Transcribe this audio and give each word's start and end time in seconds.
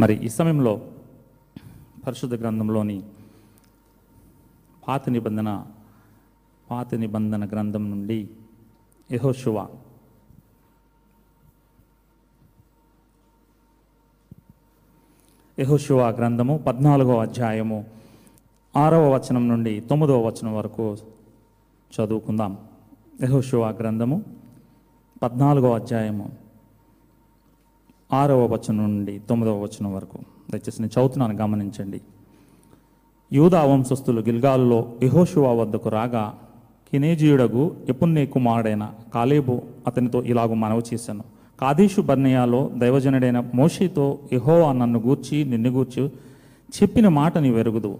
మరి 0.00 0.14
ఈ 0.26 0.28
సమయంలో 0.28 0.72
పరిశుద్ధ 2.06 2.34
గ్రంథంలోని 2.34 3.02
పాత 4.88 5.08
నిబంధన 5.08 5.50
పాత 6.70 6.94
నిబంధన 6.94 7.46
గ్రంథం 7.46 7.90
నుండి 7.90 8.18
యహోశువ 9.12 9.58
యెహోషువ 15.58 16.00
గ్రంథము 16.10 16.58
పద్నాలుగవ 16.58 17.20
అధ్యాయము 17.20 17.78
ఆరవ 18.76 19.14
వచనం 19.14 19.48
నుండి 19.48 19.80
తొమ్మిదవ 19.80 20.26
వచనం 20.26 20.52
వరకు 20.54 20.96
చదువుకుందాం. 21.90 22.52
యెహోషువ 23.20 23.70
గ్రంథము 23.70 24.16
పద్నాలుగవ 25.22 25.74
అధ్యాయము 25.74 26.26
ఆరవ 28.12 28.46
వచనం 28.46 28.76
నుండి 28.76 29.20
తొమ్మిదవ 29.28 29.62
వచనం 29.62 29.94
వరకు. 29.94 30.18
దయచేసి 30.50 30.82
నేను 30.82 31.00
చదువుతున్నాను 31.00 31.34
గమనించండి. 31.34 32.00
యూదా 33.32 33.64
వంశస్థులు 33.64 34.20
గిల్గాలులో 34.20 34.92
యెహోషువ 35.02 35.60
వద్దకు 35.60 35.88
రాగా 35.88 36.34
కినేజీయుడగు 36.92 37.76
ఎపున్నే 37.88 38.26
కుమారుడైన 38.26 38.90
కాలేబు 39.14 39.62
అతనితో 39.86 40.22
ఇలాగు 40.22 40.54
మనవి 40.54 40.82
చేశాను. 40.94 41.24
కాదేశు 41.60 42.00
బర్నియాలో 42.00 42.70
దైవజనుడైన 42.76 43.44
మోషేతో 43.54 44.18
యహోవా 44.32 44.72
నన్ను 44.72 45.00
గూర్చి 45.00 45.44
నిన్ను 45.44 45.70
గూర్చి 45.70 46.10
చెప్పిన 46.76 47.08
మాట 47.08 47.38
నీ 47.38 47.50
వెరుగుదు 47.50 47.98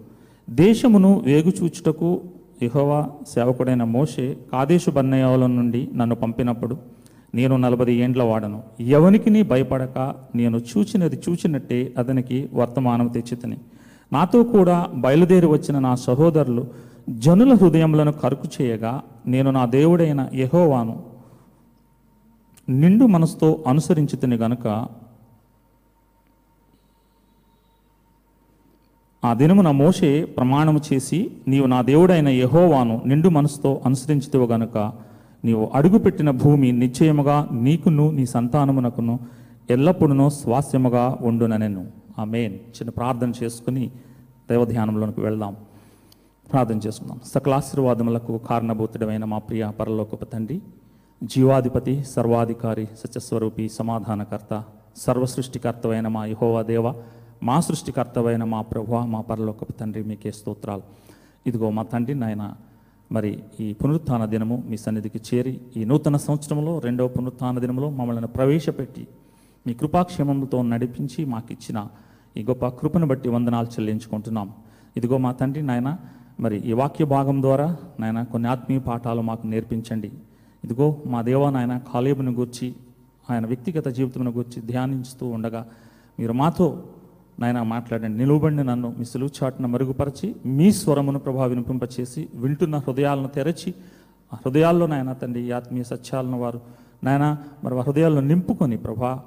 దేశమును 0.50 1.22
వేగుచూచుటకు 1.24 2.20
యహోవా 2.62 3.10
సేవకుడైన 3.28 3.84
మోషే 3.84 4.36
కాదేశు 4.52 4.90
బర్నయాల 4.90 5.46
నుండి 5.46 5.88
నన్ను 5.94 6.16
పంపినప్పుడు 6.16 6.78
నేను 7.34 7.56
నలభై 7.56 7.94
ఏండ్ల 7.94 8.22
వాడను. 8.22 8.62
ఎవనికి 8.80 9.30
నీ 9.30 9.42
భయపడక 9.42 10.14
నేను 10.34 10.58
చూచినది 10.58 11.22
చూచినట్టే 11.28 11.94
అతనికి 11.98 12.48
వర్తమానం 12.52 13.08
తెచ్చితని. 13.08 13.58
నాతో 14.12 14.42
కూడా 14.44 14.86
బయలుదేరి 14.94 15.46
వచ్చిన 15.46 15.78
నా 15.78 15.94
సహోదరులు 15.94 16.66
జనుల 17.10 17.52
హృదయములను 17.54 18.12
కరుకు 18.12 18.48
చేయగా 18.62 19.02
నేను 19.26 19.50
నా 19.50 19.66
దేవుడైన 19.66 20.28
యహోవాను 20.34 21.04
నిండు 22.68 23.04
మనసుతో 23.04 23.64
అనుసరించుతుని 23.66 24.36
గనుక 24.36 24.86
ఆ 29.24 29.34
దినమున 29.34 29.70
మోషే 29.70 30.24
ప్రమాణము 30.24 30.80
చేసి 30.92 31.30
నీవు 31.48 31.66
నా 31.66 31.82
దేవుడైన 31.82 32.28
యహోవాను 32.28 33.02
నిండు 33.06 33.28
మనసుతో 33.28 33.80
అనుసరించుతవు 33.86 34.46
గనుక 34.46 34.92
నీవు 35.44 35.70
అడుగుపెట్టిన 35.74 36.30
భూమి 36.30 36.72
నిశ్చయముగా 36.72 37.48
నీకును 37.52 38.10
నీ 38.10 38.26
సంతానమునకును 38.26 39.18
ఎల్లప్పుడూ 39.70 40.28
స్వాస్యముగా 40.28 41.18
ఉండుననెను. 41.22 41.86
ఆ 42.18 42.24
మెయిన్ 42.24 42.54
చిన్న 42.54 42.90
ప్రార్థన 42.90 43.32
చేసుకుని 43.42 43.90
దైవధ్యానంలోనికి 44.50 45.20
వెళ్దాం. 45.20 45.56
ప్రార్థన 46.52 46.80
చేసుకుందాం. 46.86 47.20
సకలాశీర్వాదములకు 47.24 48.38
కారణభూతుడమైన 48.38 49.24
మా 49.24 49.38
ప్రియ 49.38 49.70
పరలోకపు 49.80 50.24
తండ్రి 50.24 50.60
జీవాధిపతి 51.24 52.04
సర్వాధికారి 52.04 52.86
సత్యస్వరూపి 52.86 53.68
సమాధానకర్త 53.68 54.64
సర్వసృష్టికర్తవైన 54.96 56.08
మా 56.08 56.26
యహోవా 56.26 56.62
దేవ 56.62 56.92
మా 57.42 57.60
సృష్టికర్తవైన 57.60 58.44
మా 58.44 58.62
ప్రభు 58.62 58.94
మా 58.94 59.20
పరలోకపు 59.20 59.72
తండ్రి 59.72 60.02
మీకే 60.02 60.30
స్తోత్రాలు. 60.30 60.82
ఇదిగో 61.46 61.70
మా 61.70 61.82
తండ్రి 61.82 62.14
నాయన 62.14 62.54
మరి 63.12 63.30
ఈ 63.60 63.66
పునరుత్థాన 63.72 64.24
దినము 64.24 64.56
మీ 64.68 64.76
సన్నిధికి 64.76 65.20
చేరి 65.28 65.52
ఈ 65.76 65.84
నూతన 65.84 66.16
సంవత్సరంలో 66.16 66.72
రెండవ 66.78 67.08
పునరుత్థాన 67.08 67.58
దినములో 67.58 67.90
మమ్మల్ని 67.90 68.28
ప్రవేశపెట్టి 68.36 69.04
మీ 69.66 69.74
కృపాక్షేమంతో 69.74 70.58
నడిపించి 70.62 71.24
మాకిచ్చిన 71.24 71.78
ఈ 72.36 72.42
గొప్ప 72.44 72.66
కృపను 72.68 73.06
బట్టి 73.06 73.28
వందనాలు 73.28 73.66
చెల్లించుకుంటున్నాం. 73.66 74.48
ఇదిగో 74.96 75.16
మా 75.18 75.32
తండ్రి 75.32 75.62
నాయన 75.62 75.98
మరి 76.40 76.56
ఈ 76.70 76.72
వాక్య 76.72 77.04
భాగం 77.04 77.42
ద్వారా 77.42 77.68
నాయన 78.00 78.22
కొన్ని 78.22 78.48
ఆత్మీయ 78.48 78.78
పాఠాలు 78.78 79.22
మాకు 79.22 79.46
నేర్పించండి. 79.46 80.10
ఇదిగో 80.64 80.86
మా 81.06 81.22
దేవా 81.22 81.48
నాయన 81.50 81.74
కాలేబును 81.92 82.32
గూర్చి 82.32 82.68
ఆయన 83.30 83.46
వ్యక్తిగత 83.46 83.88
జీవితమును 83.88 84.30
గూర్చి 84.30 84.58
ధ్యానించుతూ 84.66 85.26
ఉండగా 85.28 85.66
మీరు 86.18 86.32
మాతో 86.32 86.66
నాయన 87.40 87.62
మాట్లాడండి. 87.62 88.18
నిలువబండి 88.18 88.64
నన్ను 88.64 88.94
మీ 88.98 89.04
సులువు 89.04 89.30
చాటున 89.38 89.66
మరుగుపరిచి 89.66 90.34
మీ 90.46 90.72
స్వరమును 90.72 91.18
ప్రభావ 91.18 91.46
వినిపింపచేసి 91.46 92.28
వింటున్న 92.34 92.76
హృదయాలను 92.76 93.28
తెరచి 93.28 93.74
ఆ 94.32 94.36
హృదయాల్లో 94.36 94.86
నాయన 94.86 95.12
తండ్రి 95.12 95.50
ఆత్మీయ 95.50 95.82
సత్యాలను 95.82 96.38
వారు 96.40 96.60
నాయన 97.04 97.36
మరి 97.64 97.78
ఆ 97.78 97.80
హృదయాల్లో 97.80 98.20
నింపుకొని 98.20 98.76
ప్రభా 98.76 99.22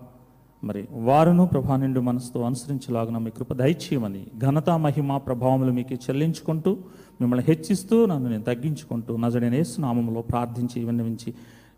మరి 0.64 0.88
వారును 0.92 1.46
ప్రభా 1.46 1.76
నిండు 1.76 2.00
మనసుతో 2.00 2.42
అనుసరించలాగున 2.42 3.18
మీ 3.18 3.30
కృప 3.30 3.54
దయచేయమని 3.54 4.26
ఘనత 4.40 4.70
మహిమ 4.70 5.18
ప్రభావములు 5.18 5.72
మీకు 5.72 5.94
చెల్లించుకుంటూ 5.94 6.78
మిమ్మల్ని 7.22 7.46
హెచ్చిస్తూ 7.48 8.06
నన్ను 8.06 8.30
నేను 8.30 8.44
తగ్గించుకుంటూ 8.44 9.18
నజడైన 9.18 9.64
నామంలో 9.80 10.22
ప్రార్థించి 10.22 10.86
విన్నవించి 10.86 11.34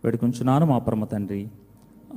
వేడుకుంటున్నాను 0.05 0.65
మా 0.65 0.77
పరమ 0.77 1.03
తండ్రి. 1.03 1.47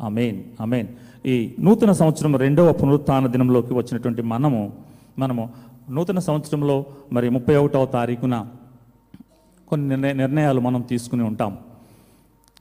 అమేన్ 0.02 0.44
అమేన్ 0.60 0.88
ఈ 1.26 1.54
నూతన 1.60 1.92
సంవత్సరం 1.92 2.36
రెండవ 2.36 2.72
పునరుత్థాన 2.72 3.26
దినంలోకి 3.26 3.74
వచ్చినటువంటి 3.74 4.22
మనము 4.22 4.72
మనము 5.18 5.50
నూతన 5.90 6.18
సంవత్సరంలో 6.18 6.86
మరి 7.12 7.30
ముప్పై 7.30 7.56
ఒకటవ 7.56 7.84
తారీఖున 7.84 8.46
కొన్ని 9.68 9.88
నిర్ణయ 9.88 10.12
నిర్ణయాలు 10.12 10.60
మనం 10.60 10.80
తీసుకుని 10.80 11.22
ఉంటాం. 11.22 11.58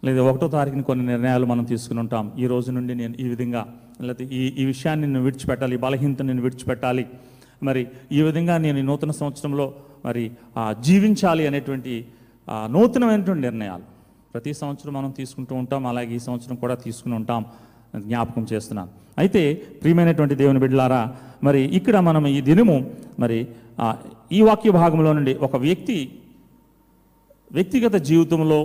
లేదా 0.04 0.24
ఒకటో 0.24 0.48
తారీఖున 0.48 0.82
కొన్ని 0.82 1.06
నిర్ణయాలు 1.06 1.46
మనం 1.46 1.64
తీసుకుని 1.64 2.00
ఉంటాం. 2.00 2.32
ఈ 2.38 2.48
రోజు 2.48 2.72
నుండి 2.72 2.96
నేను 2.96 3.14
ఈ 3.20 3.28
విధంగా 3.28 3.68
లేకపోతే 4.02 4.36
ఈ 4.36 4.54
ఈ 4.62 4.66
విషయాన్ని 4.66 5.08
నేను 5.08 5.24
విడిచిపెట్టాలి 5.24 5.78
బలహీనత 5.78 5.92
బలహీనతను 6.02 6.28
నేను 6.28 6.42
విడిచిపెట్టాలి. 6.42 7.06
మరి 7.64 7.88
ఈ 8.12 8.22
విధంగా 8.22 8.58
నేను 8.58 8.78
ఈ 8.78 8.82
నూతన 8.82 9.12
సంవత్సరంలో 9.12 9.74
మరి 10.06 10.32
జీవించాలి 10.82 11.48
అనేటువంటి 11.48 12.06
నూతనమైనటువంటి 12.50 13.42
నిర్ణయాలు. 13.42 13.95
ప్రతి 14.36 14.54
సంవత్సరం 14.54 14.94
మనం 14.94 15.12
తీసుకుంటూ 15.12 15.56
ఉంటాం 15.56 15.88
అలాగే 15.88 16.16
ఈ 16.16 16.20
సంవత్సరం 16.20 16.56
కూడా 16.56 16.76
తీసుకుని 16.76 17.16
ఉంటాం 17.16 17.46
జ్ఞాపకం 18.00 18.48
చేస్తున్నాను 18.54 18.90
అయితే 19.18 19.42
ప్రియమైనటువంటి 19.82 20.36
దేవుని 20.36 20.60
బిడ్డలారా 20.60 21.02
మరి 21.44 21.62
ఇక్కడ 21.64 21.98
మనం 21.98 22.28
ఈ 22.28 22.42
దినము 22.42 22.92
మరి 23.20 23.48
ఈ 24.32 24.42
వాక్య 24.42 24.72
భాగంలో 24.72 25.14
నుండి 25.14 25.34
ఒక 25.42 25.56
వ్యక్తి 25.56 25.98
వ్యక్తిగత 27.52 27.96
జీవితంలో 27.96 28.60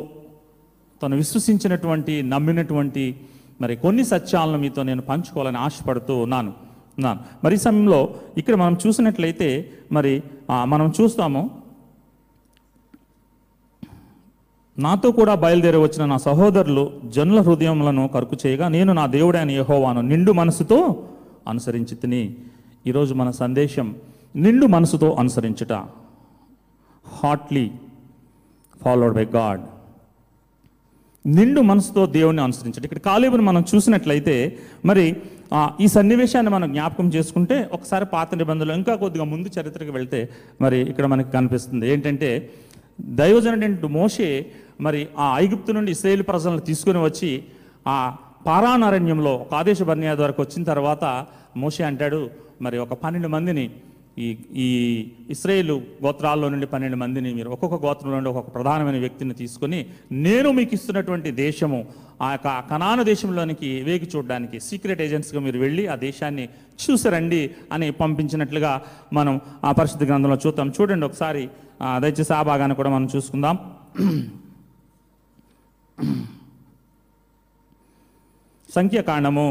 తను 1.02 1.16
విశ్వసించినటువంటి 1.16 2.22
నమ్మినటువంటి 2.22 3.16
మరి 3.60 3.76
కొన్ని 3.76 4.04
సత్యాలను 4.04 4.58
మీతో 4.58 4.82
నేను 4.82 5.02
పంచుకోవాలని 5.02 5.58
ఆశపడుతూ 5.58 6.16
ఉన్నాను 6.16 6.52
ఉన్నాను. 6.98 7.20
మరి 7.44 7.56
సమయంలో 7.56 8.14
ఇక్కడ 8.36 8.54
మనం 8.54 8.78
చూసినట్లయితే 8.86 9.48
మరి 9.92 10.22
మనం 10.64 10.92
చూస్తాము 11.00 11.59
నాతో 14.84 15.08
కూడా 15.18 15.32
బయలుదేరి 15.42 15.78
వచ్చిన 15.84 16.02
నా 16.04 16.16
సహోదరులు 16.26 16.84
జనుల 17.16 17.40
హృదయములను 17.46 18.04
కరుకు 18.14 18.36
చేయగా 18.42 18.66
నేను 18.76 18.92
నా 18.92 19.04
దేవుడైన 19.16 19.50
యహోవాను 19.50 20.00
నిండు 20.10 20.32
మనసుతో 20.32 20.78
అనుసరించి 21.48 21.94
తిని 22.02 22.22
ఈరోజు 22.86 23.12
మన 23.14 23.30
సందేశం 23.40 23.88
నిండు 24.36 24.66
మనసుతో 24.66 25.08
అనుసరించుట. 25.20 25.72
హాట్లీ 27.04 27.64
ఫాలోడ్ 28.82 29.14
బై 29.14 29.26
గాడ్ 29.34 29.62
నిండు 31.24 31.60
మనసుతో 31.60 32.02
దేవుణ్ణి 32.16 32.42
అనుసరించండి 32.42 32.86
ఇక్కడ 32.88 33.00
కాలేబుని 33.10 33.42
మనం 33.42 33.62
చూసినట్లయితే 33.70 34.36
మరి 34.90 35.04
ఈ 35.84 35.86
సన్నివేశాన్ని 35.96 36.50
మనం 36.50 36.68
జ్ఞాపకం 36.72 37.06
చేసుకుంటే 37.08 37.56
ఒకసారి 37.72 38.06
పాత 38.12 38.34
నిబంధనలు 38.34 38.74
ఇంకా 38.80 38.94
కొద్దిగా 38.94 39.24
ముందు 39.32 39.48
చరిత్రకు 39.56 39.92
వెళ్తే 39.92 40.20
మరి 40.60 40.78
ఇక్కడ 40.90 41.06
మనకి 41.12 41.30
కనిపిస్తుంది. 41.36 41.84
ఏంటంటే 41.92 42.30
దైవజనుడు 43.00 43.88
మోషే 43.88 44.46
మరి 44.80 45.08
ఆ 45.18 45.38
ఐగుప్తు 45.38 45.72
నుండి 45.72 45.90
ఇస్రాయేల్ 45.90 46.22
ప్రజలను 46.22 46.58
తీసుకుని 46.58 46.98
వచ్చి 46.98 47.44
ఆ 47.86 48.16
పారానారణ్యంలో 48.46 49.34
ఒక 49.34 49.54
ఆదేశ 49.54 49.82
బర్నియా 49.82 50.12
వరకు 50.14 50.42
వచ్చిన 50.42 50.62
తర్వాత 50.64 51.26
మోషే 51.56 51.84
అంటాడు 51.84 52.30
మరి 52.60 52.78
ఒక 52.78 52.94
పన్నెండు 52.94 53.28
మందిని 53.28 53.70
ఈ 54.24 54.28
ఈ 54.64 54.66
ఇస్రాయేలు 55.30 55.74
గోత్రాల్లో 56.04 56.46
నుండి 56.48 56.66
పన్నెండు 56.66 56.96
మందిని 56.96 57.30
మీరు 57.34 57.50
ఒక్కొక్క 57.54 57.76
గోత్రం 57.86 58.12
నుండి 58.12 58.28
ఒక్కొక్క 58.28 58.50
ప్రధానమైన 58.54 58.98
వ్యక్తిని 58.98 59.34
తీసుకొని 59.34 59.80
నేను 60.26 60.48
మీకు 60.58 60.74
ఇస్తున్నటువంటి 60.74 61.30
దేశము 61.44 61.80
ఆ 62.22 62.28
యొక్క 62.32 62.48
కణాను 62.70 63.02
దేశంలోనికి 63.10 63.70
వేగి 63.88 64.08
చూడడానికి 64.16 64.60
సీక్రెట్ 64.60 65.02
ఏజెంట్స్గా 65.06 65.40
మీరు 65.40 65.58
వెళ్ళి 65.58 65.84
ఆ 65.86 65.96
దేశాన్ని 66.06 66.44
చూసిరండి 66.82 67.42
అని 67.72 67.88
పంపించినట్లుగా 68.02 68.72
మనం 69.12 69.34
ఆ 69.64 69.72
పరిశుద్ధ 69.72 70.04
గ్రంథంలో 70.04 70.38
చూద్దాం. 70.46 70.68
చూడండి 70.80 71.06
ఒకసారి 71.06 71.44
దయచేసి 72.02 72.32
ఆ 72.38 72.42
భాగాన్ని 72.50 72.76
కూడా 72.80 72.90
మనం 72.96 73.08
చూసుకుందాం. 73.16 73.56
సంఖ్యాకాండము 78.68 79.46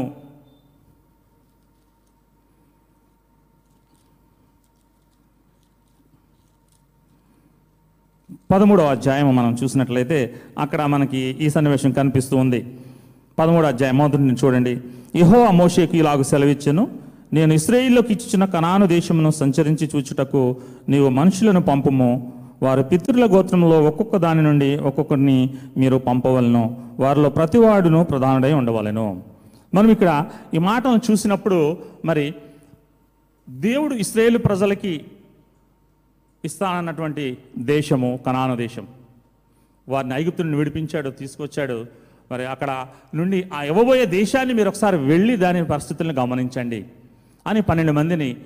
పదమూడవ 8.50 8.84
అధ్యాయం 8.84 9.36
మనం 9.36 9.56
చూసినట్లయితే 9.62 10.34
అక్కడ 10.58 10.82
మనకి 10.82 11.18
ఈ 11.18 11.48
సన్నివేశం 11.48 11.92
కనిపిస్తూ 11.92 12.36
ఉంది. 12.36 12.66
పదమూడవ 13.38 13.66
అధ్యాయం 13.66 13.98
మొదటి 13.98 14.16
చూడండి. 14.16 14.78
ఇహో 15.14 15.50
మోషేకి 15.50 15.98
ఇలాగ 15.98 16.22
సెలవిచ్చాను 16.22 16.88
నేను 17.32 17.52
ఇస్రాయిల్లోకి 17.52 18.12
ఇచ్చిన 18.12 18.44
కనాను 18.44 18.86
దేశమును 18.86 19.30
సంచరించి 19.30 19.90
చూచుటకు 19.96 20.56
నీవు 20.88 21.08
మనుషులను 21.08 21.60
పంపము. 21.60 22.32
వారు 22.62 22.82
పితృల 22.82 23.24
గోత్రంలో 23.24 23.82
ఒక్కొక్క 23.82 24.16
దాని 24.16 24.42
నుండి 24.42 24.76
ఒక్కొక్కరిని 24.76 25.50
మీరు 25.76 25.96
పంపవలను. 25.96 26.76
వారిలో 27.00 27.28
ప్రతివాడును 27.28 28.04
ప్రధానుడై 28.04 28.52
ఉండవలెను. 28.52 29.22
మనం 29.74 29.90
ఇక్కడ 29.90 30.24
ఈ 30.54 30.58
మాటను 30.58 31.00
చూసినప్పుడు 31.10 31.76
మరి 32.04 32.34
దేవుడు 33.50 33.94
ఇస్రాయేల్ 33.94 34.38
ప్రజలకి 34.38 35.00
ఇస్తానన్నటువంటి 36.44 37.38
దేశము 37.58 38.20
కనాను 38.26 38.56
దేశం. 38.56 38.86
వారిని 39.88 40.14
ఐగుప్తుని 40.14 40.56
విడిపించాడు 40.56 41.10
తీసుకొచ్చాడు. 41.10 41.86
మరి 42.32 42.46
అక్కడ 42.46 42.86
నుండి 43.14 43.48
ఆ 43.52 43.62
ఇవ్వబోయే 43.62 44.06
దేశాన్ని 44.06 44.54
మీరు 44.54 44.68
ఒకసారి 44.68 44.96
వెళ్ళి 44.96 45.36
దాని 45.36 45.64
పరిస్థితులను 45.64 46.22
గమనించండి 46.22 46.84
అని 47.46 47.62
పన్నెండు 47.62 47.92
మందిని 47.92 48.36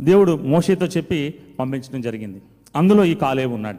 దేవుడు 0.00 0.36
మోషేతో 0.36 0.86
చెప్పి 0.86 1.34
పంపించడం 1.58 2.00
జరిగింది. 2.00 2.42
అందులో 2.76 3.04
ఈ 3.04 3.14
కాలేబు 3.14 3.54
ఉన్నాడు. 3.54 3.78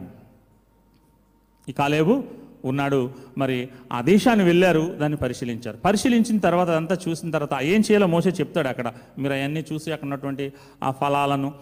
ఈ 1.68 1.72
కాలేబు 1.72 2.24
ఉన్నాడు. 2.64 3.10
మరి 3.38 3.68
ఆ 3.92 4.00
దేశాన్ని 4.00 4.44
వెళ్ళారు 4.44 4.96
దాన్ని 5.00 5.18
పరిశీలించారు. 5.18 5.76
పరిశీలించిన 5.76 6.38
తర్వాత 6.38 6.68
అదంతా 6.68 6.98
చూసిన 7.08 7.30
తర్వాత 7.30 7.62
ఏం 7.62 7.80
చేయాలో 7.80 8.06
మోసే 8.06 8.30
చెప్తాడు 8.30 8.68
అక్కడ. 8.68 8.92
మీరు 9.18 9.32
అవన్నీ 9.32 9.64
చూసి 9.72 9.92
అక్కడ 9.92 10.04
ఉన్నటువంటి 10.04 10.52
ఆ 10.82 10.90
ఫలాలను 10.90 11.52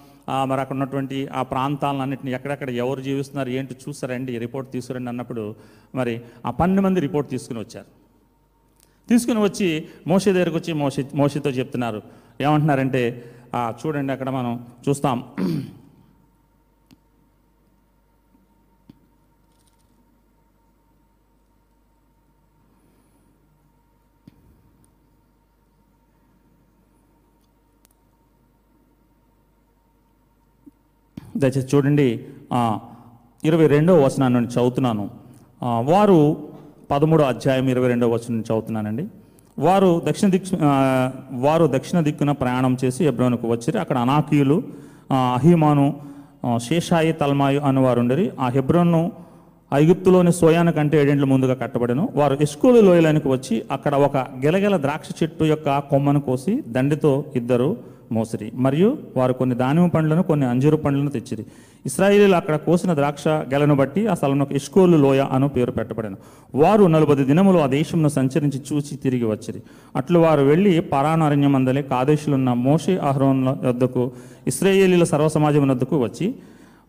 మరి 0.44 0.60
అక్కడ 0.60 0.74
ఉన్నటువంటి 0.76 1.18
ఆ 1.26 1.42
ప్రాంతాలన్నింటిని 1.42 2.32
ఎక్కడెక్కడ 2.32 2.70
ఎవరు 2.70 3.00
జీవిస్తున్నారు 3.00 3.48
ఏంటి 3.48 3.74
చూసారండి 3.74 4.38
రిపోర్ట్ 4.38 4.72
తీసుకురండి 4.72 5.08
అన్నప్పుడు 5.08 5.54
మరి 5.94 6.14
ఆ 6.46 6.50
పన్నెండు 6.50 6.82
మంది 6.82 7.00
రిపోర్ట్ 7.00 7.30
తీసుకుని 7.30 7.58
వచ్చారు. 7.58 7.86
తీసుకుని 9.08 9.40
వచ్చి 9.40 9.68
మోసే 10.06 10.32
దగ్గరకు 10.32 10.56
వచ్చి 10.56 10.72
మోసే 10.74 11.04
మోసతో 11.14 11.50
చెప్తున్నారు. 11.50 12.02
ఏమంటున్నారంటే 12.40 13.02
చూడండి 13.80 14.12
అక్కడ 14.12 14.30
మనం 14.30 14.66
చూస్తాం. 14.88 15.18
దయచేసి 31.42 31.68
చూడండి. 31.74 32.08
ఇరవై 33.48 33.66
రెండవ 33.74 33.96
వచనాన్ని 34.04 34.36
నేను 34.38 34.52
చదువుతున్నాను. 34.54 35.04
వారు 35.92 36.18
పదమూడో 36.90 37.24
అధ్యాయం 37.32 37.66
ఇరవై 37.74 37.88
రెండవ 37.92 38.08
వచనం 38.14 38.32
నుంచి 38.36 38.48
చదువుతున్నానండి. 38.50 39.04
వారు 39.58 39.90
దక్షిణ 40.08 40.28
దిక్ 40.34 40.48
వారు 41.44 41.64
దక్షిణ 41.74 41.98
దిక్కున 42.06 42.32
ప్రయాణం 42.42 42.72
చేసి 42.82 43.02
ఎబ్రోనుకు 43.10 43.46
వచ్చిరి. 43.52 43.78
అక్కడ 43.82 43.98
అనాకీయులు 44.04 44.56
అహిమాను 45.34 45.86
శేషాయి 46.66 47.12
తల్మాయు 47.20 47.60
అని 47.68 47.80
వారు 47.86 48.00
ఉండరి. 48.04 48.26
ఆ 48.40 48.48
హెబ్రోన్ను 48.56 49.02
ఐగుప్తులోని 49.74 50.32
సోయాను 50.40 50.72
కంటే 50.72 50.96
ఏడేండ్ల 51.02 51.26
ముందుగా 51.32 51.54
కట్టబడను. 51.62 52.04
వారు 52.20 52.34
ఇష్కూలు 52.46 52.80
లోయలానికి 52.88 53.28
వచ్చి 53.28 53.56
అక్కడ 53.76 53.94
ఒక 54.06 54.16
గెలగెల 54.44 54.76
ద్రాక్ష 54.84 55.08
చెట్టు 55.22 55.44
యొక్క 55.52 55.78
కొమ్మను 55.90 56.20
కోసి 56.28 56.54
దండితో 56.76 57.12
ఇద్దరు 57.40 57.70
మోసిరి. 58.12 58.52
మరియు 58.54 58.98
వారు 59.16 59.32
కొన్ని 59.32 59.56
దానిమ 59.56 59.86
పండ్లను 59.86 60.22
కొన్ని 60.22 60.46
అంజూరు 60.46 60.76
పండ్లను 60.76 61.10
తెచ్చిరి. 61.10 61.46
ఇస్రాయిలీలు 61.86 62.36
అక్కడ 62.36 62.56
కోసిన 62.56 62.94
ద్రాక్ష 62.94 63.28
గెలను 63.28 63.74
బట్టి 63.74 64.06
ఆ 64.06 64.14
స్థలంలో 64.14 64.46
ఇష్కోలు 64.52 64.96
లోయ 64.96 65.26
అను 65.32 65.48
పేరు 65.48 65.70
పెట్టబడిన. 65.70 66.14
వారు 66.54 66.84
నలభై 66.84 67.24
దినములు 67.24 67.58
ఆ 67.58 67.66
దేశంను 67.66 68.08
సంచరించి 68.08 68.60
చూసి 68.72 68.96
తిరిగి 68.96 69.24
వచ్చిరి. 69.24 69.62
అట్లు 69.96 70.18
వారు 70.18 70.42
వెళ్ళి 70.42 70.80
పరాణారణ్యం 70.80 71.56
అందలే 71.56 71.82
కాదేశులున్న 71.82 72.52
మోషే 72.52 72.96
అహరోన్ల 72.96 73.56
వద్దకు 73.64 74.10
ఇస్రాయేలీల 74.46 75.04
సర్వసమాజం 75.04 75.68
వద్దకు 75.68 76.02
వచ్చి 76.02 76.34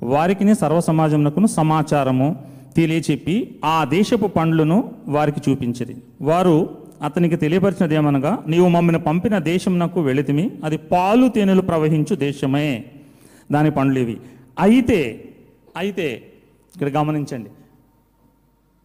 వారికిని 0.04 0.56
సర్వసమాజమునకును 0.56 1.48
సమాచారము 1.48 2.36
తెలియచెప్పి 2.76 3.56
ఆ 3.66 3.86
దేశపు 3.90 4.28
పండ్లను 4.28 4.92
వారికి 5.08 5.52
చూపించిరి. 5.52 5.96
వారు 6.22 6.87
అతనికి 7.02 7.36
తెలియపరిచినది 7.36 7.96
ఏమనగా 7.96 8.44
నీవు 8.48 8.68
మమ్మల్ని 8.68 9.02
పంపిన 9.02 9.38
దేశం 9.38 9.80
నాకు 9.80 10.02
వెళితిమి 10.02 10.52
అది 10.64 10.78
పాలు 10.78 11.28
తేనెలు 11.28 11.62
ప్రవహించు 11.62 12.16
దేశమే. 12.16 12.86
దాని 13.52 13.72
పండ్లు 13.72 14.00
ఇవి. 14.00 14.18
అయితే 14.60 15.30
అయితే 15.78 16.32
ఇక్కడ 16.76 16.90
గమనించండి. 16.90 17.50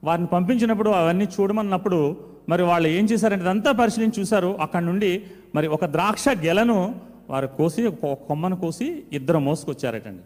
వారిని 0.05 0.27
పంపించినప్పుడు 0.27 0.91
అవన్నీ 0.91 1.25
చూడమన్నప్పుడు 1.25 2.17
మరి 2.49 2.63
వాళ్ళు 2.63 2.89
ఏం 2.89 3.05
చేశారంటే 3.05 3.49
అంతా 3.49 3.73
పరిశీలించి 3.73 4.21
చూశారు. 4.21 4.57
అక్కడ 4.61 4.83
నుండి 4.83 5.23
మరి 5.55 5.67
ఒక 5.67 5.85
ద్రాక్ష 5.85 6.25
గెలను 6.29 6.95
వారు 7.31 7.47
కోసి 7.47 7.87
ఒక 7.87 8.13
కొమ్మను 8.13 8.57
కోసి 8.57 9.03
ఇద్దరు 9.13 9.39
మోసుకొచ్చారటండి. 9.39 10.23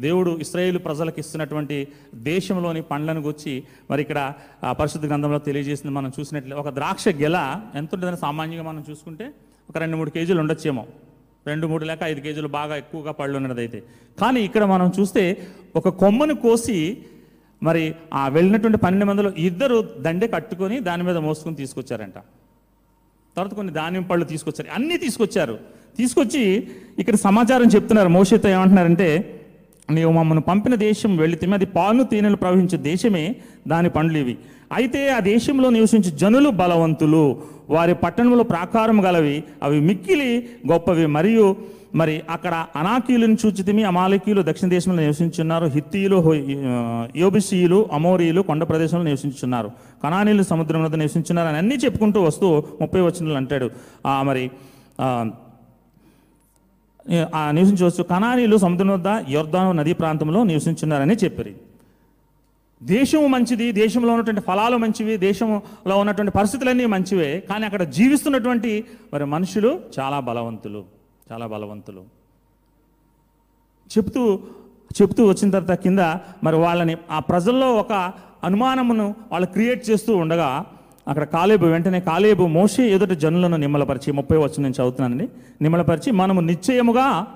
దేవుడు 0.00 0.30
ఇస్రాయేల్ 0.44 0.78
ప్రజలకు 0.78 1.20
ఇస్తున్నటువంటి 1.20 1.88
దేశంలోని 2.14 2.82
పండ్లను 2.82 3.20
గుచ్చి 3.20 3.54
మరి 3.90 4.02
ఇక్కడ 4.02 4.32
పరిశుద్ధ 4.78 5.06
గ్రంథంలో 5.06 5.38
తెలియజేసింది. 5.38 5.94
మనం 5.94 6.12
చూసినట్లే 6.20 6.56
ఒక 6.56 6.68
ద్రాక్ష 6.68 7.04
గెల 7.08 7.60
ఎంత 7.74 7.94
ఉంటుందని 7.94 8.16
సామాన్యంగా 8.16 8.62
మనం 8.62 8.84
చూసుకుంటే 8.90 9.26
ఒక 9.70 9.78
రెండు 9.78 9.96
మూడు 9.96 10.10
కేజీలు 10.10 10.40
ఉండొచ్చేమో. 10.40 10.86
రెండు 11.46 11.66
మూడు 11.66 11.84
లేక 11.84 11.98
ఐదు 12.02 12.20
కేజీలు 12.20 12.48
బాగా 12.48 12.76
ఎక్కువగా 12.76 13.12
పళ్ళు 13.12 13.36
ఉన్నదైతే. 13.36 13.82
కానీ 14.20 14.40
ఇక్కడ 14.40 14.64
మనం 14.64 14.92
చూస్తే 15.00 15.22
ఒక 15.76 15.88
కొమ్మను 15.88 16.34
కోసి 16.34 16.98
మరి 17.62 17.94
ఆ 18.14 18.28
వెళ్ళినటువంటి 18.28 18.78
పన్నెండు 18.78 19.06
మందిలో 19.06 19.32
ఇద్దరు 19.38 19.88
దండె 20.00 20.26
కట్టుకొని 20.26 20.80
దాని 20.80 21.02
మీద 21.02 21.16
మోసుకొని 21.16 21.56
తీసుకొచ్చారంట. 21.56 22.18
తర్వాత 23.36 23.54
కొన్ని 23.54 23.72
ధాన్యం 23.72 24.02
పళ్ళు 24.02 24.24
తీసుకొచ్చారు. 24.24 24.74
అన్నీ 24.74 24.96
తీసుకొచ్చారు. 24.96 25.58
తీసుకొచ్చి 25.98 26.42
ఇక్కడ 26.98 27.14
సమాచారం 27.14 27.64
చెప్తున్నారు. 27.64 28.08
మోషతో 28.08 28.48
ఏమంటున్నారంటే 28.48 29.08
నీవు 29.96 30.12
మమ్మల్ని 30.12 30.42
పంపిన 30.48 30.74
దేశం 30.86 31.10
వెళితే 31.16 31.46
అది 31.58 31.66
పాలు 31.76 32.02
తేనెలు 32.02 32.38
ప్రవహించే 32.42 32.78
దేశమే 32.90 33.24
దాని 33.68 33.90
పండ్లు 33.96 34.18
ఇవి. 34.18 34.34
అయితే 34.72 35.00
ఆ 35.08 35.18
దేశంలో 35.32 35.68
నివసించే 35.70 36.10
జనులు 36.22 36.50
బలవంతులు 36.60 37.24
వారి 37.70 37.94
పట్టణంలో 37.94 38.44
ప్రాకారం 38.52 38.98
గలవి 39.04 39.36
అవి 39.62 39.78
మిక్కిలి 39.80 40.30
గొప్పవి. 40.70 41.06
మరియు 41.16 41.56
మరి 42.00 42.14
అక్కడ 42.30 42.54
అనాకీయులను 42.76 43.36
చూచితిమి 43.42 43.82
అమాలకీయులు 43.90 44.42
దక్షిణ 44.48 44.68
దేశంలో 44.74 45.00
నివసించున్నారు 45.02 45.66
హిత్తీయులు 45.76 46.18
యోబిసీయులు 47.22 47.78
అమోరీయులు 47.92 48.42
కొండ 48.48 48.62
ప్రదేశంలో 48.70 49.04
నివసించున్నారు. 49.10 49.68
కణానీయులు 50.04 50.44
సముద్రం 50.52 50.82
వద్ద 50.84 50.96
నివసించున్నారు 51.04 51.48
అని 51.48 51.58
అన్నీ 51.58 51.78
చెప్పుకుంటూ 51.84 52.20
వస్తూ 52.28 52.48
ముప్పై 52.80 53.00
వచనాలు 53.06 53.38
అంటాడు. 53.42 53.68
మరి 54.28 54.44
ఆ 55.00 55.08
నివసించవచ్చు 57.56 58.02
కణానీలు 58.12 58.56
సముద్రం 58.56 58.88
వద్ద 58.88 59.08
యొర్దాను 59.34 59.72
నదీ 59.72 59.92
ప్రాంతంలో 59.92 60.40
నివసించున్నారని 60.50 61.16
చెప్పారు. 61.24 61.52
దేశము 62.80 63.26
మంచిది 63.26 63.66
దేశంలో 63.72 64.10
ఉన్నటువంటి 64.12 64.42
ఫలాలు 64.48 64.76
మంచివి 64.76 65.14
దేశంలో 65.16 65.94
ఉన్నటువంటి 66.02 66.32
పరిస్థితులన్నీ 66.38 66.86
మంచివే 66.86 67.30
కానీ 67.48 67.64
అక్కడ 67.64 67.82
జీవిస్తున్నటువంటి 67.96 68.72
మరి 69.14 69.24
మనుషులు 69.34 69.70
చాలా 69.98 70.20
బలవంతులు 70.28 70.82
చాలా 71.32 71.46
బలవంతులు. 71.46 72.02
చెప్తూ 73.90 74.22
చెప్తూ 74.98 75.22
వచ్చిన 75.28 75.48
తర్వాత 75.50 75.76
కింద 75.84 76.02
మరి 76.44 76.56
వాళ్ళని 76.56 76.96
ఆ 77.10 77.18
ప్రజల్లో 77.30 77.68
ఒక 77.82 77.92
అనుమానమును 78.44 79.14
వాళ్ళు 79.32 79.46
క్రియేట్ 79.46 79.82
చేస్తూ 79.90 80.16
ఉండగా 80.16 80.48
అక్కడ 81.08 81.24
కాలేబు 81.24 81.66
వెంటనే 81.66 82.00
కాలేబు 82.00 82.44
మోషే 82.46 82.82
ఎదుట 82.82 83.12
జనులను 83.12 83.56
నిమ్మలపరిచి 83.56 84.12
ముప్పై 84.12 84.38
వచ్చి 84.38 84.62
నేను 84.62 84.74
చదువుతున్నానండి. 84.80 85.28
నిమ్మలపరిచి 85.62 86.10
మనము 86.10 86.40
నిశ్చయముగా 86.40 87.26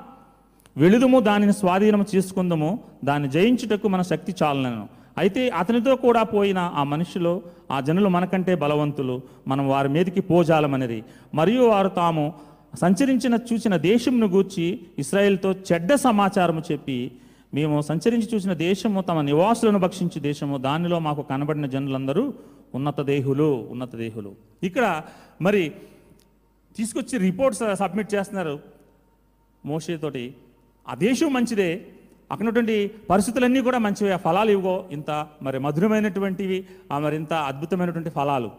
వెళుదుము 0.76 1.20
దానిని 1.20 1.52
స్వాధీనము 1.52 2.04
చేసుకుందాము 2.16 2.78
దాన్ని 3.04 3.30
జయించుటకు 3.30 3.88
మన 3.88 4.02
శక్తి 4.02 4.34
చాలనను. 4.42 4.88
అయితే 5.18 5.48
అతనితో 5.48 5.96
కూడా 5.96 6.22
పోయిన 6.22 6.58
ఆ 6.74 6.82
మనుషులు 6.82 7.42
ఆ 7.70 7.80
జనులు 7.80 8.08
మనకంటే 8.08 8.54
బలవంతులు 8.54 9.22
మనం 9.48 9.68
వారి 9.68 9.88
మీదకి 9.88 10.20
పోజాలమనేది. 10.20 11.04
మరియు 11.34 11.62
వారు 11.62 11.88
తాము 11.88 12.34
సంచరించిన 12.80 13.34
చూసిన 13.34 13.76
దేశంను 13.76 14.26
గూర్చి 14.26 14.80
ఇస్రాయేల్తో 14.98 15.52
చెడ్డ 15.52 15.94
సమాచారము 15.94 16.62
చెప్పి 16.72 17.12
మేము 17.54 17.80
సంచరించి 17.80 18.28
చూసిన 18.34 18.52
దేశము 18.52 19.00
తమ 19.00 19.20
నివాసులను 19.20 19.78
భక్షించే 19.78 20.20
దేశము 20.20 20.56
దానిలో 20.56 20.98
మాకు 20.98 21.22
కనబడిన 21.22 21.66
జనులందరూ 21.66 22.34
ఉన్నత 22.74 23.00
దేహులు 23.00 23.50
ఉన్నత 23.74 23.94
దేహులు. 23.96 24.32
ఇక్కడ 24.62 25.02
మరి 25.42 25.62
తీసుకొచ్చి 26.76 27.18
రిపోర్ట్స్ 27.18 27.62
సబ్మిట్ 27.78 28.14
చేస్తున్నారు 28.14 28.54
మోషేతోటి. 29.64 30.24
ఆ 30.88 30.94
దేశం 30.94 31.32
మంచిదే. 31.32 31.70
అక్కడ 32.30 32.44
ఉన్నటువంటి 32.44 32.76
పరిస్థితులన్నీ 33.10 33.60
కూడా 33.60 33.78
మంచివి. 33.78 34.10
ఆ 34.12 34.16
ఫలాలు 34.16 34.50
ఇవ్వగో 34.50 34.88
ఇంత 34.90 35.10
మరి 35.42 35.58
మధురమైనటువంటివి 35.58 36.58
ఆ 36.92 36.98
మరి 36.98 37.16
ఇంత 37.16 37.32
అద్భుతమైనటువంటి 37.32 38.10
ఫలాలు. 38.10 38.50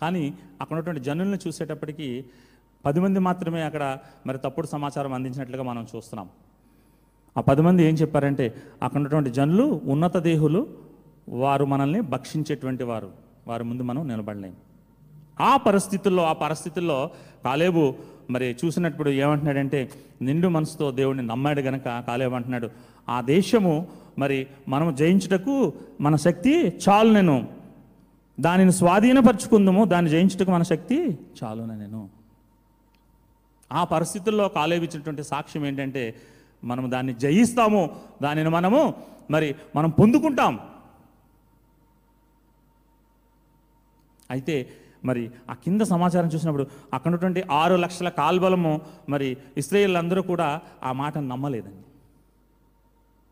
కానీ 0.00 0.24
అక్కడ 0.60 0.74
ఉన్నటువంటి 0.76 1.02
జనుల్ని 1.04 1.38
చూసేటప్పటికి 1.46 2.08
పది 2.84 3.00
మంది 3.00 3.18
మాత్రమే 3.18 3.62
అక్కడ 3.62 3.98
మరి 4.26 4.38
తప్పుడు 4.38 4.66
సమాచారం 4.66 5.12
అందించినట్లుగా 5.12 5.62
మనం 5.62 5.86
చూస్తున్నాం. 5.96 6.28
ఆ 7.36 7.40
పది 7.40 7.62
మంది 7.62 7.84
ఏం 7.84 7.94
చెప్పారంటే 7.94 8.44
అక్కడ 8.82 8.96
ఉన్నటువంటి 8.96 9.30
జనులు 9.30 9.80
ఉన్నత 9.84 10.16
దేహులు 10.16 10.60
వారు 11.28 11.64
మనల్ని 11.64 12.00
భక్షించేటువంటి 12.00 12.84
వారు. 12.84 13.10
వారి 13.46 13.64
ముందు 13.64 13.82
మనం 13.82 14.08
నిలబడలేము 14.08 14.54
ఆ 15.40 15.56
పరిస్థితుల్లో 15.56 16.22
ఆ 16.22 16.32
పరిస్థితుల్లో 16.32 17.10
కాలేబు 17.44 17.94
మరి 18.30 18.56
చూసినప్పుడు 18.64 19.10
ఏమంటున్నాడంటే 19.10 19.90
నిండు 20.22 20.48
మనసుతో 20.48 20.90
దేవుడిని 20.90 21.26
నమ్మాడు 21.26 21.60
గనక 21.60 22.04
కాలేబు 22.06 22.34
అంటున్నాడు 22.34 22.70
ఆ 23.08 23.20
దేశము 23.20 23.86
మరి 24.18 24.46
మనం 24.68 24.94
జయించుటకు 24.94 25.72
మన 26.00 26.16
శక్తి 26.16 26.80
చాలు 26.88 27.12
నేను. 27.12 27.48
దానిని 28.40 28.72
స్వాధీనపరుచుకుందాము 28.72 29.84
దాన్ని 29.84 30.10
జయించుటకు 30.10 30.50
మన 30.50 30.62
శక్తి 30.62 31.18
చాలున 31.44 31.74
నేను. 31.74 32.08
ఆ 33.72 33.84
పరిస్థితుల్లో 33.84 34.48
కాలేబు 34.48 34.84
ఇచ్చినటువంటి 34.84 35.22
సాక్ష్యం 35.22 35.66
ఏంటంటే 35.66 36.14
మనం 36.64 36.90
దాన్ని 36.90 37.14
జయిస్తాము 37.14 37.90
దానిని 38.22 38.48
మనము 38.48 38.94
మరి 39.30 39.54
మనం 39.76 39.90
పొందుకుంటాం. 39.90 40.58
అయితే 44.30 44.68
మరి 45.04 45.30
ఆ 45.50 45.54
కింద 45.54 45.80
సమాచారం 45.80 46.26
చూసినప్పుడు 46.26 46.66
అక్కడ 46.92 47.08
ఉన్నటువంటి 47.08 47.44
ఆరు 47.50 47.74
లక్షల 47.76 48.08
కాల్బలము 48.08 48.80
మరి 49.08 49.36
ఇస్రాయేల్ 49.56 49.96
అందరూ 49.96 50.22
కూడా 50.22 50.60
ఆ 50.84 50.92
మాటను 50.92 51.28
నమ్మలేదండి. 51.28 51.82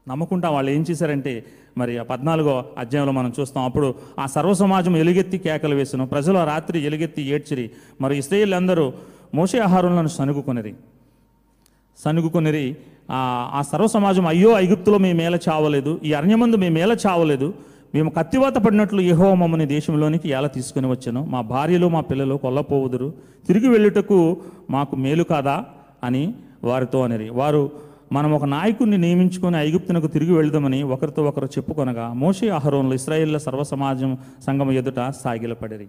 నమ్మకుండా 0.07 0.49
వాళ్ళు 0.51 0.71
ఏం 0.71 0.83
చేశారంటే 0.91 1.45
మరి 1.79 1.99
ఆ 1.99 2.03
పద్నాలుగో 2.03 2.65
అధ్యాయంలో 2.79 3.13
మనం 3.13 3.33
చూస్తాం 3.41 3.65
అప్పుడు 3.65 3.95
ఆ 4.19 4.27
సర్వ 4.27 4.53
సమాజం 4.53 4.97
ఎలుగెత్తి 4.97 5.39
కేకలు 5.39 5.75
వేసును 5.75 6.07
ప్రజలు 6.07 6.39
ఆ 6.39 6.45
రాత్రి 6.45 6.79
ఎలుగెత్తి 6.81 7.23
ఏడ్చిరి 7.23 7.71
మరి 8.01 8.19
ఇస్రాయేల్ 8.19 8.55
అందరూ 8.55 8.93
మోసే 9.35 9.59
ఆహారంలను 9.59 10.09
సనుగుకొనిరి 10.09 10.75
సనుగుకొనిరి 11.99 12.77
ఆ 13.55 13.63
సర్వ 13.63 13.87
సమాజం 13.87 14.27
అయ్యో 14.27 14.59
ఐగుప్తులో 14.59 14.99
మేము 14.99 15.19
మేల 15.19 15.39
చావలేదు 15.49 16.01
ఈ 16.05 16.13
అరణ్యమందు 16.13 16.57
మేము 16.57 16.75
మేల 16.75 16.93
చావలేదు 17.07 17.55
మేము 17.95 18.11
కత్తివాత 18.11 18.57
పడినట్లు 18.59 19.01
యెహోవా 19.01 19.35
మమ్మల్ని 19.35 19.67
దేశంలోనికి 19.67 20.29
ఎలా 20.29 20.49
తీసుకుని 20.49 20.91
వచ్చాను 20.91 21.25
మా 21.25 21.41
భార్యలు 21.41 21.89
మా 21.89 22.01
పిల్లలు 22.01 22.35
కొల్లపోవుదురు. 22.35 23.15
తిరిగి 23.47 23.69
వెళ్ళుటకు 23.69 24.37
మాకు 24.71 24.97
మేలు 24.97 25.25
కాదా 25.25 25.65
అని 26.05 26.35
వారితో 26.65 27.01
అనిరి. 27.03 27.29
వారు 27.31 27.71
మనం 28.13 28.33
ఒక 28.33 28.45
నాయకుడిని 28.45 28.99
నియమించుకొని 28.99 29.57
ఐగుప్తునకు 29.57 30.07
తిరిగి 30.07 30.33
వెళదామని 30.33 30.83
ఒకరితో 30.83 31.25
ఒకరు 31.25 31.47
చెప్పుకొనగా 31.47 32.13
మోషే 32.13 32.49
ఆహారంలో 32.49 32.95
ఇస్రాయిల్లో 32.95 33.39
సర్వ 33.39 33.63
సమాజం 33.63 34.19
సంఘం 34.47 34.73
ఎదుట 34.73 35.01
సాగిలపడిరి. 35.25 35.89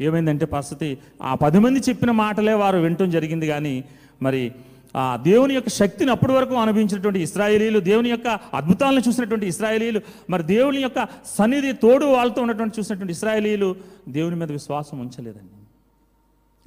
ఏమైందంటే 0.00 0.46
పరిస్థితి 0.46 0.98
ఆ 1.22 1.34
పది 1.34 1.58
మంది 1.58 1.80
చెప్పిన 1.88 2.10
మాటలే 2.10 2.52
వారు 2.52 2.78
వినటం 2.78 3.10
జరిగింది 3.10 3.46
కానీ 3.46 3.84
మరి 4.22 4.52
ఆ 4.96 5.16
దేవుని 5.16 5.54
యొక్క 5.54 5.68
శక్తిని 5.68 6.10
అప్పటి 6.10 6.32
వరకు 6.32 6.54
అనుభవించినటువంటి 6.54 7.22
ఇస్రాయేలీలు 7.22 7.80
దేవుని 7.80 8.10
యొక్క 8.10 8.28
అద్భుతాలను 8.54 9.02
చూసినటువంటి 9.08 9.46
ఇస్రాయేలీలు 9.46 10.00
మరి 10.30 10.42
దేవుని 10.42 10.82
యొక్క 10.82 11.08
సన్నిధి 11.24 11.72
తోడు 11.72 12.04
వాళ్ళతో 12.04 12.42
ఉన్నటువంటి 12.42 12.80
చూసినటువంటి 12.80 13.12
ఇస్రాయేలీలు 13.12 13.76
దేవుని 14.08 14.36
మీద 14.36 14.52
విశ్వాసం 14.52 14.98
ఉంచలేదండి. 14.98 15.56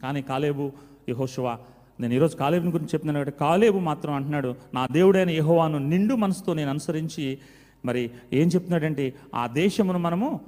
కానీ 0.01 0.21
కాలేబు 0.21 0.71
యహోశివ 1.09 1.57
నేను 1.99 2.13
ఈరోజు 2.13 2.37
కాలేబుని 2.37 2.71
గురించి 2.71 2.89
చెప్తున్నాను 2.89 3.19
కాబట్టి 3.19 3.39
కాలేబు 3.39 3.79
మాత్రం 3.79 4.13
అంటున్నాడు 4.13 4.55
నా 4.73 4.87
దేవుడైన 4.91 5.29
యహోవాను 5.29 5.77
నిండు 5.77 6.15
మనసుతో 6.15 6.53
నేను 6.53 6.69
అనుసరించి 6.69 7.37
మరి 7.85 8.11
ఏం 8.33 8.47
చెప్తున్నాడంటే 8.47 9.13
ఆ 9.35 9.47
దేశమును 9.47 9.99
మనము 9.99 10.39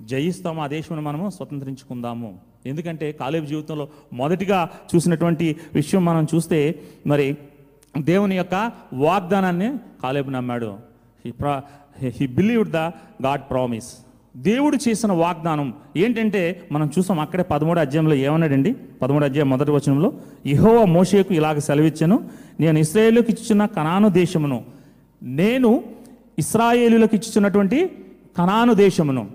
జయిస్తాము 0.00 0.62
ఆ 0.62 0.66
దేశమును 0.66 1.02
మనము 1.02 1.30
స్వతంత్రించుకుందాము. 1.30 2.38
ఎందుకంటే 2.66 3.12
కాలేబు 3.12 3.46
జీవితంలో 3.46 3.88
మొదటిగా 4.12 4.70
చూసినటువంటి 4.94 5.56
విషయం 5.74 6.04
మనం 6.04 6.26
చూస్తే 6.34 6.74
మరి 7.06 7.36
దేవుని 7.98 8.36
యొక్క 8.36 8.72
వాగ్దానాన్ని 8.92 9.78
కాలేబు 10.02 10.30
నమ్మాడు. 10.30 10.76
హీ 11.24 11.30
ప్రా 11.30 11.62
he 11.98 12.26
believed 12.26 12.70
the 12.70 12.76
God 13.26 13.40
promise 13.50 13.92
దేవుడు 14.36 14.78
చేసిన 14.88 15.12
వాగ్దానం 15.12 15.74
ఏంటంటే 15.96 16.68
మనం 16.72 16.90
చూసాం 16.98 17.20
అక్కడే 17.20 17.42
పదమూడు 17.42 17.80
అధ్యాయంలో 17.80 18.14
ఏమన్నాడండి? 18.14 18.76
పదమూడు 19.02 19.24
అధ్యాయం 19.24 19.50
మొదటి 19.50 19.70
వచనంలో 19.70 20.12
ఇహోవ 20.46 20.84
మోషేకు 20.84 21.34
ఇలాగ 21.34 21.58
సెలవిచ్చాను. 21.58 22.30
నేను 22.60 22.78
ఇస్రాయేలుకి 22.78 23.32
ఇచ్చిన 23.32 23.66
కనాను 23.66 24.08
దేశమును. 24.08 24.64
నేను 25.22 25.84
ఇస్రాయేలులకు 26.38 27.14
ఇచ్చుచున్నటువంటి 27.14 27.86
కనాను 28.38 28.74
దేశమును. 28.74 29.30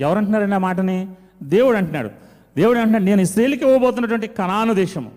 ఎవరంటున్నారండి 0.00 0.54
ఆ 0.54 0.58
మాటని? 0.58 1.06
దేవుడు 1.42 1.76
అంటున్నాడు. 1.76 2.10
దేవుడు 2.58 2.78
అంటే 2.78 2.98
నేను 2.98 3.20
ఇస్రాయేల్కి 3.20 3.64
ఇవ్వబోతున్నటువంటి 3.64 4.26
కనాను 4.26 4.74
దేశము. 4.74 5.10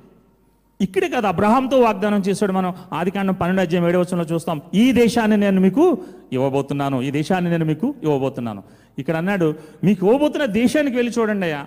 ఇక్కడే 0.86 1.08
కదా 1.10 1.28
అబ్రహాంతో 1.30 1.78
వాగ్దానం 1.80 2.22
చేశాడు 2.28 2.52
మనం 2.52 2.72
ఆదికాండం 2.94 3.34
పన్నెండు 3.34 3.62
అధ్యాయం 3.62 3.88
ఏడవచనంలో 3.88 4.26
చూస్తాం. 4.32 4.62
ఈ 4.74 4.92
దేశాన్ని 4.92 5.38
నేను 5.38 5.62
మీకు 5.62 5.98
ఇవ్వబోతున్నాను 6.34 7.02
ఈ 7.02 7.12
దేశాన్ని 7.12 7.52
నేను 7.52 7.66
మీకు 7.66 7.96
ఇవ్వబోతున్నాను. 8.04 8.64
ఇక్కడ 9.00 9.16
అన్నాడు 9.16 9.56
మీకు 9.84 10.06
ఇవ్వబోతున్న 10.06 10.46
దేశానికి 10.46 10.96
వెళ్ళి 10.96 11.14
చూడండి 11.20 11.46
అయ్యా. 11.46 11.62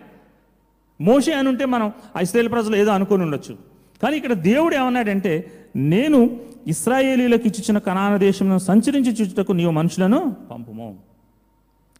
మోషే 1.00 1.32
అని 1.32 1.48
ఉంటే 1.48 1.64
మనం 1.64 1.92
ఆ 2.16 2.20
ఇస్రాయేల్ 2.20 2.50
ప్రజలు 2.52 2.76
ఏదో 2.76 2.90
అనుకుని 2.90 3.22
ఉండొచ్చు. 3.22 3.54
కానీ 4.02 4.16
ఇక్కడ 4.16 4.32
దేవుడు 4.32 4.74
ఏమన్నాడంటే 4.74 5.32
నేను 5.76 6.40
ఇస్రాయేలీలకు 6.66 7.46
ఇచ్చిన 7.46 7.78
కనాన 7.78 8.16
దేశంలో 8.16 8.58
సంచరించి 8.58 9.12
చూచుటకు 9.12 9.52
నీవు 9.52 9.70
మనుషులను 9.70 10.36
పంపుము. 10.50 10.88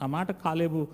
ఆ 0.03 0.07
మాట 0.07 0.31
కాలేబు 0.33 0.87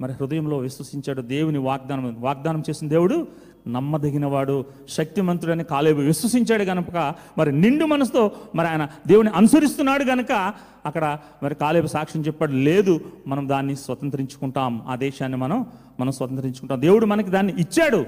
మరి 0.00 0.12
హృదయంలో 0.12 0.58
విశ్వసించాడు 0.58 1.22
దేవుని 1.22 1.58
వాగ్దానం 1.58 2.16
వాగ్దానం 2.18 2.62
చేసిన 2.70 2.88
దేవుడు 2.88 3.28
నమ్మదగినవాడు 3.68 4.64
శక్తిమంతుడని 4.88 5.64
కాలేబు 5.64 6.00
విశ్వసించాడు 6.00 6.64
కనుక 6.64 7.14
మరి 7.38 7.60
నిండు 7.60 7.84
మనసుతో 7.84 8.30
మరి 8.54 8.68
ఆయన 8.68 8.88
దేవుని 9.06 9.30
అనుసరిస్తున్నాడు 9.30 10.04
కనుక 10.04 10.54
అక్కడ 10.86 11.18
మరి 11.42 11.54
కాలేబు 11.54 11.86
సాక్ష్యం 11.86 12.22
చెప్పాడు 12.22 12.52
లేదు 12.52 13.00
మనం 13.26 13.48
దాన్ని 13.48 13.76
స్వతంత్రించుకుంటాం 13.76 14.82
ఆ 14.88 14.96
దేశాన్ని 14.96 15.38
మనం 15.38 15.66
మనం 16.00 16.12
స్వతంత్రించుకుంటాం. 16.12 16.80
దేవుడు 16.80 17.06
మనకి 17.06 17.30
దాన్ని 17.30 17.60
ఇచ్చాడు. 17.60 18.06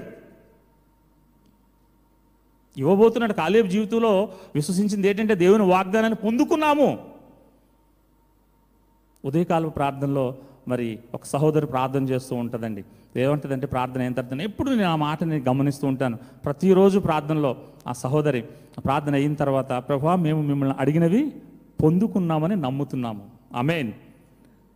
ఇవ్వబోతున్నాడు 2.77 3.33
కాలేబు 3.33 3.67
జీవితంలో 3.67 4.29
విశ్వసించింది 4.55 5.07
ఏంటంటే 5.07 5.35
దేవుని 5.35 5.63
వాగ్దానాన్ని 5.63 6.15
పొందుకున్నాము. 6.15 6.99
ఉదయకాల 9.25 9.67
ప్రార్థనలో 9.67 10.35
మరి 10.67 10.99
ఒక 11.13 11.25
సహోదరు 11.25 11.65
ప్రార్థన 11.65 12.03
చేస్తూ 12.03 12.35
ఉంటుందండి. 12.35 12.83
ఏమంటుందంటే 13.17 13.67
ప్రార్థన 13.67 14.01
ఏం 14.01 14.13
తర్వాత 14.13 14.41
ఎప్పుడు 14.41 14.69
నేను 14.69 14.89
ఆ 14.89 14.95
మాటని 14.95 15.43
గమనిస్తూ 15.49 15.87
ఉంటాను. 15.87 16.17
ప్రతిరోజు 16.45 16.99
ప్రార్థనలో 16.99 17.55
ఆ 17.87 17.93
సహోదరి 17.93 18.41
ప్రార్థన 18.85 19.13
అయిన 19.13 19.33
తర్వాత 19.33 19.71
ప్రభా 19.71 20.15
మేము 20.15 20.41
మిమ్మల్ని 20.41 20.75
అడిగినవి 20.79 21.31
పొందుకున్నామని 21.83 22.55
నమ్ముతున్నాము. 22.55 23.23
అమేన్ 23.55 23.91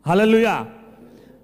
హలలుయా 0.08 0.66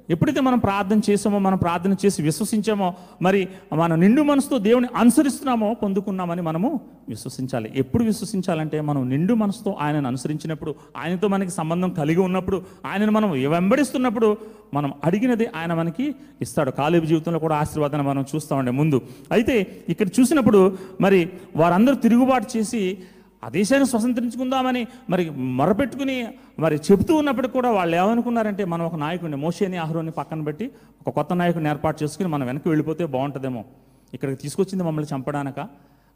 ఎప్పుడైతే 0.09 0.41
మనం 0.41 0.59
ప్రార్థన 0.59 0.99
చేసామో 1.09 1.39
మనం 1.39 1.57
ప్రార్థన 1.57 1.95
చేసి 2.05 2.21
విశ్వసించామో 2.21 2.93
మరి 3.21 3.47
మన 3.73 3.95
నిండు 3.95 4.21
మనసుతో 4.21 4.57
దేవుని 4.57 4.87
అనుసరిస్తున్నామో 4.95 5.73
పొందుకున్నామని 5.73 6.41
మనము 6.41 6.81
విశ్వసించాలి. 7.09 7.71
ఎప్పుడు 7.75 8.03
విశ్వసించాలంటే 8.03 8.81
మనం 8.81 9.09
నిండు 9.09 9.33
మనసుతో 9.33 9.77
ఆయనను 9.79 10.07
అనుసరించినప్పుడు 10.07 10.75
ఆయనతో 10.97 11.27
మనకి 11.27 11.51
సంబంధం 11.51 11.89
కలిగి 11.89 12.19
ఉన్నప్పుడు 12.19 12.63
ఆయనను 12.85 13.11
మనం 13.11 13.31
వెంబడిస్తున్నప్పుడు 13.31 14.37
మనం 14.73 14.93
అడిగినది 15.03 15.47
ఆయన 15.55 15.73
మనకి 15.73 16.15
ఇస్తాడు. 16.41 16.71
కాలేబు 16.71 17.05
జీవితంలో 17.05 17.39
కూడా 17.39 17.55
ఆశీర్వాదాన్ని 17.55 18.09
మనం 18.09 18.25
చూస్తామండి 18.35 18.71
ముందు. 18.71 19.01
అయితే 19.31 19.55
ఇక్కడ 19.89 20.07
చూసినప్పుడు 20.19 20.77
మరి 21.01 21.29
వారందరూ 21.55 21.95
తిరుగుబాటు 21.95 22.57
చేసి 22.57 22.97
ఆ 23.43 23.49
దేశాన్ని 23.49 23.89
స్వతంత్రించుకుందామని 23.89 24.87
మరి 25.09 25.29
మొరపెట్టుకుని 25.29 26.37
మరి 26.59 26.75
చెబుతూ 26.75 27.15
ఉన్నప్పటికి 27.15 27.53
కూడా 27.53 27.71
వాళ్ళు 27.71 27.97
ఏమనుకున్నారంటే 27.97 28.65
మనం 28.65 28.85
ఒక 28.85 28.95
నాయకుడిని 28.95 29.37
మోషేని 29.37 29.77
ఆహ్రోని 29.77 30.11
పక్కన 30.11 30.43
పెట్టి 30.43 30.71
ఒక 31.07 31.13
కొత్త 31.13 31.33
నాయకుడిని 31.33 31.69
ఏర్పాటు 31.69 32.03
చేసుకుని 32.03 32.29
మనం 32.29 32.45
వెనక్కి 32.45 32.69
వెళ్ళిపోతే 32.69 33.05
బాగుంటుందేమో. 33.05 33.65
ఇక్కడికి 34.13 34.41
తీసుకొచ్చింది 34.41 34.83
మమ్మల్ని 34.83 35.15
చంపడానక. 35.15 35.69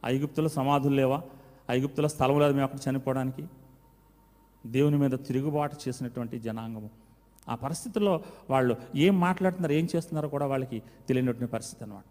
ఐగుప్తుల 0.05 0.47
సమాధులు 0.47 0.95
లేవా? 0.95 1.21
ఐగుప్తుల 1.71 2.07
స్థలం 2.07 2.39
లేదు 2.39 2.51
మేము 2.51 2.63
అక్కడ 2.63 2.79
చనిపోవడానికి. 2.89 3.43
దేవుని 4.65 4.97
మీద 4.97 5.11
తిరుగుబాటు 5.11 5.75
చేసినటువంటి 5.87 6.39
జనాంగము. 6.39 6.89
ఆ 7.49 7.55
పరిస్థితుల్లో 7.55 8.21
వాళ్ళు 8.49 8.75
ఏం 8.95 9.19
మాట్లాడుతున్నారు 9.19 9.73
ఏం 9.73 9.87
చేస్తున్నారో 9.95 10.29
కూడా 10.29 10.45
వాళ్ళకి 10.45 10.83
తెలియనటువంటి 11.07 11.51
పరిస్థితి 11.51 11.83
అన్నమాట. 11.83 12.03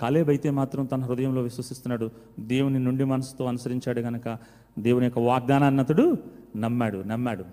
కాలేబ్ 0.00 0.28
అయితే 0.28 0.50
మాత్రం 0.50 0.84
తన 0.84 1.02
హృదయంలో 1.02 1.42
విశ్వసిస్తున్నాడు. 1.42 2.10
దేవుని 2.40 2.78
నుండి 2.78 3.04
మనసుతో 3.04 3.44
అనుసరించాడు 3.44 4.00
గనక 4.00 4.38
దేవుని 4.78 5.04
యొక్క 5.04 5.18
వాగ్దానాన్ని 5.18 5.80
అతడు 5.80 6.16
నమ్మాడు 6.56 6.98
నమ్మాడు. 6.98 7.44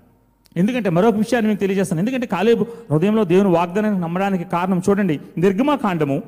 ఎందుకంటే 0.57 0.89
మరొక 0.89 1.15
విషయాన్ని 1.15 1.49
మీకు 1.49 1.59
తెలియజేస్తాను. 1.59 1.99
ఎందుకంటే 1.99 2.27
కాలేబు 2.27 2.65
హృదయంలో 2.91 3.23
దేవుని 3.23 3.49
వాగ్దానాన్ని 3.49 4.01
నమ్మడానికి 4.01 4.43
కారణం 4.43 4.81
చూడండి. 4.89 5.19
నిర్గమాకాండము. 5.37 6.23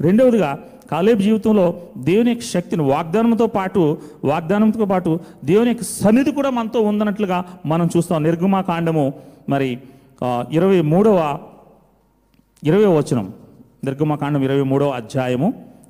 రెండవదిగా 0.00 0.68
కాలేబ్ 0.90 1.20
జీవితంలో 1.26 1.66
దేవుని 1.98 2.30
యొక్క 2.30 2.44
శక్తిని 2.44 2.82
వాగ్దానంతో 2.82 3.46
పాటు 3.46 3.98
వాగ్దానంతో 4.24 4.84
పాటు 4.92 5.10
దేవుని 5.44 5.70
యొక్క 5.70 5.82
సన్నిధి 5.82 6.32
కూడా 6.38 6.50
మనతో 6.50 6.80
ఉందన్నట్లుగా 6.80 7.38
మనం 7.66 7.88
చూస్తాం. 7.96 8.22
నిర్గమాకాండము 8.22 9.04
మరి 9.48 9.70
ఇరవై 10.52 10.80
మూడవ 10.92 11.38
ఇరవై 12.64 12.88
వచనం. 12.98 13.26
నిర్గమాకాండం 13.84 14.42
ఇరవై 14.42 14.64
మూడవ 14.72 14.88
అధ్యాయము 14.90 15.48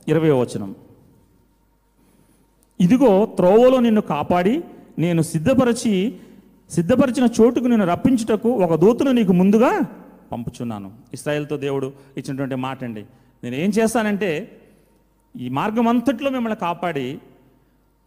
ఇరవై 0.09 0.31
వచనం. 0.31 0.75
ఇదిగో 2.81 3.13
త్రోవలో 3.37 3.81
నిన్ను 3.81 4.01
కాపాడి 4.01 4.55
నేను 4.99 5.23
సిద్ధపరచి 5.23 5.95
సిద్ధపరిచిన 6.71 7.29
చోటుకు 7.41 7.67
నేను 7.73 7.87
రప్పించుటకు 7.87 8.51
ఒక 8.65 8.75
దూతను 8.75 9.13
నీకు 9.13 9.33
ముందుగా 9.33 9.73
పంపుచున్నాను. 10.33 10.91
ఇస్రాయల్తో 11.13 11.57
దేవుడు 11.57 11.93
ఇచ్చినటువంటి 12.19 12.55
మాట 12.55 12.85
అండి 12.85 13.03
నేను 13.45 13.57
ఏం 13.57 13.71
చేస్తానంటే 13.79 14.31
ఈ 15.39 15.49
మార్గం 15.49 15.89
అంతట్లో 15.89 16.31
మిమ్మల్ని 16.31 16.57
కాపాడి 16.57 17.19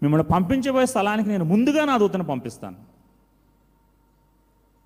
మిమ్మల్ని 0.03 0.27
పంపించబోయే 0.27 0.85
స్థలానికి 0.85 1.29
నేను 1.29 1.45
ముందుగా 1.45 1.85
నా 1.85 1.97
దూతను 1.97 2.23
పంపిస్తాను. 2.23 2.75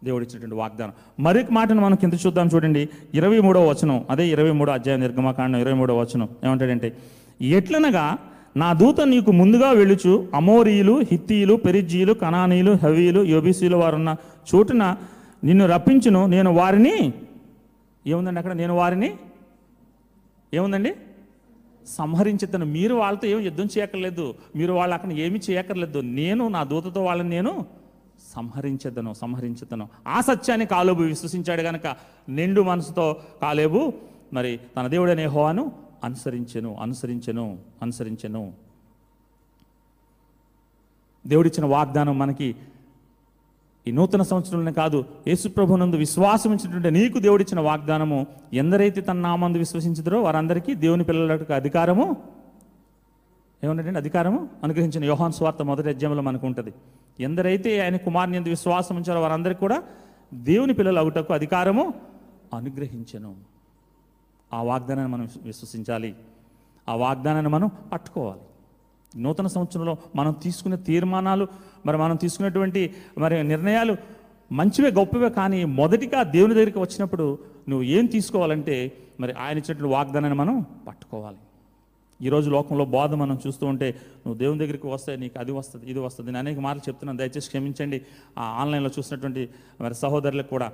దేవుడు 0.03 0.23
ఇచ్చినటువంటి 0.23 0.55
వాగ్దానం. 0.55 0.93
మరొక 1.19 1.45
మాటను 1.51 1.81
మనం 1.81 1.95
కింద 1.95 2.13
చూద్దాం 2.13 2.49
చూడండి. 2.55 2.89
ఇరవై 3.13 3.39
మూడవ 3.39 3.69
వచనం. 3.69 4.05
అదే 4.09 4.27
ఇరవై 4.27 4.51
మూడో 4.51 4.71
అధ్యాయం 4.71 4.99
నిర్గమకాండం 4.99 5.59
ఇరవై 5.59 5.73
మూడవ 5.73 6.01
వచనం. 6.01 6.29
ఏమంటాడంటే 6.45 6.97
ఎట్లనగా 7.41 8.17
నా 8.57 8.73
దూత 8.73 9.01
నీకు 9.01 9.31
ముందుగా 9.31 9.69
వెళుచు 9.71 10.27
అమోరీయులు 10.33 10.99
హిత్తీయులు 11.11 11.53
పెరిజ్జీయులు 11.53 12.13
కనానీయులు 12.13 12.71
హవీలు 12.71 13.21
యోబీసీలు 13.23 13.77
వారున్న 13.77 14.15
చోటున 14.55 14.95
నిన్ను 15.43 15.67
రప్పించును. 15.67 16.27
నేను 16.27 16.53
వారిని 16.53 17.13
ఏముందండి 18.07 18.37
అక్కడ? 18.37 18.53
నేను 18.53 18.75
వారిని? 18.75 19.15
ఏముందండి? 20.53 20.95
సంహరించుతను 21.87 22.65
మీరు 22.65 22.95
వాళ్ళతో 22.95 23.27
ఏం 23.27 23.39
యుద్ధం 23.39 23.65
చేయక్కర్లేదు. 23.65 24.35
మీరు 24.55 24.73
వాళ్ళు 24.73 24.93
అక్కడ 24.93 25.11
ఏమి 25.11 25.39
చేయక్కర్లేదు. 25.49 25.99
నేను 25.99 26.47
నా 26.47 26.63
దూతతో 26.63 27.03
వాళ్ళని 27.03 27.29
నేను 27.29 27.65
సంహరించదను 28.35 29.13
సంహరించదను. 29.13 29.89
ఆ 30.07 30.21
సత్యాన్ని 30.21 30.65
కాలేబు 30.65 31.03
విశ్వసించాడు 31.03 31.61
గనక. 31.61 31.87
నిండు 32.29 32.61
మనసుతో 32.61 33.15
కాలేబు 33.41 33.93
మరి 34.33 34.59
తన 34.77 34.87
దేవుడనే 34.87 35.25
హోవాను 35.25 35.71
అనుసరించను 36.03 36.75
అనుసరించెను 36.75 37.57
అనుసరించను. 37.81 38.53
దేవుడిచ్చిన 41.27 41.65
వాగ్దానం 41.65 42.19
మనకి 42.19 42.55
ఈ 43.87 43.91
నూతన 43.91 44.21
సంవత్సరంలోనే 44.21 44.71
కాదు 44.71 45.05
యేసుప్రభునందు 45.27 45.95
విశ్వాసం 45.95 46.53
ఇచ్చినటువంటి 46.53 46.91
నీకు 46.91 47.19
దేవుడిచ్చిన 47.19 47.59
వాగ్దానము 47.59 48.27
ఎందరైతే 48.53 49.01
తన 49.01 49.13
నామందు 49.13 49.57
విశ్వసించుతారో 49.57 50.21
వారందరికీ 50.21 50.73
దేవుని 50.73 51.03
పిల్లలకు 51.03 51.53
అధికారము 51.53 52.15
ఏమన్నాడండి 53.63 53.99
అధికారము? 53.99 54.49
అనుగ్రహించిన 54.63 55.03
యోహాన్ 55.03 55.33
స్వార్థ 55.33 55.61
మొదటి 55.61 55.89
అధ్యాయంలో 55.89 56.21
మనకు 56.21 56.47
ఉంటుంది. 56.47 56.73
ఎందరైతే 57.19 57.79
ఆయన 57.79 57.95
కుమారుని 57.95 58.37
ఎందు 58.37 58.49
విశ్వాసం 58.49 58.95
ఉంచారో 58.95 59.21
వారందరికీ 59.21 59.59
కూడా 59.59 59.83
దేవుని 60.33 60.73
పిల్లలు 60.73 60.99
అవుటకు 60.99 61.33
అధికారము 61.33 61.93
అనుగ్రహించను. 62.53 63.35
ఆ 64.53 64.61
వాగ్దానాన్ని 64.61 65.13
మనం 65.13 65.27
విశ్వసించాలి. 65.43 66.15
ఆ 66.89 66.95
వాగ్దానాన్ని 66.95 67.51
మనం 67.51 67.71
పట్టుకోవాలి. 67.93 68.41
నూతన 69.15 69.47
సంవత్సరంలో 69.47 69.97
మనం 70.15 70.31
తీసుకునే 70.43 70.77
తీర్మానాలు 70.77 71.47
మరి 71.85 71.97
మనం 71.97 72.15
తీసుకునేటువంటి 72.15 72.93
మరి 73.17 73.43
నిర్ణయాలు 73.43 73.97
మంచివే 74.51 74.91
గొప్పవే 74.91 75.29
కానీ 75.29 75.65
మొదటిగా 75.65 76.23
దేవుని 76.23 76.53
దగ్గరికి 76.53 76.79
వచ్చినప్పుడు 76.79 77.39
నువ్వు 77.69 77.83
ఏం 77.83 78.05
తీసుకోవాలంటే 78.05 78.97
మరి 79.19 79.33
ఆయన 79.33 79.57
ఇచ్చినట్లు 79.57 79.87
వాగ్దానాన్ని 79.87 80.39
మనం 80.39 80.65
పట్టుకోవాలి. 80.87 81.37
ఈరోజు 82.21 82.49
లోకంలో 82.49 82.85
బాధ 82.85 83.13
మనం 83.13 83.39
చూస్తూ 83.47 83.67
ఉంటే 83.67 83.89
నువ్వు 84.25 84.37
దేవుని 84.37 84.59
దగ్గరికి 84.59 84.87
వస్తే 84.87 85.15
నీకు 85.15 85.39
అది 85.39 85.51
వస్తుంది 85.51 85.85
ఇది 85.85 85.99
వస్తుంది 85.99 86.31
నేను 86.31 86.39
అనేక 86.39 86.59
మార్లు 86.59 86.81
చెప్తున్నాను. 86.89 87.19
దయచేసి 87.19 87.47
క్షమించండి. 87.47 88.01
ఆ 88.37 88.41
ఆన్లైన్లో 88.41 88.89
చూసినటువంటి 88.99 89.49
మరి 89.81 89.95
సహోదరులకు 89.95 90.49
కూడా 90.49 90.71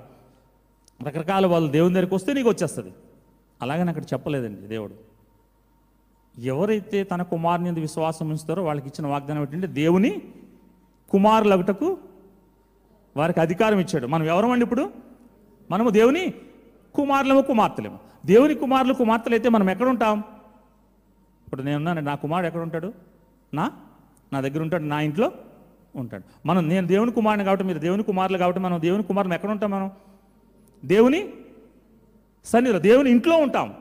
రకరకాల 1.06 1.46
వాళ్ళు 1.46 1.70
దేవుని 1.70 1.94
దగ్గరికి 1.94 2.14
వస్తే 2.14 2.32
నీకు 2.32 2.48
వచ్చేస్తుంది. 2.48 2.92
అలాగని 3.62 3.88
అక్కడ 3.88 4.04
చెప్పలేదండి 4.12 4.60
దేవుడు. 4.60 5.13
ఎవరైతే 6.38 7.04
తన 7.04 7.22
కుమారుని 7.22 7.68
యందు 7.68 7.80
విశ్వాసం 7.80 8.30
ఉంచుతారో 8.30 8.64
వాళ్ళకి 8.64 8.88
ఇచ్చిన 8.88 9.06
వాగ్దానం 9.06 9.40
ఏంటంటే 9.40 9.66
దేవుని 9.66 10.22
కుమారులగుటకు 11.10 11.98
వారికి 13.16 13.40
అధికారం 13.40 13.78
ఇచ్చాడు. 13.78 14.06
మనం 14.06 14.24
ఎవరమండి 14.24 14.62
ఇప్పుడు? 14.62 14.90
మనము 15.70 15.90
దేవుని 15.90 16.34
కుమారులము 16.94 17.40
కుమార్తెలేము. 17.40 17.98
దేవుని 18.26 18.54
కుమారులు 18.54 18.94
కుమార్తెలు 18.94 19.34
అయితే 19.34 19.48
మనం 19.48 19.70
ఎక్కడ 19.70 19.88
ఉంటాం? 19.88 20.18
ఇప్పుడు 21.46 21.62
నేనున్నాను 21.62 22.00
నా 22.00 22.14
కుమారుడు 22.14 22.46
ఎక్కడ 22.46 22.62
ఉంటాడు? 22.62 22.94
నా 23.54 23.70
నా 24.32 24.40
దగ్గర 24.40 24.62
ఉంటాడు 24.62 24.82
నా 24.82 25.00
ఇంట్లో 25.00 25.32
ఉంటాడు. 25.96 26.24
మనం 26.46 26.68
నేను 26.68 26.86
దేవుని 26.86 27.10
కుమారుని 27.10 27.44
కాబట్టి 27.44 27.64
మీరు 27.64 27.78
దేవుని 27.78 28.02
కుమారులు 28.02 28.38
కాబట్టి 28.38 28.60
మనం 28.60 28.80
దేవుని 28.80 29.02
కుమారులు 29.02 29.34
ఎక్కడ 29.34 29.50
ఉంటాం 29.50 29.70
మనం? 29.70 29.90
దేవుని 30.84 31.32
సన్నిధిలో 32.44 32.80
దేవుని 32.80 33.10
ఇంట్లో 33.10 33.36
ఉంటాం. 33.36 33.74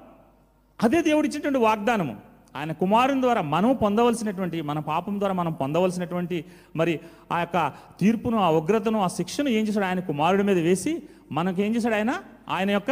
అదే 0.84 1.02
దేవుడు 1.02 1.28
ఇచ్చినటువంటి 1.28 1.60
వాగ్దానము. 1.60 2.33
ఆయన 2.56 2.72
కుమారుని 2.72 3.22
ద్వారా 3.22 3.42
మనం 3.42 3.76
పొందవలసినటువంటి 3.76 4.62
మన 4.62 4.80
పాపం 4.80 5.20
ద్వారా 5.20 5.34
మనం 5.34 5.54
పొందవలసినటువంటి 5.54 6.46
మరి 6.76 7.00
ఆ 7.32 7.40
యొక్క 7.40 7.74
తీర్పును 8.00 8.38
ఆ 8.38 8.50
ఉగ్రతను 8.52 9.00
ఆ 9.00 9.08
శిక్షను 9.08 9.50
ఏం 9.50 9.68
చేశాడు? 9.68 9.86
ఆయన 9.86 10.00
కుమారుడి 10.00 10.44
మీద 10.44 10.58
వేసి 10.58 11.04
మనకి 11.32 11.64
ఏం 11.64 11.76
చేశాడు 11.76 11.96
ఆయన? 11.96 12.12
ఆయన 12.50 12.72
యొక్క 12.72 12.92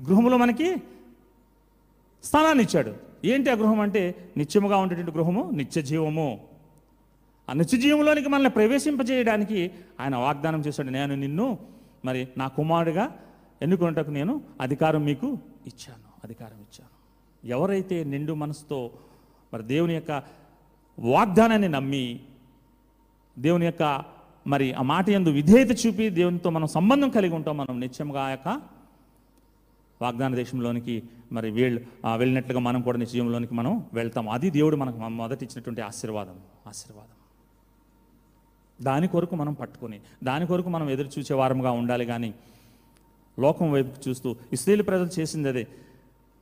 గృహంలో 0.00 0.36
మనకి 0.36 0.68
స్థానాన్ని 2.24 2.64
ఇచ్చాడు 2.64 2.92
ఏంటి 3.24 3.50
ఆ 3.50 3.54
గృహం 3.54 3.80
అంటే? 3.80 4.02
నిత్యముగా 4.36 4.76
ఉండేటువంటి 4.76 5.12
గృహము 5.18 5.50
నిత్య 5.54 5.82
జీవము. 5.82 6.40
ఆ 7.50 7.52
నిత్య 7.52 7.78
జీవంలోనికి 7.78 8.28
మనల్ని 8.28 8.50
ప్రవేశింపజేయడానికి 8.50 9.70
ఆయన 10.00 10.16
వాగ్దానం 10.16 10.60
చేశాడు. 10.60 10.90
నేను 10.90 11.14
నిన్ను 11.14 11.58
మరి 12.04 12.28
నా 12.38 12.48
కుమారుడిగా 12.48 13.10
ఎన్నుకున్నటకు 13.62 14.10
నేను 14.10 14.40
అధికారం 14.60 15.04
మీకు 15.04 15.26
ఇచ్చాను 15.66 16.06
అధికారం 16.24 16.60
ఇచ్చాను. 16.60 16.89
ఎవరైతే 17.44 18.04
నిండు 18.04 18.32
మనసుతో 18.32 18.90
మరి 19.52 19.62
దేవుని 19.62 19.94
యొక్క 19.94 20.22
వాగ్దానాన్ని 20.98 21.68
నమ్మి 21.68 22.20
దేవుని 23.38 23.64
యొక్క 23.64 24.04
మరి 24.46 24.72
ఆ 24.72 24.82
మాట 24.82 25.10
యందు 25.10 25.30
విధేయత 25.30 25.86
చూపి 25.86 26.10
దేవునితో 26.10 26.50
మనం 26.50 26.66
సంబంధం 26.66 27.10
కలిగి 27.10 27.34
ఉంటాం 27.34 27.56
మనం 27.56 27.80
నిత్యంగా 27.80 28.20
ఆ 28.20 28.30
యొక్క 28.30 28.60
వాగ్దాన 30.02 30.34
దేశంలోనికి 30.34 31.02
మరి 31.32 31.50
వీళ్ళు 31.50 31.80
వెళ్ళినట్లుగా 32.16 32.60
మనం 32.60 32.82
కూడా 32.82 32.98
నిత్యంలోనికి 32.98 33.54
మనం 33.54 33.86
వెళ్తాం. 33.92 34.28
అది 34.28 34.50
దేవుడు 34.50 34.76
మనకు 34.76 34.96
మొదటి 34.96 35.44
ఇచ్చినటువంటి 35.44 35.80
ఆశీర్వాదం 35.80 36.36
ఆశీర్వాదం. 36.66 37.16
దాని 38.82 39.08
కొరకు 39.08 39.36
మనం 39.36 39.52
పట్టుకొని 39.52 40.00
దాని 40.24 40.46
కొరకు 40.46 40.68
మనం 40.68 40.90
ఎదురు 40.90 41.10
చూసే 41.18 41.34
వారముగా 41.34 41.70
ఉండాలి 41.70 42.06
కానీ 42.06 42.34
లోకం 43.38 43.72
వైపు 43.72 44.08
చూస్తూ 44.08 44.36
ఇస్రాయేల్ 44.52 44.86
ప్రజలు 44.86 45.20
చేసింది 45.20 45.48
అదే. 45.48 45.66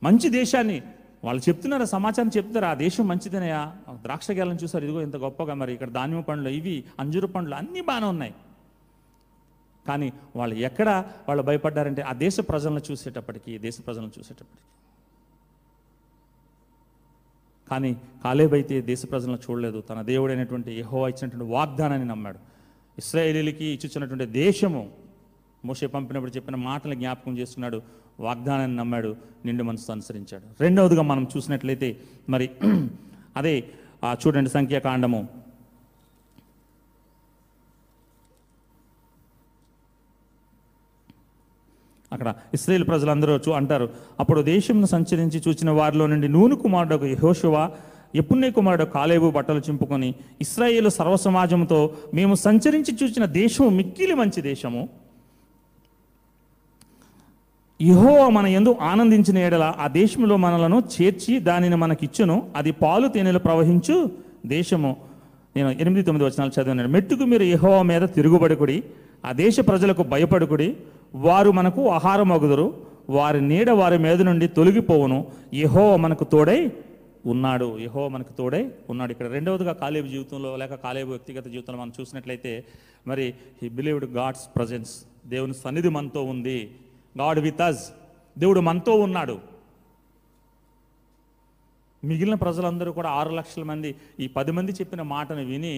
మంచి 0.03 0.29
దేశాన్ని. 0.29 0.81
వాళ్ళు 1.23 1.41
చెప్తున్నారు 1.49 1.85
సమాచారం 1.85 2.31
చెప్తారు 2.37 2.65
ఆ 2.65 2.73
దేశం 2.73 3.07
మంచిదనయా? 3.07 3.75
ద్రాక్ష 4.01 4.31
గేలను 4.31 4.59
చూసారు 4.63 4.83
ఇదిగో 4.83 5.01
ఇంత 5.01 5.15
గొప్పగా 5.15 5.53
మరి 5.53 5.73
ఇక్కడ 5.73 5.89
ధాన్యం 5.89 6.21
పండ్లు 6.21 6.49
ఇవి 6.49 6.83
అంజూరు 6.99 7.27
పండ్లు 7.27 7.55
అన్నీ 7.55 7.81
బాగానే 7.81 8.05
ఉన్నాయి. 8.05 8.33
కానీ 9.87 10.13
వాళ్ళు 10.35 10.55
ఎక్కడ 10.55 10.89
వాళ్ళు 11.27 11.43
భయపడ్డారంటే 11.43 12.01
ఆ 12.01 12.13
దేశ 12.13 12.39
ప్రజలను 12.39 12.81
చూసేటప్పటికి 12.91 13.57
దేశ 13.57 13.77
ప్రజలను 13.85 14.11
చూసేటప్పటికి. 14.19 14.65
కానీ 17.69 18.01
కాలేబ్ 18.23 18.53
అయితే 18.53 18.81
దేశ 18.81 19.03
ప్రజలను 19.11 19.35
చూడలేదు. 19.35 19.81
తన 19.81 20.01
దేవుడైనటువంటి 20.01 20.71
యెహోవా 20.71 21.07
ఇచ్చినటువంటి 21.07 21.51
వాగ్దానాన్ని 21.53 22.07
నమ్మాడు. 22.07 22.39
ఇస్రాయేలీలకి 22.97 23.65
ఇచ్చినటువంటి 23.65 24.25
దేశము. 24.25 24.91
మోసే 25.65 25.87
పంపినప్పుడు 25.87 26.31
చెప్పిన 26.31 26.55
మాటలు 26.55 26.93
జ్ఞాపకం 26.93 27.37
చేసుకున్నాడు. 27.37 27.81
వాగ్దానాన్ని 28.19 28.77
నమ్మాడు 28.77 29.11
నిండు 29.45 29.63
మనసుతో 29.63 29.91
అనుసరించాడు. 29.93 30.45
రెండవదిగా 30.61 31.03
మనం 31.11 31.23
చూసినట్లయితే 31.35 31.89
మరి 32.29 32.47
అదే 33.39 33.53
చూడండి 34.21 34.49
సంఖ్యాకాండము. 34.49 35.21
అక్కడ 42.11 42.29
ఇస్రాయేల్ 42.53 42.85
ప్రజలందరూ 42.87 43.33
చూ 43.45 43.51
అంటారు 43.51 43.87
అప్పుడు 44.21 44.41
దేశంను 44.41 44.87
సంచరించి 44.87 45.39
చూచిన 45.47 45.69
వారిలో 45.79 46.05
నుండి 46.07 46.27
నూను 46.27 46.55
కుమారుడు 46.55 47.05
యహోషువ 47.15 47.55
ఎప్పున్నే 48.15 48.49
కుమారుడు 48.51 48.85
కాలేబు 48.95 49.27
బట్టలు 49.31 49.61
చింపుకొని 49.67 50.09
ఇస్రాయేల్ 50.41 50.89
సర్వ 50.89 51.15
సమాజంతో 51.25 51.79
మేము 52.13 52.35
సంచరించి 52.45 52.93
చూసిన 53.01 53.25
దేశము 53.41 53.69
మిక్కిలి 53.79 54.15
మంచి 54.15 54.41
దేశము. 54.41 54.81
యహో 57.81 58.29
మన 58.29 58.47
ఎందు 58.47 58.75
ఆనందించిన 58.81 59.37
ఎడల 59.37 59.73
ఆ 59.79 59.87
దేశంలో 59.87 60.37
మనలను 60.37 60.83
చేర్చి 60.95 61.39
దానిని 61.39 61.75
మనకిచ్చును. 61.75 62.49
అది 62.55 62.71
పాలు 62.71 63.07
తేనెలు 63.07 63.39
ప్రవహించు 63.39 64.11
దేశము. 64.45 64.97
నేను 65.55 65.69
ఎనిమిది 65.69 66.01
తొమ్మిది 66.01 66.25
వచనాలు 66.29 66.51
చదివినాను 66.55 66.89
మెట్టుకు 66.89 67.23
మీరు 67.23 67.43
యహో 67.43 67.83
మీద 67.83 68.01
తిరుగుబడుకుడి 68.01 68.83
ఆ 69.25 69.31
దేశ 69.31 69.59
ప్రజలకు 69.59 70.03
భయపడుకుడి 70.03 70.77
వారు 71.15 71.51
మనకు 71.51 71.89
ఆహారం 71.89 72.31
అగుదురు 72.31 72.67
వారి 73.09 73.41
నీడ 73.41 73.69
వారి 73.69 73.97
మీద 73.97 74.21
నుండి 74.21 74.47
తొలగిపోవును. 74.47 75.27
యహో 75.53 75.97
మనకు 75.97 76.23
తోడై 76.23 76.71
ఉన్నాడు. 77.25 77.79
యహో 77.79 78.07
మనకు 78.07 78.33
తోడై 78.33 78.67
ఉన్నాడు. 78.89 79.11
ఇక్కడ 79.11 79.27
రెండవదిగా 79.27 79.73
కాలేబు 79.73 80.07
జీవితంలో 80.07 80.55
లేక 80.55 80.73
కాలేబు 80.73 81.09
వ్యక్తిగత 81.09 81.47
జీవితంలో 81.47 81.79
మనం 81.79 81.91
చూసినట్లయితే 82.01 82.63
మరి 83.07 83.33
హీ 83.63 83.69
బిలీవ్డ్ 83.69 84.05
గాడ్స్ 84.05 84.55
ప్రజెన్స్. 84.55 84.91
దేవుని 85.29 85.53
సన్నిధి 85.53 85.89
మనతో 85.89 86.23
ఉంది. 86.23 86.69
గాడ్ 87.19 87.39
విత్ 87.45 87.61
అస్ 87.67 87.83
దేవుడు 88.41 88.61
మనతో 88.69 88.93
ఉన్నాడు. 89.05 89.35
మిగిలిన 92.03 92.35
ప్రజలందరూ 92.43 92.91
కూడా 92.97 93.09
ఆరు 93.19 93.31
లక్షల 93.39 93.63
మంది 93.71 93.89
ఈ 94.23 94.25
పది 94.35 94.51
మంది 94.57 94.71
చెప్పిన 94.79 95.01
మాటను 95.15 95.43
విని 95.49 95.73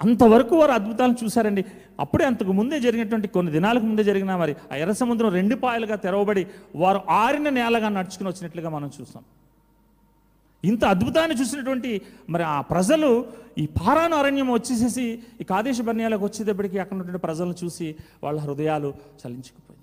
అంతవరకు 0.00 0.54
వారు 0.60 0.72
అద్భుతాలను 0.78 1.16
చూశారండి. 1.22 1.62
అప్పుడే 2.02 2.24
అంతకు 2.30 2.52
ముందే 2.58 2.76
జరిగినటువంటి 2.86 3.28
కొన్ని 3.36 3.50
దినాలకు 3.56 3.86
ముందే 3.90 4.04
జరిగిన 4.10 4.36
మరి 4.42 4.54
ఆ 4.72 4.76
ఎర్ర 4.82 4.94
సముద్రం 5.02 5.30
రెండు 5.38 5.56
పాయలుగా 5.62 5.96
తెరవబడి 6.04 6.44
వారు 6.82 7.00
ఆరిన 7.22 7.48
నేలగా 7.58 7.88
నడుచుకుని 7.98 8.28
వచ్చినట్లుగా 8.30 8.70
మనం 8.76 8.90
చూస్తాం. 8.96 9.22
ఇంత 10.64 10.82
అద్భుతాన్ని 10.94 11.34
చూసినటువంటి 11.40 11.92
మరి 12.32 12.44
ఆ 12.54 12.58
ప్రజలు 12.72 13.10
ఈ 13.62 13.64
పారాను 13.78 14.16
అరణ్యం 14.20 14.50
వచ్చేసేసి 14.52 15.06
ఈ 15.40 15.46
కాదేశ 15.52 15.78
బర్ణ్యాలకు 15.88 16.24
వచ్చేటప్పటికి 16.28 16.76
అక్కడ 16.82 16.94
ఉన్నటువంటి 16.96 17.22
ప్రజలను 17.26 17.56
చూసి 17.62 17.88
వాళ్ళ 18.24 18.38
హృదయాలు 18.46 18.90
చలించుకుపోయి 19.22 19.81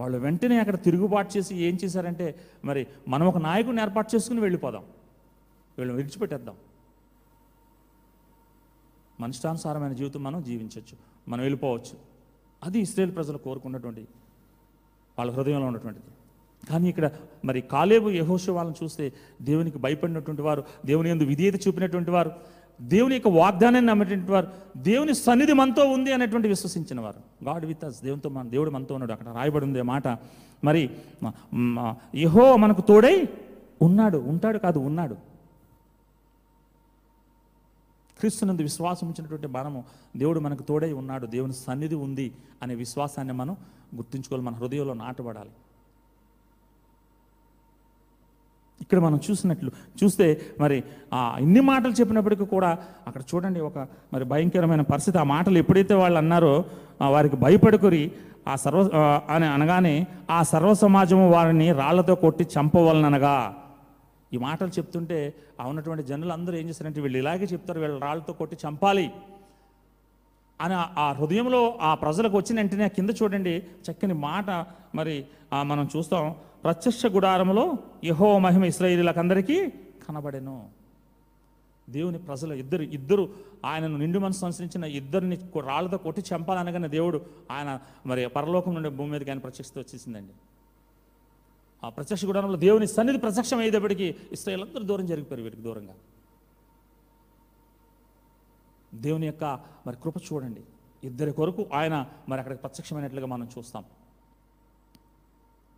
వాళ్ళు 0.00 0.18
వెంటనే 0.18 0.58
అక్కడ 0.58 0.76
తిరుగుబాటు 0.76 1.38
చేసి 1.38 1.54
ఏం 1.56 1.78
చేశారంటే 1.84 2.26
మరి 2.64 2.86
మనం 3.08 3.26
ఒక 3.26 3.38
నాయకుడిని 3.38 3.82
ఏర్పాటు 3.82 4.16
చేసుకుని 4.16 4.40
వెళ్ళిపోదాం. 4.40 4.84
వీళ్ళని 5.78 5.96
విడిచిపెట్టేద్దాం. 5.96 6.56
మనిష్టానుసారమైన 9.20 9.92
జీవితం 9.92 10.22
మనం 10.22 10.42
జీవించవచ్చు 10.42 10.96
మనం 11.28 11.40
వెళ్ళిపోవచ్చు. 11.40 11.96
అది 12.64 12.78
ఇస్రాయేల్ 12.80 13.14
ప్రజలు 13.14 13.38
కోరుకున్నటువంటి 13.38 14.06
వాళ్ళ 15.18 15.32
హృదయంలో 15.32 15.66
ఉన్నటువంటిది. 15.66 16.06
కానీ 16.70 16.88
ఇక్కడ 16.88 17.10
మరి 17.44 17.60
కాలేబు 17.60 18.08
యహోషు 18.10 18.52
వాళ్ళని 18.52 18.84
చూస్తే 18.84 19.12
దేవునికి 19.42 19.78
భయపడినటువంటి 19.78 20.42
వారు 20.42 20.64
దేవుని 20.86 21.10
ఎందు 21.10 21.24
విధేయత 21.24 21.68
చూపినటువంటి 21.68 22.10
వారు 22.10 22.30
దేవుని 22.82 23.14
యొక్క 23.14 23.28
వాగ్దానాన్ని 23.28 23.90
నమ్మేటువంటి 23.90 24.32
వారు 24.32 24.48
దేవుని 24.76 25.14
సన్నిధి 25.14 25.52
మనతో 25.52 25.84
ఉంది 25.84 26.12
అనేటువంటి 26.12 26.48
విశ్వసించిన 26.48 27.00
వారు. 27.00 27.44
గాడ్ 27.44 27.64
విత్ 27.64 27.84
అస్ 27.84 28.02
దేవునితో 28.02 28.28
మన 28.28 28.48
దేవుడు 28.48 28.70
మనతో 28.70 28.94
ఉన్నాడు. 28.94 29.12
అక్కడ 29.12 29.28
రాయబడి 29.28 29.64
ఉంది 29.64 29.82
మాట. 29.82 30.08
మరి 30.64 30.90
యహో 32.16 32.56
మనకు 32.56 32.80
తోడై 32.80 33.28
ఉన్నాడు. 33.82 34.18
ఉంటాడు 34.18 34.58
కాదు 34.58 34.78
ఉన్నాడు. 34.78 35.14
క్రీస్తునందు 38.18 38.62
విశ్వాసం 38.62 39.06
ఉంచినటువంటి 39.06 39.46
మనము 39.46 39.84
దేవుడు 40.16 40.40
మనకు 40.40 40.62
తోడై 40.62 40.92
ఉన్నాడు. 40.92 41.26
దేవుని 41.26 41.52
సన్నిధి 41.52 41.94
ఉంది 41.94 42.32
అనే 42.62 42.74
విశ్వాసాన్ని 42.74 43.34
మనం 43.34 43.56
గుర్తుంచుకోవాలి. 43.94 44.46
మన 44.46 44.54
హృదయంలో 44.54 44.94
నాటబడాలి. 44.94 45.50
ఇక్కడ 48.82 48.98
మనం 49.06 49.18
చూసినట్లు 49.26 49.70
చూస్తే 50.00 50.26
మరి 50.60 50.78
ఆ 51.18 51.20
ఇన్ని 51.44 51.62
మాటలు 51.70 51.94
చెప్పినప్పటికీ 52.00 52.46
కూడా 52.54 52.70
అక్కడ 53.08 53.22
చూడండి 53.30 53.60
ఒక 53.68 53.78
మరి 54.14 54.24
భయంకరమైన 54.32 54.82
పరిస్థితి. 54.92 55.16
ఆ 55.22 55.26
మాటలు 55.34 55.58
ఎప్పుడైతే 55.62 55.94
వాళ్ళు 56.02 56.18
అన్నారో 56.22 56.54
వారికి 57.16 57.38
భయపడుకొని 57.44 58.02
ఆ 58.50 58.54
సర్వ 58.64 58.82
అని 59.34 59.46
అనగానే 59.54 59.94
ఆ 60.36 60.40
సర్వ 60.52 60.70
సమాజము 60.84 61.24
వారిని 61.36 61.66
రాళ్ళతో 61.80 62.14
కొట్టి 62.24 62.44
చంపవలననగా. 62.54 63.36
ఈ 64.34 64.38
మాటలు 64.46 64.70
చెప్తుంటే 64.78 65.18
ఆ 65.60 65.64
ఉన్నటువంటి 65.70 66.02
జనులు 66.10 66.32
అందరూ 66.36 66.54
ఏం 66.60 66.66
చేస్తారంటే 66.70 67.00
వీళ్ళు 67.04 67.18
ఇలాగే 67.22 67.46
చెప్తారు 67.52 67.80
వీళ్ళు 67.84 67.98
రాళ్ళతో 68.06 68.32
కొట్టి 68.40 68.56
చంపాలి. 68.64 69.06
అని 70.60 70.74
ఆ- 70.74 71.12
హృదయంలో 71.12 71.78
ఆ 71.80 71.94
ప్రజలకు 71.94 72.36
వచ్చిన 72.36 72.58
వెంటనే 72.58 72.88
కింద 72.88 73.10
చూడండి 73.22 73.54
చక్కని 73.58 74.14
మాట 74.14 74.50
మరి 74.94 75.24
మనం 75.62 75.88
చూస్తాం. 75.96 76.24
ప్రత్యక్ష 76.64 77.06
గుడారంలో 77.06 77.76
యహో 78.04 78.38
మహిమ 78.38 78.64
ఇస్రాయిలీలకందరికీ 78.64 79.68
కనబడెను. 80.08 80.56
దేవుని 81.90 82.18
ప్రజలు 82.18 82.54
ఇద్దరు 82.54 82.82
ఇద్దరు 82.82 83.28
ఆయనను 83.64 83.96
నిండు 83.98 84.18
మనసు 84.18 84.44
అనుసరించిన 84.44 84.84
ఇద్దరిని 84.84 85.36
రాళ్ళతో 85.60 85.96
కొట్టి 85.96 86.22
చంపాలనగానే 86.34 86.88
దేవుడు 86.88 87.18
ఆయన 87.50 87.78
మరి 88.06 88.26
పరలోకం 88.28 88.74
నుండి 88.74 88.88
భూమి 88.88 89.10
మీదకి 89.10 89.30
ఆయన 89.30 89.38
ప్రత్యక్షత 89.38 89.78
వచ్చేసిందండి. 89.78 90.32
ఆ 91.82 91.88
ప్రత్యక్ష 91.88 92.24
గుడారంలో 92.24 92.56
దేవుని 92.56 92.86
సన్నిధి 92.86 93.18
ప్రత్యక్షం 93.18 93.58
అయ్యేటప్పటికి 93.58 94.14
ఇస్రాయిల్ 94.32 94.64
అందరూ 94.64 94.82
దూరం 94.82 95.06
జరిగిపోయారు 95.06 95.42
వీరికి 95.42 95.62
దూరంగా. 95.62 95.94
దేవుని 98.94 99.26
యొక్క 99.26 99.44
మరి 99.86 99.96
కృప 100.02 100.16
చూడండి. 100.18 100.60
ఇద్దరి 101.04 101.32
కొరకు 101.32 101.66
ఆయన 101.74 102.06
మరి 102.28 102.38
అక్కడికి 102.38 102.60
ప్రత్యక్షమైనట్లుగా 102.60 103.26
మనం 103.26 103.48
చూస్తాం. 103.58 103.84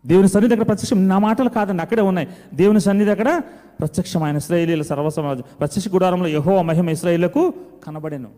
దేవుని 0.07 0.29
సన్నిధి 0.29 0.55
అక్కడ 0.55 0.67
ప్రత్యక్షం 0.67 1.09
నా 1.09 1.19
మాటలు 1.19 1.49
కాదండి 1.49 1.83
అక్కడే 1.83 2.03
ఉన్నాయి. 2.03 2.29
దేవుని 2.55 2.81
సన్నిధి 2.81 3.11
అక్కడ 3.11 3.43
ప్రత్యక్షమైన 3.81 4.37
ఇస్రాయేలీల 4.37 4.83
సర్వసమాజం 4.83 5.45
ప్రత్యక్ష 5.59 5.89
గుడారంలో 5.89 6.29
యహో 6.29 6.63
మహిమ 6.63 6.91
ఇస్రాయేళ్ళకు 6.91 7.55
కనబడేను. 7.87 8.31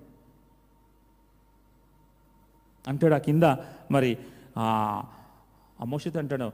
అంటాడు 2.89 3.15
ఆ 3.15 3.19
కింద 3.19 3.43
మరి 3.91 4.19
ఆ 4.59 5.05
మోషితో 5.87 6.19
అంటాడు 6.19 6.51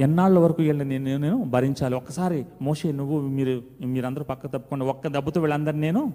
ఎన్నాళ్ళ 0.00 0.38
వరకు 0.38 0.62
వీళ్ళని 0.62 0.98
నేను 0.98 1.20
నేను 1.22 1.44
భరించాలి? 1.44 1.94
ఒక్కసారి 1.94 2.46
మోషే 2.62 2.92
నువ్వు 2.92 3.20
మీరు 3.20 3.62
మీరందరూ 3.80 4.24
పక్క 4.24 4.46
తప్పకుండా. 4.46 4.86
ఒక్క 4.86 5.08
దెబ్బతో 5.08 5.40
వీళ్ళందరినీ 5.40 5.80
నేను 5.80 6.12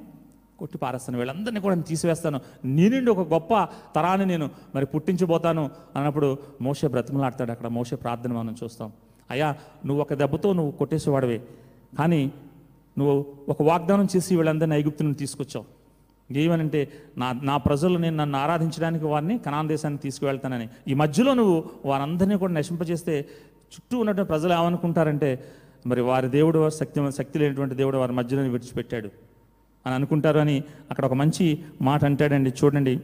కొట్టి 0.60 0.78
పారేస్తాను 0.78 1.18
వీళ్ళందరినీ 1.20 1.60
కూడా 1.60 1.76
నేను 1.76 1.88
తీసివేస్తాను. 1.88 2.40
నీ 2.66 2.90
నుండి 2.90 3.12
ఒక 3.12 3.24
గొప్ప 3.34 3.54
తరాన్ని 3.96 4.26
నేను 4.26 4.50
మరి 4.76 4.86
పుట్టించబోతాను 4.86 5.64
అన్నప్పుడు 5.96 6.38
మోసే 6.62 6.88
బ్రతిమలాడతాడు. 6.88 7.52
అక్కడ 7.52 7.68
మోసే 7.68 7.96
ప్రార్థన 7.96 8.34
మనం 8.34 8.56
చూస్తాం. 8.64 8.92
అయ్యా 9.32 9.50
నువ్వు 9.86 10.02
ఒక 10.02 10.14
దెబ్బతో 10.14 10.54
నువ్వు 10.54 10.72
కొట్టేసేవాడివే. 10.72 11.40
కానీ 11.98 12.32
నువ్వు 12.98 13.26
ఒక 13.50 13.62
వాగ్దానం 13.62 14.08
చేసి 14.16 14.36
వీళ్ళందరినీ 14.36 14.76
ఐగుప్తు 14.76 15.04
నుండి 15.04 15.18
తీసుకొచ్చావు. 15.18 15.66
ఏమనంటే 16.32 16.80
నా 17.18 17.28
నా 17.44 17.58
ప్రజలు 17.58 17.98
నేను 17.98 18.16
నన్ను 18.16 18.38
ఆరాధించడానికి 18.40 19.06
వారిని 19.06 19.36
కనాన్ 19.38 19.68
దేశానికి 19.68 20.04
తీసుకువెళ్తానని. 20.04 20.68
ఈ 20.88 20.94
మధ్యలో 20.94 21.34
నువ్వు 21.34 21.58
వారందరినీ 21.86 22.36
కూడా 22.38 22.54
నశింపజేస్తే 22.54 23.16
చుట్టూ 23.74 23.96
ఉన్నటువంటి 24.00 24.30
ప్రజలు 24.30 24.54
ఏమనుకుంటారంటే 24.54 25.30
మరి 25.88 26.02
వారి 26.02 26.28
దేవుడు 26.30 26.70
శక్తి 26.70 27.12
శక్తి 27.12 27.40
లేనటువంటి 27.40 27.76
దేవుడు 27.76 27.98
వారి 27.98 28.14
మధ్యలో 28.14 28.42
విడిచిపెట్టాడు. 28.42 29.10
అని 29.86 29.96
అనుకుంటారు 29.96 30.40
అని 30.40 30.64
అక్కడ 30.92 31.06
ఒక 31.06 31.14
మంచి 31.14 31.60
మాట 31.82 32.06
అంటాడండి. 32.06 32.54
చూడండి. 32.64 33.00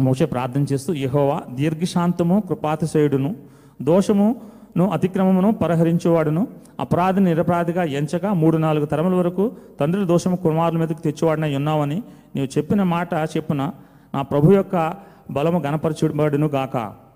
మోషే 0.00 0.24
ప్రార్థన 0.24 0.64
చేస్తూ 0.72 0.94
యహోవా 0.94 1.42
దీర్ఘశాంతము 1.54 2.42
కృపాతిశయుడును 2.48 3.36
దోషమును 3.82 4.90
అతిక్రమమును 4.90 5.52
పరిహరించేవాడును 5.52 6.46
అపరాధి 6.80 7.20
నిరపరాధిగా 7.20 7.84
ఎంచక 7.84 8.26
మూడు 8.26 8.56
నాలుగు 8.56 8.86
తరముల 8.86 9.14
వరకు 9.14 9.52
తండ్రి 9.80 10.04
దోషము 10.04 10.36
కుమారుల 10.36 10.78
మీదకి 10.78 11.02
తెచ్చేవాడినై 11.02 11.56
ఉన్నావని 11.56 12.02
నీవు 12.36 12.58
చెప్పిన 12.58 12.82
మాట 12.82 13.14
చెప్పున 13.14 13.70
నా 14.14 14.22
ప్రభు 14.22 14.52
యొక్క 14.52 14.94
బలము 15.30 15.58
గణపరచబడును 15.58 16.46
గాక. 16.46 17.07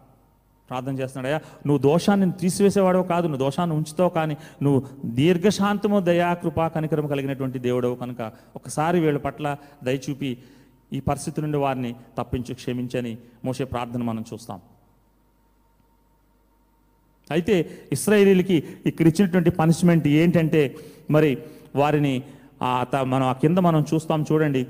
ప్రార్థన 0.73 0.99
చేస్తున్నాడయ్యా 0.99 1.41
నువ్వు 1.67 1.83
దోషాన్ని 1.83 2.33
తీసివేసేవాడో 2.33 3.03
కాదు 3.03 3.27
నువ్వు 3.27 3.45
దోషాన్ని 3.45 3.77
ఉంచుతావు 3.77 4.11
కానీ 4.11 4.37
నువ్వు 4.63 4.81
దీర్ఘశాంతము 5.19 6.01
దయాకృపా 6.01 6.69
కనికరం 6.69 7.07
కలిగినటువంటి 7.07 7.59
దేవుడవు 7.59 7.95
కనుక 7.95 8.23
ఒకసారి 8.57 9.01
వీళ్ళ 9.01 9.19
పట్ల 9.19 9.47
దయచూపి 9.85 10.31
ఈ 10.93 11.01
పరిస్థితి 11.01 11.43
నుండి 11.43 11.59
వారిని 11.59 11.91
తప్పించు 12.19 12.55
క్షమించని 12.55 13.13
మోసే 13.45 13.65
ప్రార్థన 13.65 14.03
మనం 14.03 14.25
చూస్తాం. 14.33 14.59
అయితే 17.31 17.55
ఇస్రాయేలీలకి 17.93 18.57
ఇక్కడ 18.87 19.07
ఇచ్చినటువంటి 19.07 19.51
పనిష్మెంట్ 19.51 20.09
ఏంటంటే 20.09 20.63
మరి 21.11 21.31
వారిని 21.77 22.15
ఆ 22.63 22.85
త- 22.93 23.05
మనం 23.13 23.27
ఆ 23.27 23.33
కింద 23.33 23.59
మనం 23.59 23.85
చూస్తాం 23.95 24.25
చూడండి. 24.33 24.63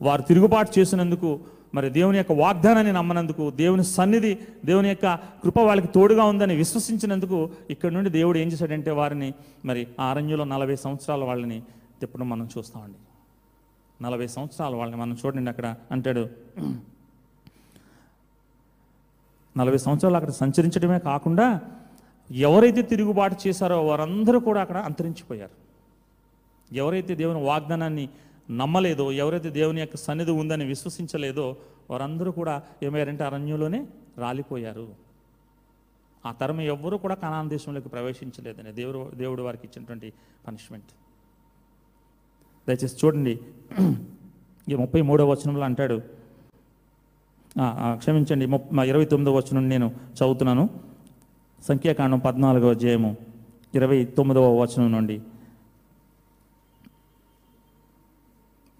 వారు 0.00 0.22
తిరుగుబాటు 0.22 0.72
చేసినందుకు 0.78 1.28
మరి 1.74 1.90
దేవుని 1.90 2.16
యొక్క 2.16 2.32
వాగ్దానాన్ని 2.32 2.92
నమ్మనందుకు 2.92 3.50
దేవుని 3.50 3.84
సన్నిధి 3.84 4.38
దేవుని 4.64 4.88
యొక్క 4.88 5.14
కృప 5.14 5.58
వాళ్ళకి 5.58 5.86
తోడుగా 5.86 6.24
ఉందని 6.24 6.56
విశ్వసించినందుకు 6.56 7.50
ఇక్కడ 7.70 7.92
నుండి 7.92 8.10
దేవుడు 8.10 8.38
ఏం 8.38 8.48
చేశాడంటే 8.48 8.90
వారిని 8.90 9.34
మరి 9.64 9.86
ఆ 10.00 10.04
అరణ్యంలో 10.10 10.44
నలభై 10.44 10.76
సంవత్సరాల 10.76 11.24
వాళ్ళని 11.24 11.62
తిప్పడం 12.00 12.28
మనం 12.28 12.48
చూస్తామండి. 12.58 12.98
నలభై 14.04 14.26
సంవత్సరాల 14.26 14.74
వాళ్ళని 14.74 15.00
మనం 15.00 15.16
చూడండి 15.26 15.50
అక్కడ 15.50 15.74
అంటాడు. 15.90 16.28
నలభై 19.56 19.78
సంవత్సరాలు 19.78 20.16
అక్కడ 20.16 20.30
సంచరించడమే 20.30 20.98
కాకుండా 20.98 21.60
ఎవరైతే 22.30 22.82
తిరుగుబాటు 22.82 23.36
చేశారో 23.46 23.86
వారందరూ 23.86 24.40
కూడా 24.40 24.60
అక్కడ 24.60 24.76
అంతరించిపోయారు. 24.76 25.62
ఎవరైతే 26.74 27.14
దేవుని 27.14 27.44
వాగ్దానాన్ని 27.44 28.08
నమ్మలేదో 28.52 29.12
ఎవరైతే 29.12 29.50
దేవుని 29.50 29.80
యొక్క 29.80 29.96
సన్నిధి 29.96 30.30
ఉందని 30.30 30.64
విశ్వసించలేదో 30.64 31.56
వారందరూ 31.90 32.32
కూడా 32.32 32.62
ఏమయ్యారంటే 32.82 33.24
అరణ్యంలోనే 33.24 33.86
రాలిపోయారు. 34.18 34.88
ఆ 36.26 36.32
తరం 36.32 36.60
ఎవ్వరూ 36.60 36.98
కూడా 36.98 37.14
కనాన 37.14 37.48
దేశంలోకి 37.48 37.88
ప్రవేశించలేదని 37.88 38.72
దేవుడు 38.72 39.10
దేవుడు 39.14 39.42
వారికి 39.42 39.66
ఇచ్చినటువంటి 39.66 40.12
పనిష్మెంట్. 40.46 40.86
దయచేసి 42.68 42.96
చూడండి. 43.04 43.40
ఈ 44.68 44.74
ముప్పై 44.74 45.02
మూడవ 45.02 45.30
వచనంలో 45.30 45.64
అంటాడు. 45.64 46.00
క్షమించండి. 47.94 48.46
ముప్ 48.46 48.74
ఇరవై 48.74 49.04
తొమ్మిదవ 49.04 49.36
వచనం 49.36 49.68
నేను 49.68 49.86
చదువుతున్నాను. 49.88 50.68
సంఖ్యాకాండం 51.68 52.18
పద్నాలుగవ 52.18 52.74
జయము 52.74 53.16
ఇరవై 53.74 54.04
తొమ్మిదవ 54.04 54.62
వచనం 54.62 54.92
నుండి. 54.92 55.22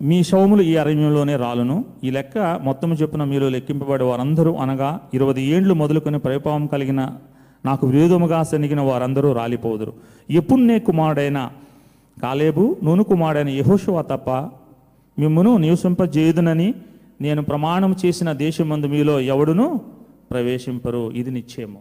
మీ 0.03 0.23
శవములు 0.23 0.62
ఈ 0.62 0.77
అరణ్యంలోనే 0.77 1.37
రాలును. 1.37 1.85
ఈ 2.05 2.11
లెక్క 2.11 2.38
మొత్తము 2.38 2.95
చొప్పున 2.95 3.25
మీలో 3.25 3.49
లెక్కింపబడే 3.49 4.05
వారందరూ 4.05 4.55
అనగా 4.55 5.01
ఇరవై 5.15 5.43
ఏండ్లు 5.43 5.75
మొదలుకొని 5.75 6.19
పరిపావం 6.19 6.67
కలిగిన 6.67 7.11
నాకు 7.65 7.87
విరోధముగా 7.87 8.43
సనిగిన 8.43 8.81
వారందరూ 8.81 9.33
రాలిపోదురు. 9.33 9.93
ఎప్పుడునే 10.31 10.79
కుమారుడైన 10.79 11.51
కాలేబు 12.23 12.77
నూను 12.85 13.05
కుమారుడైన 13.05 13.49
యహోశువ 13.49 14.03
తప్ప 14.03 14.31
మిమ్మును 15.19 15.57
నివసింపజేయుదునని 15.57 16.75
నేను 17.21 17.43
ప్రమాణం 17.43 17.97
చేసిన 18.07 18.33
దేశమందు 18.33 18.87
మీలో 18.87 19.21
ఎవడును 19.21 19.81
ప్రవేశింపరు. 20.31 21.11
ఇది 21.11 21.31
నిశ్చయము. 21.31 21.81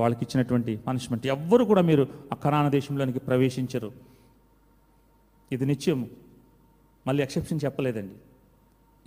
వాళ్ళకి 0.00 0.24
ఇచ్చినటువంటి 0.24 0.76
పనిష్మెంట్. 0.76 1.26
ఎవ్వరు 1.26 1.64
కూడా 1.64 1.82
మీరు 1.82 2.06
అఖరాన 2.32 2.68
దేశంలోనికి 2.68 3.18
ప్రవేశించరు. 3.18 4.15
ఇది 5.52 5.66
నిత్యం. 5.66 6.10
మళ్ళీ 7.06 7.22
ఎక్సెప్షన్ 7.22 7.60
చెప్పలేదండి. 7.64 8.14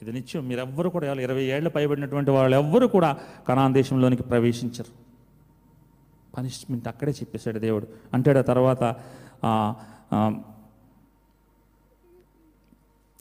ఇది 0.02 0.14
నిత్యం. 0.14 0.48
మీరెవ్వరు 0.48 0.90
కూడా 0.90 1.14
ఇరవై 1.14 1.44
ఏళ్ళు 1.44 1.70
పైబడినటువంటి 1.70 2.32
వాళ్ళు 2.32 2.58
ఎవ్వరు 2.58 2.88
కూడా 2.88 3.18
కనాన్ 3.48 3.74
దేశంలోనికి 3.74 4.24
ప్రవేశించరు. 4.24 5.10
పనిష్మెంట్ 6.38 6.88
అక్కడే 6.88 7.12
చెప్పేశాడు 7.12 7.60
దేవుడు. 7.60 7.88
అంటాడు 8.14 8.40
ఆ 8.40 8.42
తర్వాత 8.42 8.84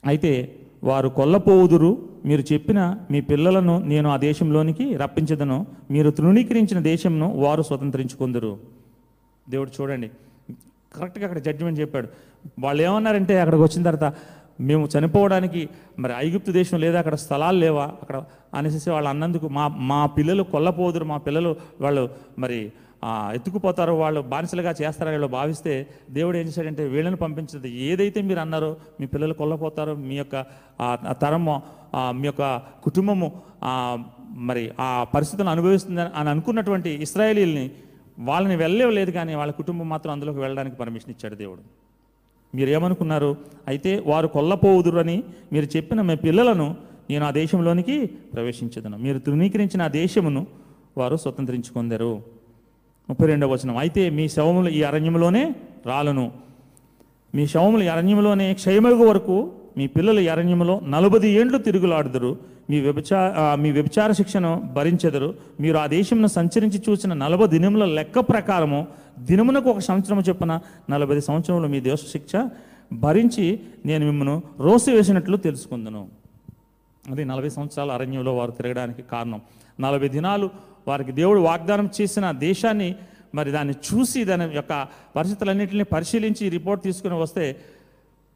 అయితే 0.05 0.59
వారు 0.83 1.09
కొల్లపోవుదురు 1.09 2.09
మీరు 2.25 2.53
చెప్పిన 2.53 2.97
మీ 3.11 3.21
పిల్లలను 3.21 3.79
నేను 3.79 4.09
ఆ 4.09 4.17
దేశంలోనికి 4.17 4.95
రప్పించదను 4.95 5.67
మీరు 5.91 6.09
తృణీకరించిన 6.11 6.79
దేశంను 6.79 7.37
వారు 7.37 7.61
స్వతంత్రించుకుందరు. 7.61 8.59
దేవుడు 9.49 9.71
చూడండి 9.81 10.11
కరెక్ట్గా 10.91 11.25
అక్కడ 11.27 11.39
జడ్జిమెంట్ 11.47 11.79
చెప్పాడు. 11.79 12.07
వాళ్ళు 12.65 12.81
ఏమన్నారంటే 12.87 13.33
అక్కడికి 13.41 13.63
వచ్చిన 13.63 13.81
తర్వాత 13.87 14.07
మేము 14.69 14.85
చనిపోవడానికి 14.93 15.61
మరి 16.03 16.13
ఐగుప్తు 16.17 16.51
దేశం 16.51 16.77
లేదా 16.79 16.97
అక్కడ 16.99 17.15
స్థలాలు 17.25 17.57
లేవా? 17.57 17.85
అక్కడ 18.01 18.17
అనేసి 18.53 18.89
వాళ్ళు 18.89 19.09
అన్నందుకు 19.09 19.47
మా 19.57 19.65
మా 19.91 19.99
పిల్లలు 20.17 20.43
కొల్లపోదురు 20.53 21.05
మా 21.05 21.17
పిల్లలు 21.27 21.51
వాళ్ళు 21.81 22.03
మరి 22.39 22.59
ఎత్తుకుపోతారు 23.35 23.91
వాళ్ళు 23.91 24.21
బానిసలుగా 24.21 24.71
చేస్తారని 24.71 25.15
వాళ్ళు 25.15 25.27
భావిస్తే 25.27 25.73
దేవుడు 26.09 26.37
ఏం 26.37 26.45
చేశాడంటే 26.47 26.83
వీళ్ళని 26.87 27.17
పంపించదు 27.17 27.67
ఏదైతే 27.67 28.21
మీరు 28.21 28.39
అన్నారో 28.39 28.71
మీ 28.99 29.05
పిల్లలు 29.05 29.33
కొల్లపోతారో 29.33 29.93
మీ 30.07 30.15
యొక్క 30.15 30.41
తరము 31.21 31.55
మీ 32.13 32.27
యొక్క 32.27 32.57
కుటుంబము 32.83 33.29
మరి 34.49 34.63
ఆ 34.79 34.89
పరిస్థితులను 35.13 35.51
అనుభవిస్తుందని 35.51 36.11
అని 36.15 36.29
అనుకున్నటువంటి 36.29 36.89
ఇస్రాయేలీల్ని 37.01 37.65
వాళ్ళని 38.19 38.55
వెళ్ళలేదు 38.55 39.11
కానీ 39.11 39.35
వాళ్ళ 39.35 39.53
కుటుంబం 39.53 39.89
మాత్రం 39.89 40.13
అందులోకి 40.13 40.39
వెళ్ళడానికి 40.39 40.75
పర్మిషన్ 40.75 41.09
ఇచ్చాడు 41.09 41.35
దేవుడు. 41.35 41.61
మీరు 42.55 42.69
ఏమనుకున్నారు 42.69 43.37
అయితే 43.67 44.03
వారు 44.05 44.27
కొల్లపోవుదురని 44.27 45.23
మీరు 45.53 45.77
చెప్పిన 45.77 46.01
మీ 46.01 46.15
పిల్లలను 46.15 46.75
నేను 47.09 47.25
ఆ 47.25 47.31
దేశంలోనికి 47.31 48.05
ప్రవేశించదను. 48.05 48.97
మీరు 48.97 49.19
తృణీకరించిన 49.19 49.81
ఆ 49.81 49.87
దేశమును 49.87 50.47
వారు 50.97 51.15
స్వతంత్రించుకుందరు. 51.15 52.21
ముప్పై 53.09 53.27
రెండవ 53.27 53.51
వచనం. 53.51 53.77
అయితే 53.77 54.09
మీ 54.09 54.29
శవములు 54.29 54.69
ఈ 54.69 54.83
అరణ్యంలోనే 54.83 55.55
రాలను. 55.85 56.31
మీ 57.35 57.47
శవములు 57.47 57.83
ఈ 57.83 57.87
అరణ్యంలోనే 57.87 58.53
క్షయమగు 58.53 59.07
వరకు 59.07 59.51
మీ 59.77 59.87
పిల్లలు 59.87 60.29
అరణ్యంలో 60.29 60.81
నలభై 60.87 61.29
ఏండ్లు 61.29 61.57
తిరుగులాడుదురు. 61.57 62.37
మీ 62.69 62.79
వ్యభిచార 62.79 63.55
మీ 63.55 63.71
వ్యభిచార 63.71 64.11
శిక్షను 64.11 64.51
భరించెదరు. 64.75 65.35
మీరు 65.59 65.77
ఆ 65.77 65.87
దేశంను 65.87 66.27
సంచరించి 66.27 66.81
చూసిన 66.89 67.13
నలభై 67.13 67.47
దినముల 67.47 67.85
లెక్క 67.85 68.19
ప్రకారము 68.19 68.87
దినమునకు 69.19 69.69
ఒక 69.69 69.79
సంవత్సరం 69.79 70.19
చొప్పున 70.29 70.59
నలభై 70.89 71.19
సంవత్సరంలో 71.19 71.67
మీ 71.67 71.79
దేశ 71.79 71.99
శిక్ష 72.11 72.49
భరించి 72.93 73.59
నేను 73.85 74.05
మిమ్మల్ని 74.05 74.41
రోసి 74.59 74.91
వేసినట్లు 74.91 75.37
తెలుసుకుందును. 75.37 76.07
అది 77.11 77.25
నలభై 77.25 77.49
సంవత్సరాల 77.49 77.91
అరణ్యంలో 77.91 78.35
వారు 78.35 78.51
తిరగడానికి 78.51 79.01
కారణం. 79.01 79.41
నలభై 79.79 80.07
దినాలు 80.07 80.49
వారికి 80.87 81.11
దేవుడు 81.11 81.39
వాగ్దానం 81.39 81.89
చేసిన 82.01 82.31
దేశాన్ని 82.31 82.95
మరి 83.35 83.51
దాన్ని 83.51 83.73
చూసి 83.89 84.23
దాని 84.23 84.55
యొక్క 84.55 84.87
పరిస్థితులన్నింటినీ 85.15 85.83
పరిశీలించి 85.83 86.49
రిపోర్ట్ 86.49 86.83
తీసుకుని 86.83 87.13
వస్తే 87.13 87.55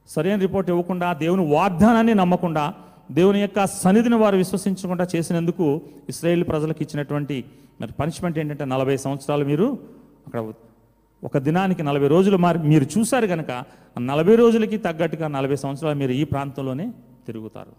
సరైన 0.10 0.38
రిపోర్ట్ 0.46 0.70
ఇవ్వకుండా 0.74 1.08
దేవుని 1.24 1.44
వాగ్దానాన్ని 1.56 2.14
నమ్మకుండా 2.22 2.64
దేవుని 3.18 3.40
యొక్క 3.42 3.60
సన్నిధిని 3.84 4.18
వారు 4.24 4.36
విశ్వసించకుండా 4.42 5.06
చేసినందుకు 5.14 5.66
ఇస్రాయేల్ 6.12 6.44
ప్రజలకు 6.52 6.82
ఇచ్చినటువంటి 6.86 7.38
మరి 7.82 7.94
పనిష్మెంట్ 8.00 8.38
ఏంటంటే 8.42 8.66
నలభై 8.74 8.96
సంవత్సరాలు 9.06 9.44
మీరు 9.52 9.68
అక్కడ 10.26 10.42
ఒక 11.24 11.38
దినానికి 11.48 11.82
నలభై 11.90 12.10
రోజులు 12.14 12.38
మారి 12.46 12.60
మీరు 12.72 12.86
చూశారు 12.94 13.28
కనుక 13.34 13.52
నలభై 14.12 14.36
రోజులకి 14.42 14.78
తగ్గట్టుగా 14.86 15.28
నలభై 15.38 15.58
సంవత్సరాలు 15.64 15.98
మీరు 16.02 16.14
ఈ 16.22 16.24
ప్రాంతంలోనే 16.32 16.86
తిరుగుతారు. 17.28 17.74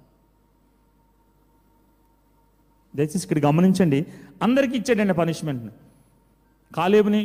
దయచేసి 2.95 3.25
ఇక్కడ 3.27 3.41
గమనించండి 3.49 4.01
అందరికీ 4.47 4.75
ఇచ్చాడండి 4.81 5.15
పనిష్మెంట్ని. 5.21 5.73
కాలేబుని 6.79 7.21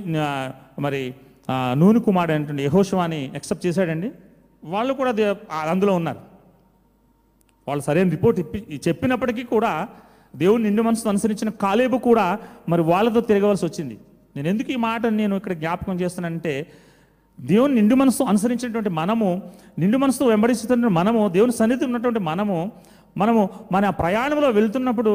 మరి 0.86 1.02
నూనె 1.82 2.00
కుమారుడు 2.08 2.36
అంటుండే 2.38 2.64
యహోశవాని 2.70 3.22
ఎక్సెప్ట్ 3.38 3.64
చేశాడండి? 3.68 4.10
వాళ్ళు 4.64 4.94
కూడా 4.94 5.12
అందులో 5.74 5.94
ఉన్నారు. 5.96 6.22
వాళ్ళు 7.68 7.84
సరైన 7.84 8.10
రిపోర్ట్ 8.10 8.40
ఇప్పి 8.40 8.80
చెప్పినప్పటికీ 8.88 9.44
కూడా 9.44 9.72
దేవుని 10.36 10.64
నిండు 10.64 10.82
మనసుతో 10.82 11.10
అనుసరించిన 11.10 11.50
కాలేబు 11.50 11.98
కూడా 11.98 12.26
మరి 12.70 12.82
వాళ్ళతో 12.82 13.22
తిరగవలసి 13.22 13.66
వచ్చింది. 13.66 13.98
నేను 14.36 14.48
ఎందుకు 14.48 14.72
ఈ 14.72 14.76
మాట 14.76 15.02
నేను 15.22 15.36
ఇక్కడ 15.36 15.54
జ్ఞాపకం 15.54 15.96
చేస్తున్నానంటే 16.02 16.54
దేవుని 17.40 17.74
నిండు 17.76 17.96
మనసు 17.96 18.24
అనుసరించినటువంటి 18.24 18.90
మనము 18.90 19.28
నిండు 19.80 19.98
మనసుతో 19.98 20.26
వెంబడిస్తున్న 20.26 20.88
మనము 20.88 21.28
దేవుని 21.28 21.54
సన్నిధి 21.54 21.86
ఉన్నటువంటి 21.86 22.20
మనము 22.20 22.58
మనము 23.18 23.50
మన 23.72 23.90
ప్రయాణంలో 23.90 24.50
వెళ్తున్నప్పుడు 24.50 25.14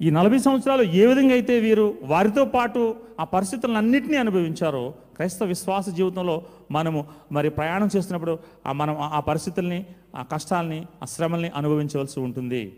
ఈ 0.00 0.10
నలభై 0.10 0.38
సంవత్సరాలు 0.38 0.82
ఏ 0.82 1.06
విధంగా 1.06 1.34
అయితే 1.34 1.60
వీరు 1.60 1.94
వారితో 2.02 2.44
పాటు 2.44 2.82
ఆ 3.20 3.24
పరిస్థితులన్నింటినీ 3.24 4.16
అనుభవించారో 4.16 4.84
క్రైస్తవ 5.20 5.46
విశ్వాస 5.46 5.88
జీవితంలో 5.88 6.42
మనము 6.70 7.06
మరి 7.32 7.50
ప్రయాణం 7.50 7.88
చేస్తున్నప్పుడు 7.96 8.38
ఆ 8.66 8.72
మనం 8.72 8.96
ఆ- 9.00 9.20
పరిస్థితుల్ని 9.20 9.86
ఆ 10.16 10.22
కష్టాల్ని 10.22 10.86
ఆ 11.02 11.04
శ్రమల్ని 11.04 11.48
అనుభవించవలసి 11.48 12.20
ఉంటుంది. 12.20 12.76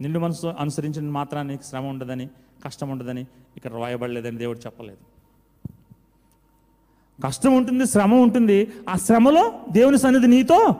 నిండు 0.00 0.18
మనసు 0.18 0.46
అనుసరించిన 0.46 1.10
మాత్రాన్ని 1.10 1.58
శ్రమ 1.64 1.86
ఉండదని 1.86 2.28
కష్టం 2.64 2.88
ఉండదని 2.88 3.26
ఇక్కడ 3.56 3.72
రాయబడలేదని 3.72 4.38
దేవుడు 4.38 4.58
చెప్పలేదు. 4.58 4.98
కష్టం 7.26 7.56
ఉంటుంది 7.56 7.86
శ్రమ 7.86 8.14
ఉంటుంది. 8.14 8.72
ఆ 8.88 8.96
శ్రమలో 8.96 9.52
దేవుని 9.72 9.98
సన్నిధి 9.98 10.26
నీతో 10.26 10.74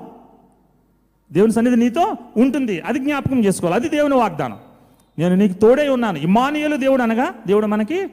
దేవుని 1.32 1.52
సన్నిధి 1.52 1.76
నీతో 1.76 2.16
ఉంటుంది. 2.36 2.80
అది 2.80 2.98
జ్ఞాపకం 2.98 3.44
చేసుకోవాలి. 3.44 3.80
అది 3.80 3.96
దేవుని 3.96 4.14
వాగ్దానం. 4.14 4.58
నేను 5.18 5.34
నీకు 5.34 5.54
తోడే 5.54 5.88
ఉన్నాను. 5.88 6.18
ఇమానియలు 6.18 6.76
దేవుడు 6.76 7.02
అనగా 7.02 7.34
దేవుడు 7.46 7.66
మనకి 7.66 8.10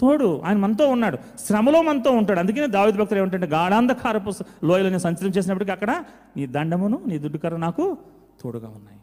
తోడు 0.00 0.40
ఆయన 0.44 0.56
మనతో 0.56 0.88
ఉన్నాడు. 0.88 1.18
శ్రమలో 1.46 1.82
మనతో 1.82 2.10
ఉంటాడు. 2.10 2.38
అందుకనే 2.38 2.66
దావిద 2.66 2.94
భక్తులు 2.94 3.18
ఏమంటే 3.18 3.38
గాఢాంధకారపు 3.38 4.30
లోయలో 4.64 4.88
నేను 4.88 4.98
సంచలనం 4.98 5.32
చేసినప్పటికీ 5.36 5.70
అక్కడ 5.70 6.04
నీ 6.36 6.46
దండమును 6.46 7.02
నీ 7.06 7.18
దుడ్డుకర 7.18 7.56
నాకు 7.56 7.98
తోడుగా 8.40 8.68
ఉన్నాయి. 8.68 8.98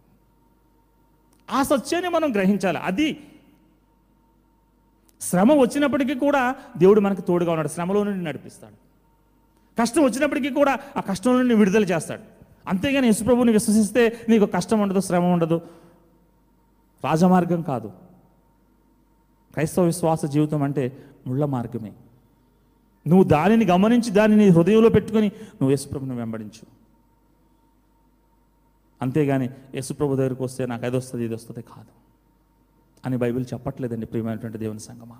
ఆ 1.51 1.63
సత్యాన్ని 1.63 2.09
మనం 2.09 2.31
గ్రహించాలి. 2.31 2.77
అది 2.77 3.21
శ్రమ 5.21 5.53
వచ్చినప్పటికీ 5.53 6.15
కూడా 6.15 6.55
దేవుడు 6.77 6.99
మనకు 6.99 7.21
తోడుగా 7.21 7.51
ఉన్నాడు. 7.51 7.67
శ్రమలో 7.67 8.03
నుండి 8.03 8.23
నడిపిస్తాడు. 8.23 8.73
కష్టం 9.81 10.03
వచ్చినప్పటికీ 10.03 10.49
కూడా 10.49 10.77
ఆ 10.97 10.99
కష్టం 10.99 11.37
నుండి 11.37 11.55
విడుదల 11.55 11.83
చేస్తాడు. 11.83 12.21
అంతేగాని 12.67 13.07
యశుప్రభుని 13.07 13.51
విశ్వసిస్తే 13.51 14.17
నీకు 14.29 14.45
కష్టం 14.45 14.79
ఉండదు 14.79 14.99
శ్రమ 14.99 15.23
ఉండదు. 15.23 15.61
రాజమార్గం 17.05 17.61
కాదు. 17.61 18.04
క్రైస్తవ 19.55 19.83
విశ్వాస 19.91 20.25
జీవితం 20.35 20.61
అంటే 20.67 20.83
ముళ్ళ 21.27 21.43
మార్గమే. 21.55 21.91
నువ్వు 23.05 23.25
దానిని 23.35 23.65
గమనించి 23.65 24.09
దానిని 24.11 24.45
హృదయంలో 24.55 24.89
పెట్టుకొని 24.95 25.27
నువ్వు 25.57 25.71
యేసుప్రభుని 25.73 26.15
వెంబడించు. 26.21 26.63
అంతేగాని 29.01 29.47
యేసుప్రభు 29.75 30.17
దగ్గరికి 30.19 30.43
వస్తే 30.43 30.65
నాకు 30.71 30.83
అది 30.89 30.97
వస్తుంది 30.97 31.23
ఇది 31.25 31.35
వస్తుంది 31.39 31.61
కాదు 31.73 31.91
అని 33.05 33.17
బైబిల్ 33.23 33.45
చెప్పట్లేదండి 33.53 34.05
ప్రియమైనటువంటి 34.11 34.57
దేవుని 34.63 34.79
సంగమా 34.79 35.17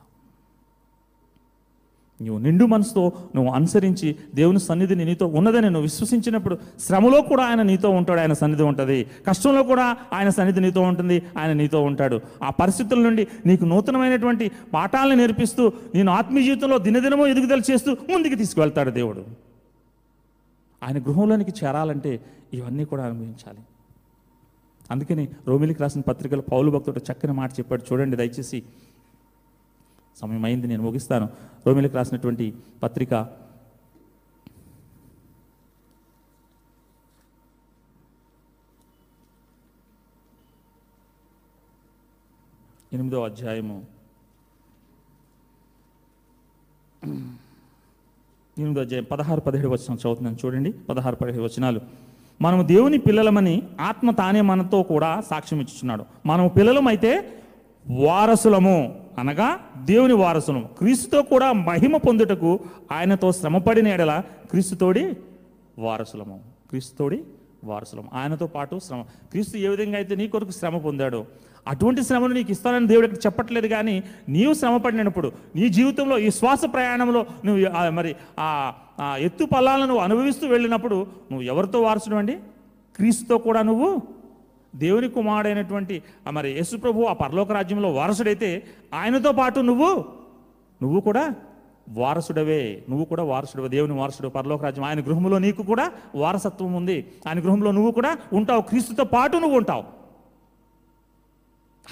నువ్వు 2.21 2.43
నిండు 2.43 2.65
మనసుతో 2.65 3.12
నువ్వు 3.36 3.51
అనుసరించి 3.51 4.15
దేవుని 4.36 4.60
సన్నిధిని 4.60 5.06
నీతో 5.06 5.28
ఉన్నదని 5.28 5.65
నువ్వు 5.65 5.82
విశ్వసించినప్పుడు 5.82 6.58
శ్రమలో 6.80 7.21
కూడా 7.21 7.43
ఆయన 7.43 7.62
నీతో 7.62 7.89
ఉంటాడు 7.89 8.19
ఆయన 8.19 8.34
సన్నిధి 8.34 8.63
ఉంటుంది. 8.63 9.06
కష్టంలో 9.28 9.63
కూడా 9.63 9.97
ఆయన 10.13 10.30
సన్నిధి 10.30 10.60
నీతో 10.60 10.82
ఉంటుంది 10.82 11.23
ఆయన 11.38 11.54
నీతో 11.54 11.84
ఉంటాడు. 11.84 12.21
ఆ 12.43 12.49
పరిస్థితుల 12.49 12.99
నుండి 12.99 13.28
నీకు 13.45 13.65
నూతనమైనటువంటి 13.65 14.51
పాఠాలను 14.73 15.15
నేర్పిస్తూ 15.15 15.71
నేను 15.95 16.12
ఆత్మీయ 16.12 16.43
జీవితంలో 16.43 16.78
దినదినమో 16.78 17.28
ఎదుగుదల 17.28 17.62
చేస్తూ 17.71 17.91
ముందుకు 17.91 18.36
తీసుకువెళ్తాడు 18.36 18.89
దేవుడు. 18.89 19.25
ఆయన 20.84 20.97
గృహంలోనికి 20.97 21.54
చేరాలంటే 21.63 22.19
ఇవన్నీ 22.54 22.86
కూడా 22.86 23.06
అనుభవించాలి. 23.06 23.60
అందుకని 24.91 25.30
రోమిలికి 25.47 25.82
రాసిన 25.82 26.01
పత్రికలో 26.01 26.41
పౌలు 26.41 26.71
భక్తుడు 26.71 27.01
చక్కని 27.12 27.34
మాట 27.34 27.51
చెప్పాడు. 27.51 27.93
చూడండి 27.93 28.17
దయచేసి 28.17 28.63
సమయం 30.15 30.45
అయింది 30.45 30.67
నేను 30.67 30.84
ముగిస్తాను. 30.84 31.30
రోమిలకు 31.67 31.95
రాసినటువంటి 31.95 32.54
పత్రిక 32.84 33.13
ఎనిమిదో 42.93 43.23
అధ్యాయము. 43.23 43.86
ఎనిమిదో 48.58 48.82
అధ్యాయం 48.82 49.04
పదహారు 49.04 49.41
పదిహేడు 49.41 49.69
వచనం 49.69 49.95
చదువుతున్నాను. 49.95 50.38
చూడండి 50.45 50.71
పదహారు 50.71 51.15
పదిహేడు 51.15 51.43
వచనాలు. 51.43 51.82
మనము 52.41 52.63
దేవుని 52.63 52.97
పిల్లలమని 52.97 53.63
ఆత్మ 53.82 54.12
తానే 54.12 54.41
మనతో 54.41 54.84
కూడా 54.84 55.21
సాక్ష్యం 55.21 55.60
ఇచ్చుచున్నాడు 55.60 56.06
మనము 56.25 56.49
పిల్లలమైతే 56.49 57.43
వారసులము. 57.89 59.04
అనగా 59.17 59.49
దేవుని 59.84 60.13
వారసును. 60.13 60.62
క్రీస్తుతో 60.78 61.21
కూడా 61.21 61.51
మహిమ 61.54 61.97
పొందుటకు 61.97 62.60
ఆయనతో 62.91 63.32
శ్రమపడిన 63.32 63.88
ఎడల 63.88 64.21
క్రీస్తుతోడి 64.49 65.04
వారసులము. 65.80 66.39
క్రీస్తుతోడి 66.69 67.19
వారసులము. 67.63 68.10
ఆయనతో 68.13 68.47
పాటు 68.47 68.80
శ్రమ. 68.88 69.01
క్రీస్తు 69.32 69.58
ఏ 69.58 69.67
విధంగా 69.67 69.95
అయితే 69.95 70.15
నీ 70.15 70.28
కొరకు 70.28 70.51
శ్రమ 70.51 70.78
పొందాడో 70.78 71.25
అటువంటి 71.67 72.04
శ్రమను 72.04 72.34
నీకు 72.34 72.51
ఇస్తానని 72.51 72.88
దేవుడు 72.88 73.06
ఇక్కడ 73.06 73.19
చెప్పట్లేదు 73.25 73.67
కానీ 73.67 74.04
నీవు 74.30 74.54
శ్రమ 74.54 74.78
పడినప్పుడు 74.78 75.32
నీ 75.56 75.69
జీవితంలో 75.69 76.17
ఈ 76.17 76.30
శ్వాస 76.30 76.62
ప్రయాణంలో 76.73 77.25
నువ్వు 77.45 77.89
మరి 77.89 78.15
ఆ 78.39 78.73
ఎత్తు 79.17 79.45
పల్లాలను 79.45 79.95
అనుభవిస్తూ 79.97 80.47
వెళ్ళినప్పుడు 80.47 80.95
నువ్వు 81.32 81.41
ఎవరితో 81.41 81.82
వారసుడు 81.82 82.15
అండి? 82.15 82.36
క్రీస్తుతో 82.95 83.38
కూడా 83.38 83.62
నువ్వు 83.62 83.88
దేవుని 84.75 85.09
కుమారుడైనటువంటి 85.09 86.03
మరి 86.31 86.49
యేసుప్రభు 86.51 87.01
ఆ 87.01 87.13
పరలోక 87.13 87.51
రాజ్యంలో 87.51 87.91
వారసుడైతే 87.93 88.63
ఆయనతో 88.93 89.31
పాటు 89.31 89.59
నువ్వు 89.59 90.05
నువ్వు 90.81 90.99
కూడా 90.99 91.35
వారసుడవే 91.89 92.83
నువ్వు 92.89 93.05
కూడా 93.05 93.23
వారసుడవే 93.23 93.67
దేవుని 93.67 93.93
వారసుడు 93.93 94.27
పరలోక 94.27 94.63
రాజ్యం. 94.63 94.85
ఆయన 94.85 94.99
గృహంలో 94.99 95.38
నీకు 95.38 95.63
కూడా 95.63 95.91
వారసత్వం 96.15 96.73
ఉంది. 96.73 97.11
ఆయన 97.27 97.39
గృహంలో 97.39 97.71
నువ్వు 97.71 97.91
కూడా 97.91 98.17
ఉంటావు. 98.33 98.61
క్రీస్తుతో 98.61 99.03
పాటు 99.03 99.38
నువ్వు 99.38 99.57
ఉంటావు. 99.57 99.83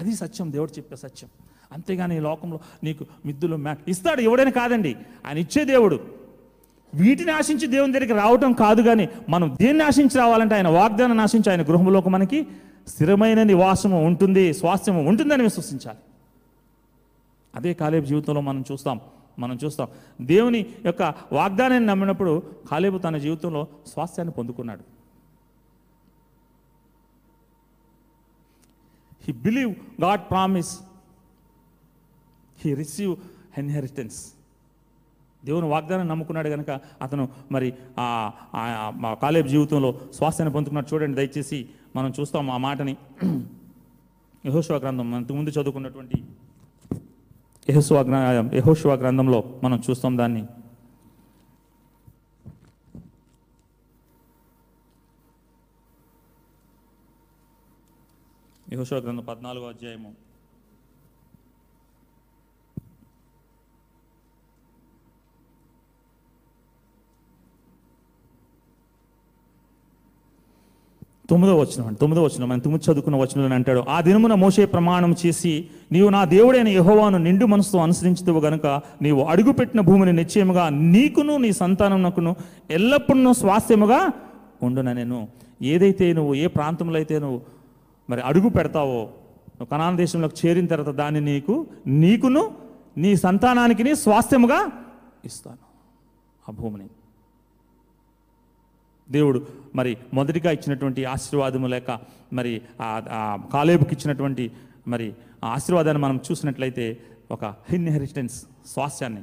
అది 0.02 0.16
సత్యం. 0.16 0.52
దేవుడు 0.52 0.72
చెప్పే 0.72 0.96
సత్యం. 0.96 1.30
అంతేగాని 1.72 2.18
ఈ 2.18 2.20
లోకంలో 2.20 2.60
నీకు 2.84 3.06
మిద్దులు 3.26 3.56
మ్యా 3.56 3.78
ఇస్తాడు. 3.88 4.22
ఎవడైనా 4.22 4.52
కాదండి. 4.52 4.96
ఆయన 5.28 5.38
ఇచ్చే 5.38 5.64
దేవుడు. 5.66 6.00
వీటిని 6.96 7.32
ఆశించి 7.32 7.68
దేవుని 7.68 7.94
దగ్గరికి 7.94 8.14
రావటం 8.14 8.54
కాదు 8.54 8.82
కానీ 8.82 9.10
మనం 9.30 9.58
దేన్ని 9.62 9.84
ఆశించి 9.84 10.18
రావాలంటే 10.18 10.56
ఆయన 10.56 10.68
వాగ్దానం 10.68 11.20
ఆశించి 11.20 11.52
ఆయన 11.52 11.62
గృహంలోకి 11.62 12.10
మనకి 12.10 12.48
స్థిరమైన 12.88 13.44
నివాసము 13.44 14.06
ఉంటుంది 14.06 14.54
స్వాస్థ్యము 14.54 15.08
ఉంటుందని 15.10 15.44
విశ్వసించాలి. 15.44 16.00
అదే 17.56 17.74
కాలేబు 17.74 18.06
జీవితంలో 18.06 18.42
మనం 18.42 18.64
చూస్తాం 18.72 19.02
మనం 19.40 19.60
చూస్తాం. 19.64 19.88
దేవుని 20.22 20.76
యొక్క 20.86 21.02
వాగ్దానాన్ని 21.32 21.90
నమ్మినప్పుడు 21.90 22.44
కాలేబు 22.72 22.98
తన 22.98 23.18
జీవితంలో 23.18 23.68
స్వాస్థ్యాన్ని 23.88 24.34
పొందుకున్నాడు. 24.34 24.84
He 29.22 29.34
believe 29.34 29.76
God 30.02 30.22
promise 30.22 30.80
he 32.66 32.74
receive 32.74 33.16
inheritance 33.58 34.34
దేవుని 35.46 35.68
వాగ్దానం 35.68 36.08
నమ్ముకున్నాడు 36.08 36.50
కనుక 36.50 36.72
అతను 37.02 37.30
మరి 37.52 37.74
ఆ 38.00 38.32
ఆ- 38.56 38.92
మా 38.96 39.14
కాలేజ్ 39.14 39.48
జీవితంలో 39.48 40.02
స్వాస్థ్యాన్ని 40.14 40.54
పొందుకున్నాడు. 40.54 40.94
చూడండి 40.94 41.16
దయచేసి 41.18 41.70
మనం 41.96 42.14
చూస్తాం 42.20 42.50
ఆ 42.50 42.58
మాటని. 42.58 42.98
యహోశివ 44.46 44.78
గ్రంథం 44.78 45.12
మనం 45.12 45.26
ముందు 45.32 45.50
చదువుకున్నటువంటి 45.50 46.24
యహోశివ 47.70 48.02
గ్ర 48.02 48.16
యహోశివ 48.54 48.94
గ్రంథంలో 48.94 49.44
మనం 49.64 49.82
చూస్తాం 49.90 50.18
దాన్ని. 50.18 50.46
యహోశివ 58.74 58.98
గ్రంథం 58.98 59.24
పద్నాలుగో 59.24 59.68
అధ్యాయము. 59.68 60.23
తొమ్మిదో 71.34 71.54
వచనం 71.60 71.86
అండి 71.88 72.00
తొమ్మిదో 72.00 72.22
వచనం. 72.24 72.48
మనం 72.50 72.60
తొమ్మిది 72.60 72.84
చదువుకున్న 72.86 73.18
వచనంలో 73.18 73.56
అంటాడు 73.56 73.82
ఆ 73.90 74.02
దినమున 74.02 74.34
మోసే 74.34 74.66
ప్రమాణం 74.66 75.16
చేసి 75.22 75.54
నీవు 75.92 76.10
నా 76.10 76.26
దేవుడైన 76.26 76.68
యహోవాను 76.68 77.18
నిండు 77.18 77.46
మనసుతో 77.46 77.78
అనుసరించుతావు 77.80 78.40
గనుక 78.40 78.66
నీవు 79.02 79.22
అడుగుపెట్టిన 79.24 79.82
భూమిని 79.82 80.14
నిశ్చయముగా 80.14 80.70
నీకును 80.70 81.38
నీ 81.38 81.52
సంతానమునకును 81.52 82.32
ఎల్లప్పుడూ 82.70 83.34
స్వాస్థ్యముగా 83.34 84.00
ఉండున 84.62 84.94
నేను? 84.94 85.20
ఏదైతే 85.62 86.14
నువ్వు 86.14 86.34
ఏ 86.36 86.48
ప్రాంతంలో 86.48 86.96
అయితే 86.96 87.20
నువ్వు 87.20 87.40
మరి 88.10 88.22
అడుగు 88.22 88.50
పెడతావో 88.50 89.02
నువ్వు 89.58 89.70
కనాన 89.72 89.96
దేశంలోకి 89.96 90.36
చేరిన 90.42 90.66
తర్వాత 90.66 90.92
దాన్ని 90.96 91.22
నీకు 91.22 91.56
నీకును 91.88 92.44
నీ 92.98 93.16
సంతానానికి 93.16 93.96
స్వాస్థ్యముగా 93.96 94.60
ఇస్తాను 95.26 95.64
ఆ 96.46 96.52
భూమిని. 96.60 96.88
దేవుడు 99.12 99.48
మరి 99.76 99.98
మొదటిగా 100.14 100.52
ఇచ్చినటువంటి 100.52 101.06
ఆశీర్వాదము 101.06 101.68
లేక 101.68 102.00
మరి 102.34 102.62
కాలేబుకి 103.54 103.96
ఇచ్చినటువంటి 103.96 104.52
మరి 104.88 105.14
ఆ 105.44 105.48
ఆశీర్వాదాన్ని 105.48 106.04
మనం 106.04 106.20
చూసినట్లయితే 106.32 106.98
ఒక 107.32 107.54
ఇన్హెరిటెన్స్ 107.74 108.46
స్వాస్యాన్ని 108.66 109.22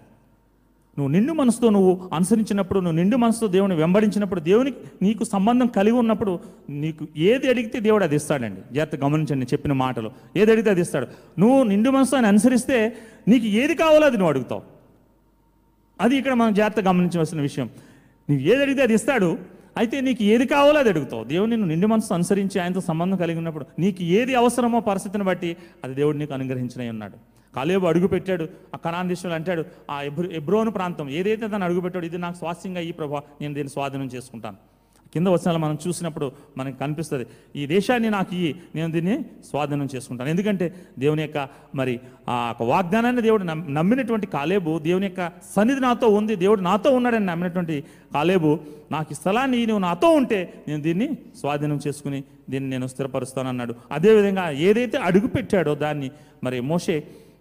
నువ్వు 0.98 1.12
నిండు 1.12 1.32
మనసుతో 1.32 1.70
నువ్వు 1.70 2.10
అనుసరించినప్పుడు 2.14 2.80
నువ్వు 2.80 2.96
నిండు 2.96 3.16
మనసుతో 3.16 3.46
దేవుని 3.46 3.74
వెంబడించినప్పుడు 3.74 4.40
దేవునికి 4.40 4.76
నీకు 5.02 5.24
సంబంధం 5.24 5.66
కలిగి 5.66 5.96
ఉన్నప్పుడు 5.96 6.40
నీకు 6.70 7.06
ఏది 7.16 7.50
అడిగితే 7.50 7.80
దేవుడు 7.80 8.04
అది 8.04 8.16
ఇస్తాడండి. 8.16 8.74
జాగ్రత్త 8.74 9.04
గమనించండి 9.04 9.34
నేను 9.34 9.52
చెప్పిన 9.52 9.72
మాటలు. 9.72 10.10
ఏది 10.36 10.52
అడిగితే 10.52 10.70
అది 10.70 10.80
ఇస్తాడు. 10.80 11.06
నువ్వు 11.38 11.62
నిండు 11.62 11.90
మనసుతో 11.90 12.16
ఆయన 12.16 12.26
అనుసరిస్తే 12.26 12.96
నీకు 13.28 13.46
ఏది 13.46 13.74
కావాలో 13.74 14.06
అది 14.06 14.16
నువ్వు 14.16 14.28
అడుగుతావు. 14.28 14.62
అది 16.00 16.16
ఇక్కడ 16.16 16.32
మనం 16.32 16.54
జాగ్రత్త 16.54 16.88
గమనించవలసిన 16.88 17.40
విషయం. 17.40 17.70
నువ్వు 18.30 18.46
ఏది 18.46 18.62
అడిగితే 18.62 18.82
అది 18.82 18.94
ఇస్తాడు 18.94 19.38
అయితే 19.80 19.96
నీకు 20.06 20.22
ఏది 20.32 20.46
కావాలో 20.54 20.78
అది 20.82 20.90
అడుగుతావు. 20.92 21.24
దేవుడు 21.32 21.50
నిన్ను 21.50 21.66
నిండి 21.72 21.86
మనసు 21.92 22.12
అనుసరించి 22.16 22.56
ఆయనతో 22.62 22.82
సంబంధం 22.88 23.18
కలిగి 23.22 23.38
ఉన్నప్పుడు 23.42 23.66
నీకు 23.84 24.02
ఏది 24.18 24.32
అవసరమో 24.40 24.80
పరిస్థితిని 24.88 25.24
బట్టి 25.30 25.50
అది 25.84 25.94
దేవుడు 26.00 26.16
నీకు 26.22 26.34
అనుగ్రహించిన 26.38 26.88
ఉన్నాడు. 26.94 27.16
కాలేబు 27.54 27.86
అడుగు 27.90 28.08
పెట్టాడు 28.14 28.44
ఆ 28.74 28.78
కణాన్ 28.84 29.08
దేశంలో 29.12 29.36
అంటాడు 29.38 29.62
ఆ 29.90 29.96
ఎబ్రో 30.08 30.26
ఎబ్రోను 30.40 30.72
ప్రాంతం 30.78 31.06
ఏదైతే 31.18 31.46
తను 31.54 31.64
అడుగు 31.68 31.80
పెట్టాడు 31.86 32.06
ఇది 32.10 32.18
నాకు 32.24 32.36
స్వాస్థ్యంగా 32.42 32.82
ఈ 32.88 32.92
ప్రభా 32.98 33.22
నేను 33.40 33.54
దీన్ని 33.54 33.72
స్వాధీనం 33.76 34.10
చేసుకుంటాను. 34.16 34.58
కింద 35.12 35.26
వచనాలు 35.26 35.58
మనం 35.58 35.78
చూసినప్పుడు 35.86 36.26
మనకి 36.56 36.78
కనిపిస్తుంది 36.78 37.24
ఈ 37.56 37.66
దేశాన్ని 37.66 38.10
నాకు 38.10 38.34
ఇయ్యి 38.34 38.50
నేను 38.74 38.92
దీన్ని 38.92 39.16
స్వాధీనం 39.44 39.88
చేసుకుంటాను. 39.94 40.30
ఎందుకంటే 40.30 40.66
దేవుని 40.98 41.22
యొక్క 41.22 41.38
మరి 41.74 41.94
ఆ 42.28 42.44
యొక్క 42.48 42.62
వాగ్దానాన్ని 42.62 43.22
దేవుడు 43.22 43.44
నమ్- 43.44 43.74
నమ్మినటువంటి 43.74 44.26
కాలేబు 44.26 44.78
దేవుని 44.78 45.06
యొక్క 45.06 45.24
సన్నిధి 45.56 45.80
నాతో 45.80 46.08
ఉంది 46.08 46.36
దేవుడు 46.36 46.60
నాతో 46.60 46.90
ఉన్నాడని 46.90 47.26
నమ్మినటువంటి 47.26 47.76
కాలేబు 48.14 48.50
నాకు 48.92 49.12
ఈ 49.12 49.14
స్థలాన్ని 49.14 49.66
నువ్వు 49.66 49.80
నాతో 49.80 50.10
ఉంటే 50.10 50.38
నేను 50.68 50.82
దీన్ని 50.82 51.08
స్వాధీనం 51.40 51.80
చేసుకుని 51.86 52.20
దీన్ని 52.50 52.70
నేను 52.70 52.86
స్థిరపరుస్తాను 52.86 53.48
అన్నాడు 53.48 53.74
అదేవిధంగా 53.92 54.50
ఏదైతే 54.50 54.98
అడుగు 54.98 55.26
పెట్టాడో 55.26 55.74
దాన్ని 55.74 56.10
మరి 56.44 56.60
మోషే 56.60 56.96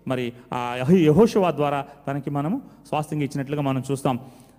మరి 0.08 0.26
ఆ 0.54 0.60
యహోషవా 1.02 1.52
ద్వారా 1.52 1.80
తనకి 2.08 2.30
మనము 2.30 2.58
స్వాస్థ్యంగా 2.88 3.24
ఇచ్చినట్లుగా 3.24 3.62
మనం 3.62 3.84
చూస్తాం. 3.92 4.16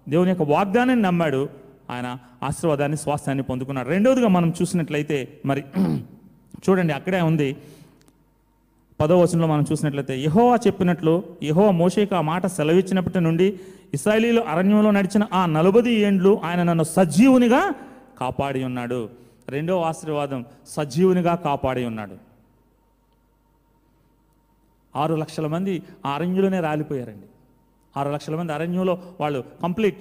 దేవుని 0.09 0.31
యొక్క 0.31 0.43
వాగ్దానాన్ని 0.43 1.03
నమ్మాడు 1.03 1.70
ఆయన 1.91 2.09
ఆశీర్వాదాన్ని 2.43 2.97
స్వాస్థ్యాన్ని 2.97 3.45
పొందుకున్నాడు 3.45 3.89
రెండవదిగా 3.89 4.29
మనం 4.29 4.51
చూసినట్లయితే 4.63 5.19
మరి 5.47 5.63
చూడండి 6.65 6.93
అక్కడే 6.93 7.21
ఉంది. 7.23 7.57
పదో 9.01 9.17
వచనంలో 9.23 9.47
మనం 9.47 9.65
చూసినట్లయితే 9.73 10.15
యహోవా 10.23 10.57
చెప్పినట్లు 10.67 11.13
యెహోవా 11.43 11.71
మోషేకు 11.71 12.15
ఆ 12.15 12.21
మాట 12.21 12.47
సెలవిచ్చినప్పటి 12.47 13.21
నుండి 13.21 13.47
ఇస్రాయలీలు 13.95 14.41
అరణ్యంలో 14.53 14.91
నడిచిన 14.91 15.25
ఆ 15.33 15.47
నలభై 15.47 15.85
ఏండ్లు 16.07 16.41
ఆయన 16.45 16.63
నన్ను 16.63 16.85
సజీవునిగా 16.97 17.63
కాపాడి 18.21 18.65
ఉన్నాడు. 18.65 19.01
రెండో 19.49 19.81
ఆశీర్వాదం 19.81 20.41
సజీవునిగా 20.69 21.35
కాపాడి 21.47 21.85
ఉన్నాడు. 21.85 22.17
ఆరు 24.95 25.15
లక్షల 25.15 25.47
మంది 25.47 25.75
ఆ 26.07 26.11
అరణ్యంలోనే 26.15 26.61
రాలిపోయారండి. 26.61 27.27
ఆరు 27.97 28.11
లక్షల 28.11 28.35
మంది 28.37 28.53
అరణ్యంలో 28.53 28.95
వాళ్ళు 29.21 29.45
కంప్లీట్ 29.63 30.01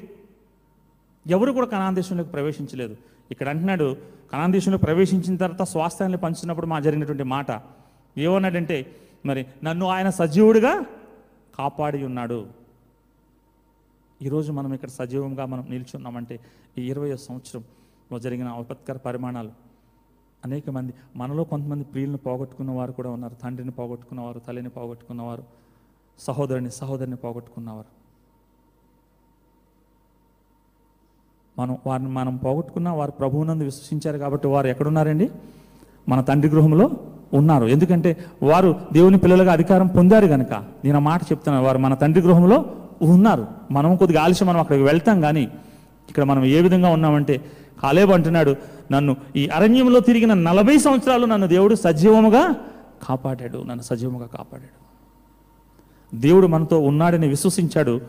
ఎవరు 1.35 1.51
కూడా 1.57 1.67
కనాన్ 1.73 1.95
దేశంలోకి 1.99 2.31
ప్రవేశించలేదు. 2.35 2.95
ఇక్కడ 3.33 3.47
అంటున్నాడు 3.53 3.87
కనాన్ 4.31 4.53
దేశంలో 4.57 4.79
ప్రవేశించిన 4.85 5.35
తర్వాత 5.43 5.63
స్వాస్థ్యాన్ని 5.73 6.19
పంచినప్పుడు 6.25 6.67
మా 6.73 6.77
జరిగినటువంటి 6.85 7.27
మాట 7.35 7.51
ఏమన్నాడంటే 8.15 8.77
మరి 9.29 9.41
నన్ను 9.67 9.85
ఆయన 9.95 10.09
సజీవుడిగా 10.19 10.73
కాపాడి 11.57 11.99
ఉన్నాడు. 12.09 12.39
ఈరోజు 14.21 14.49
మనం 14.59 14.71
ఇక్కడ 14.77 14.91
సజీవంగా 14.99 15.43
మనం 15.53 15.65
నిల్చున్నామంటే 15.73 16.35
ఈ 16.79 16.83
ఇరవై 16.91 17.09
సంవత్సరంలో 17.27 18.17
జరిగిన 18.25 18.49
విపత్కర 18.59 18.97
పరిమాణాలు 19.07 19.51
అనేక 20.45 20.69
మంది 20.77 20.91
మనలో 21.21 21.43
కొంతమంది 21.51 21.85
ప్రియులను 21.91 22.19
పోగొట్టుకున్న 22.25 22.71
వారు 22.79 22.91
కూడా 22.99 23.09
ఉన్నారు. 23.15 23.35
తండ్రిని 23.43 23.73
పోగొట్టుకున్నవారు 23.79 24.39
తల్లిని 24.47 24.71
పోగొట్టుకున్నవారు 24.77 25.43
సహోదరుని 26.19 26.71
సహోదరిని 26.79 27.19
పోగొట్టుకున్నవారు 27.23 27.89
మనం 31.59 31.77
వారిని 31.87 32.09
మనం 32.09 32.37
పోగొట్టుకున్న 32.37 32.89
వారు 32.89 33.11
ప్రభువునందు 33.11 33.63
విశ్వసించారు 33.63 34.17
కాబట్టి 34.17 34.47
వారు 34.47 34.67
ఎక్కడున్నారండి? 34.67 35.29
మన 36.09 36.21
తండ్రి 36.21 36.51
గృహంలో 36.51 36.89
ఉన్నారు. 37.33 37.65
ఎందుకంటే 37.65 38.17
వారు 38.43 38.75
దేవుని 38.93 39.17
పిల్లలుగా 39.17 39.53
అధికారం 39.53 39.87
పొందారు 39.87 40.27
కనుక 40.27 40.53
నేను 40.53 40.99
మాట 40.99 41.23
చెప్తున్నాను. 41.23 41.65
వారు 41.65 41.77
మన 41.77 41.93
తండ్రి 41.93 42.23
గృహంలో 42.23 42.65
ఉన్నారు. 43.01 43.47
మనం 43.71 43.95
కొద్దిగా 43.95 44.23
ఆలస్యం 44.23 44.47
మనం 44.47 44.59
అక్కడికి 44.59 44.85
వెళ్తాం 44.85 45.21
కానీ 45.21 45.43
ఇక్కడ 46.09 46.23
మనం 46.23 46.45
ఏ 46.45 46.61
విధంగా 46.61 46.89
ఉన్నామంటే 46.89 47.41
కాలేబు 47.83 48.11
అంటున్నాడు 48.11 48.55
నన్ను 48.91 49.15
ఈ 49.35 49.47
అరణ్యంలో 49.47 49.99
తిరిగిన 49.99 50.33
నలభై 50.33 50.77
సంవత్సరాలు 50.77 51.25
నన్ను 51.25 51.47
దేవుడు 51.47 51.75
సజీవముగా 51.75 52.55
కాపాడాడు. 53.03 53.57
నన్ను 53.57 53.83
సజీవముగా 53.83 54.25
కాపాడాడు. 54.25 54.79
దేవుడు 56.15 56.47
మనతో 56.47 56.79
ఉన్నాడని 56.79 57.27
విశ్వసించాడు. 57.27 58.01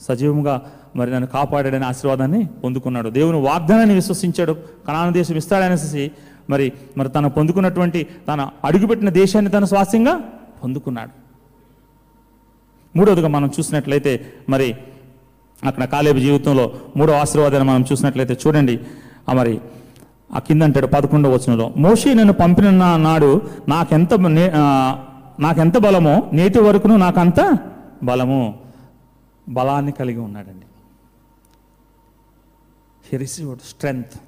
సజీవంగా 0.00 0.62
మరి 0.96 1.10
నన్ను 1.10 1.26
కాపాడాడని 1.26 1.84
ఆశీర్వాదాన్ని 1.84 2.46
పొందుకున్నాడు. 2.46 3.10
దేవుని 3.10 3.40
వాగ్దానాన్ని 3.40 3.94
విశ్వసించాడు. 3.94 4.56
కణాన 4.88 5.12
దేశం 5.12 5.36
ఇస్తాడనేసి 5.36 6.10
మరి 6.50 6.72
మరి 6.96 7.08
తను 7.08 7.30
పొందుకున్నటువంటి 7.30 8.06
తన 8.28 8.48
అడుగుపెట్టిన 8.64 9.08
దేశాన్ని 9.10 9.50
తన 9.50 9.64
స్వాస్యంగా 9.64 10.20
పొందుకున్నాడు. 10.64 11.10
మూడవదిగా 12.98 13.28
మనం 13.28 13.46
చూసినట్లయితే 13.46 14.26
మరి 14.48 14.76
అక్కడ 15.64 15.84
కాలేబు 15.84 16.18
జీవితంలో 16.18 16.72
మూడో 16.96 17.12
ఆశీర్వాదాన్ని 17.12 17.68
మనం 17.68 17.84
చూసినట్లయితే 17.92 18.38
చూడండి. 18.46 18.80
ఆ 19.28 19.32
మరి 19.32 19.60
ఆ 20.34 20.38
కింద 20.38 20.62
అంటాడు 20.62 20.86
పదకొండవ 20.86 21.30
వచనంలో 21.30 21.72
మోషే 21.76 22.14
నన్ను 22.14 22.32
పంపిన 22.32 22.70
నాడు 22.96 23.42
నాకెంత 23.68 24.14
నే- 24.14 24.50
నాకెంత 25.42 25.78
బలమో 25.78 26.22
నేటి 26.32 26.58
వరకును 26.58 26.96
నాకంత 26.96 27.58
బలము. 28.02 28.63
బలాన్ని 29.48 29.92
కలిగి 29.92 30.18
ఉన్నాడండి. 30.18 30.66
హీ 33.08 33.16
రిసీవ్డ్ 33.16 33.62
స్ట్రెంగ్త్ 33.62 34.20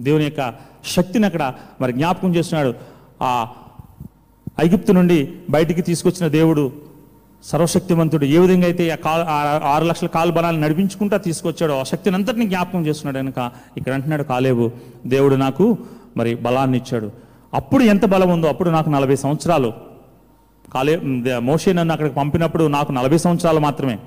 దేవుని 0.00 0.24
యొక్క 0.24 0.54
శక్తిని 0.84 1.26
అక్కడ 1.26 1.54
మరి 1.80 1.92
జ్ఞాపకం 1.92 2.34
చేస్తున్నాడు. 2.34 2.74
ఆ 3.22 3.54
ఐగుప్తు 4.60 4.92
నుండి 4.92 5.38
బయటికి 5.50 5.82
తీసుకొచ్చిన 5.82 6.28
దేవుడు 6.28 6.72
సర్వశక్తివంతుడు 7.44 8.24
ఏ 8.24 8.38
విధంగా 8.38 8.64
అయితే 8.64 8.90
ఆ 8.90 8.96
కాల్ 8.96 9.22
ఆరు 9.64 9.84
లక్షల 9.84 10.06
కాలు 10.06 10.32
బలాన్ని 10.32 10.62
నడిపించుకుంటా 10.62 11.16
తీసుకొచ్చాడో 11.16 11.80
ఆ 11.80 11.82
శక్తిని 11.82 12.16
అంతటిని 12.16 12.46
జ్ఞాపకం 12.46 12.86
చేస్తున్నాడు 12.86 13.32
కనుక 13.32 13.52
ఇక్కడ 13.76 13.92
అంటున్నాడు 13.92 14.22
కాలేబు 14.22 14.70
దేవుడు 15.06 15.34
నాకు 15.34 15.78
మరి 16.16 16.34
బలాన్ని 16.34 16.78
ఇచ్చాడు. 16.78 17.12
అప్పుడు 17.54 17.82
ఎంత 17.82 18.04
బలం 18.04 18.30
ఉందో 18.30 18.48
అప్పుడు 18.48 18.70
నాకు 18.70 18.90
నలభై 18.90 19.16
సంవత్సరాలు. 19.16 19.87
కాలే 20.74 21.00
ద- 21.04 21.38
మోషే 21.38 21.72
నన్ను 21.72 21.92
అక్కడికి 21.92 22.14
పంపినప్పుడు 22.14 22.64
నాకు 22.64 22.92
నలభై 22.92 23.18
సంవత్సరాలు 23.18 23.60
మాత్రమే. 23.60 23.98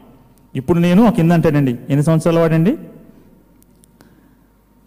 ఇప్పుడు 0.56 0.80
నేను 0.80 1.12
కిందంటేనండి. 1.12 1.74
కింద 1.74 1.90
ఎన్ని 1.90 2.04
సంవత్సరాలు 2.04 2.40
వాడండి? 2.40 2.78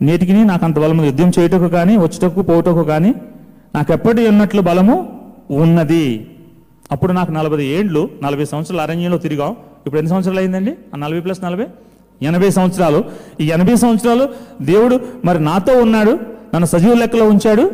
నేటికి 0.03 0.33
నాకు 0.33 0.65
అంత 0.65 0.79
బలము 0.79 1.05
యుద్ధం 1.05 1.31
చేయుటకు 1.39 1.69
కానీ 1.69 1.97
వచ్చుటకు 1.97 2.43
పోవటకు 2.43 2.83
కానీ 2.83 3.15
నాకు 3.75 3.93
ఎప్పటి 3.93 4.29
ఉన్నట్లు 4.29 4.61
బలము 4.61 5.21
ఉన్నది. 5.51 6.31
అప్పుడు 6.93 7.13
నాకు 7.13 7.33
నలభై 7.33 7.65
ఏండ్లు 7.65 8.09
నలభై 8.23 8.45
సంవత్సరాలు 8.45 8.81
అరణ్యంలో 8.81 9.19
తిరిగాం. 9.19 9.53
ఇప్పుడు 9.87 9.99
ఎన్ని 9.99 10.11
సంవత్సరాలు 10.11 10.39
అయిందండి? 10.39 10.75
ఆ 10.95 10.97
నలభై 10.97 11.21
ప్లస్ 11.21 11.45
నలభై? 11.45 11.67
ఎనభై 12.23 12.51
సంవత్సరాలు. 12.51 13.05
ఈ 13.41 13.47
ఎనభై 13.47 13.77
సంవత్సరాలు 13.77 14.29
దేవుడు 14.63 15.01
మరి 15.25 15.45
నాతో 15.45 15.79
ఉన్నాడు 15.79 16.11
నన్ను 16.55 16.67
సజీవ 16.67 16.95
లెక్కలో 16.95 17.29
ఉంచాడు. 17.29 17.73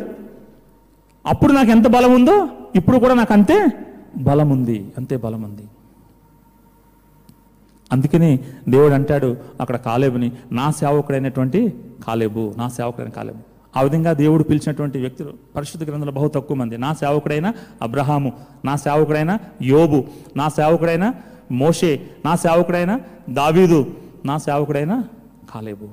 అప్పుడు 1.27 1.53
నాకు 1.53 1.69
ఎంత 1.69 1.87
బలం 1.87 2.13
ఉందో 2.13 2.47
ఇప్పుడు 2.75 2.99
కూడా 2.99 3.13
నాకు 3.13 3.33
అంతే. 3.33 3.67
బలం 4.17 4.49
ఉంది 4.49 4.93
అంతే 4.97 5.17
బలం 5.17 5.41
ఉంది 5.43 5.65
అందుకని 7.91 8.39
దేవుడు 8.69 8.93
అంటాడు 8.93 9.37
అక్కడ 9.61 9.75
కాలేబుని 9.75 10.31
నా 10.51 10.71
సేవకుడైనటువంటి 10.71 11.61
కాలేబు 12.07 12.53
నా 12.57 12.67
సేవకుడైన 12.67 13.09
కాలేబు. 13.09 13.41
ఆ 13.77 13.81
విధంగా 13.81 14.13
దేవుడు 14.13 14.43
పిలిచినటువంటి 14.43 14.97
వ్యక్తులు 14.99 15.33
పరిశుద్ధ 15.55 15.83
గ్రంథంలో 15.89 16.11
బహు 16.11 16.27
తక్కువ 16.27 16.57
మంది. 16.57 16.77
నా 16.77 16.93
సేవకుడైన 16.93 17.53
అబ్రహాము 17.81 18.31
నా 18.65 18.75
సేవకుడైన 18.75 19.37
యోబు 19.61 19.99
నా 20.35 20.49
సేవకుడైన 20.49 21.13
మోషే 21.51 21.91
నా 22.25 22.35
సేవకుడైన 22.35 22.99
దావీదు 23.29 23.79
నా 24.25 24.37
సేవకుడైన 24.37 25.03
కాలేబు. 25.53 25.87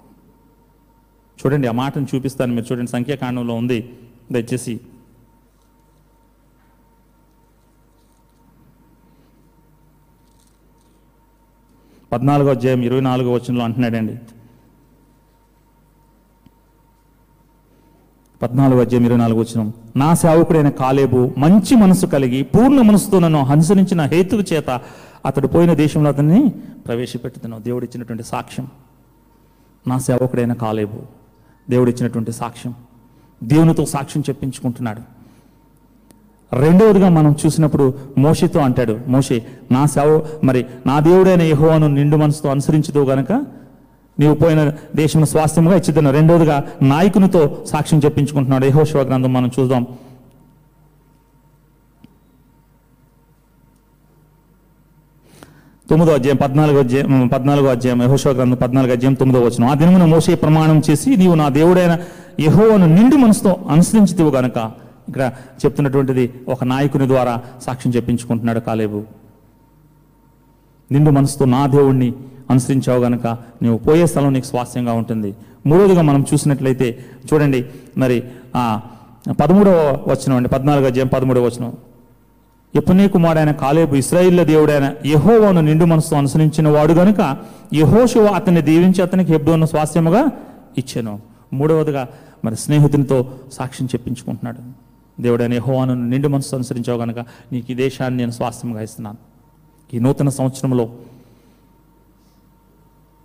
చూడండి 1.38 1.66
ఆ 1.68 1.72
మాటను 1.72 2.06
చూపిస్తాను 2.14 2.54
మీరు 2.54 2.66
చూడండి 2.72 2.90
సంఖ్యాకాండంలో 2.90 3.54
ఉంది. 3.54 3.78
దయచేసి 4.32 4.80
పద్నాలుగో 12.12 12.50
అధ్యాయం 12.50 12.82
ఇరవై 12.82 13.00
నాలుగో 13.00 13.32
వచనంలో 13.32 13.64
అంటున్నాడండి. 13.64 14.18
పద్నాలుగు 18.42 18.80
అధ్యాయం 18.80 19.04
ఇరవై 19.04 19.18
నాలుగు 19.18 19.40
వచనం. 19.40 19.72
నా 19.96 20.14
సేవకుడైన 20.14 20.68
కాలేబు 20.68 21.34
మంచి 21.38 21.76
మనసు 21.76 22.06
కలిగి 22.06 22.42
పూర్ణ 22.42 22.80
మనసుతో 22.80 23.18
నన్ను 23.18 23.38
అనుసరించిన 23.38 24.02
హేతువు 24.02 24.42
చేత 24.42 24.80
అతడు 25.26 25.46
పోయిన 25.46 25.74
దేశంలో 25.74 26.10
అతన్ని 26.10 26.48
ప్రవేశపెట్టుతున్నావు 26.86 27.62
దేవుడు 27.62 27.84
ఇచ్చినటువంటి 27.84 28.22
సాక్ష్యం. 28.22 28.68
నా 29.88 29.98
సేవకుడైన 29.98 30.52
కాలేబు 30.52 30.98
దేవుడు 31.70 31.90
ఇచ్చినటువంటి 31.90 32.32
సాక్ష్యం. 32.32 32.74
దేవునితో 33.44 33.86
సాక్ష్యం 33.86 34.22
చెప్పించుకుంటున్నాడు. 34.28 35.17
రెండవదిగా 36.52 37.08
మనం 37.10 37.32
చూసినప్పుడు 37.40 37.86
మోషేతో 38.18 38.60
అంటాడు 38.60 38.94
మోషే 39.06 39.36
నా 39.72 39.82
సేవ 39.86 40.12
మరి 40.44 40.60
నా 40.86 40.96
దేవుడైన 41.00 41.42
యహోవాను 41.44 41.88
నిండు 41.94 42.16
మనసుతో 42.16 42.48
అనుసరించుతో 42.48 43.02
గనక 43.04 43.32
నీవు 44.18 44.34
పోయిన 44.34 44.60
దేశం 44.96 45.24
స్వాస్థ్యముగా 45.26 45.76
ఇచ్చిద్దాను 45.76 46.10
రెండవదిగా 46.10 46.56
నాయకునితో 46.88 47.42
సాక్ష్యం 47.66 48.00
చెప్పించుకుంటున్నాడు 48.04 48.66
యహోశివ 48.66 49.02
గ్రంథం 49.02 49.32
మనం 49.32 49.50
చూద్దాం. 49.56 49.82
తొమ్మిదో 55.86 56.14
అధ్యాయం 56.14 56.38
పద్నాలుగో 56.38 56.78
అధ్యాయం 56.78 57.06
పద్నాలుగో 57.28 57.68
అధ్యాయం 57.70 58.00
యహోశివ 58.02 58.32
గ్రంథం 58.32 58.56
పద్నాలుగు 58.56 58.92
అధ్యాయం 58.92 59.14
తొమ్మిదో 59.14 59.40
వచ్చిన 59.44 59.70
ఆ 59.70 59.74
దినమున 59.74 60.06
మోసే 60.06 60.34
ప్రమాణం 60.42 60.78
చేసి 60.88 61.10
నీవు 61.16 61.34
నా 61.34 61.46
దేవుడైన 61.54 61.94
యెహోవాను 62.40 62.86
నిండు 62.88 63.16
మనసుతో 63.16 63.52
అనుసరించితివు 63.68 64.30
గనక 64.30 64.58
ఇక్కడ 65.08 65.24
చెప్తున్నటువంటిది 65.60 66.24
ఒక 66.54 66.64
నాయకుని 66.72 67.06
ద్వారా 67.12 67.34
సాక్ష్యం 67.66 67.92
చెప్పించుకుంటున్నాడు 67.96 68.60
కాలేబు. 68.68 69.00
నిండు 70.90 71.10
మనసుతో 71.18 71.44
నా 71.56 71.62
దేవుణ్ణి 71.76 72.10
అనుసరించావు 72.52 73.00
గనక 73.06 73.26
నువ్వు 73.62 73.78
పోయే 73.86 74.04
స్థలం 74.10 74.30
నీకు 74.36 74.48
స్వాస్థ్యంగా 74.52 74.92
ఉంటుంది. 75.00 75.30
మూడవదిగా 75.68 76.02
మనం 76.10 76.20
చూసినట్లయితే 76.30 76.88
చూడండి 77.28 77.60
మరి 78.02 78.16
ఆ 78.60 78.62
పదమూడవ 79.40 79.78
వచనం 80.10 80.36
అండి 80.36 80.48
పద్నాలుగు 80.54 80.86
అధ్యాయం 80.90 81.10
పదమూడవ 81.14 81.42
వచనం. 81.48 81.72
ఎప్పునే 82.74 83.04
కుమారుడైన 83.14 83.52
కాలేబు 83.64 83.94
ఇస్రాయిల్ల 84.02 84.42
దేవుడైన 84.52 84.86
యెహోవాను 85.12 85.60
నిండు 85.68 85.84
మనసుతో 85.92 86.16
అనుసరించిన 86.16 86.68
వాడు 86.76 86.94
గనుక 87.00 87.20
యెహోషువ 87.80 88.26
అతన్ని 88.38 88.62
దీవించి 88.68 89.00
అతనికి 89.06 89.32
హెబ్రోను 89.34 89.66
స్వాస్థ్యముగా 89.72 90.22
ఇచ్చాను. 90.82 91.14
మూడవదిగా 91.58 92.02
మరి 92.44 92.56
స్నేహితునితో 92.64 93.18
సాక్ష్యం 93.52 93.86
చెప్పించుకుంటున్నాడు. 93.94 94.60
దేవుడైన 95.18 95.58
హోవాను 95.60 95.94
నిండు 96.06 96.28
మనసు 96.28 96.54
అనుసరించావు 96.56 96.98
గనుక 96.98 97.20
నీకు 97.52 97.66
ఈ 97.68 97.76
దేశాన్ని 97.76 98.18
నేను 98.18 98.32
స్వాస్థ్యంగా 98.32 98.82
ఇస్తున్నాను. 98.82 99.18
ఈ 99.90 99.98
నూతన 99.98 100.28
సంవత్సరంలో 100.36 100.84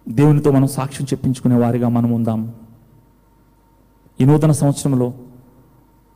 దేవునితో 0.08 0.52
మనం 0.52 0.68
సాక్ష్యం 0.70 1.06
చెప్పించుకునే 1.06 1.56
వారిగా 1.58 1.90
మనం 1.90 2.12
ఉందాం. 2.12 2.42
ఈ 4.20 4.26
నూతన 4.26 4.52
సంవత్సరంలో 4.54 5.08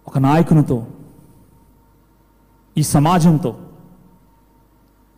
ఒక 0.07 0.17
నాయకునితో 0.19 0.77
ఈ 2.75 2.83
సమాజంతో 2.89 3.51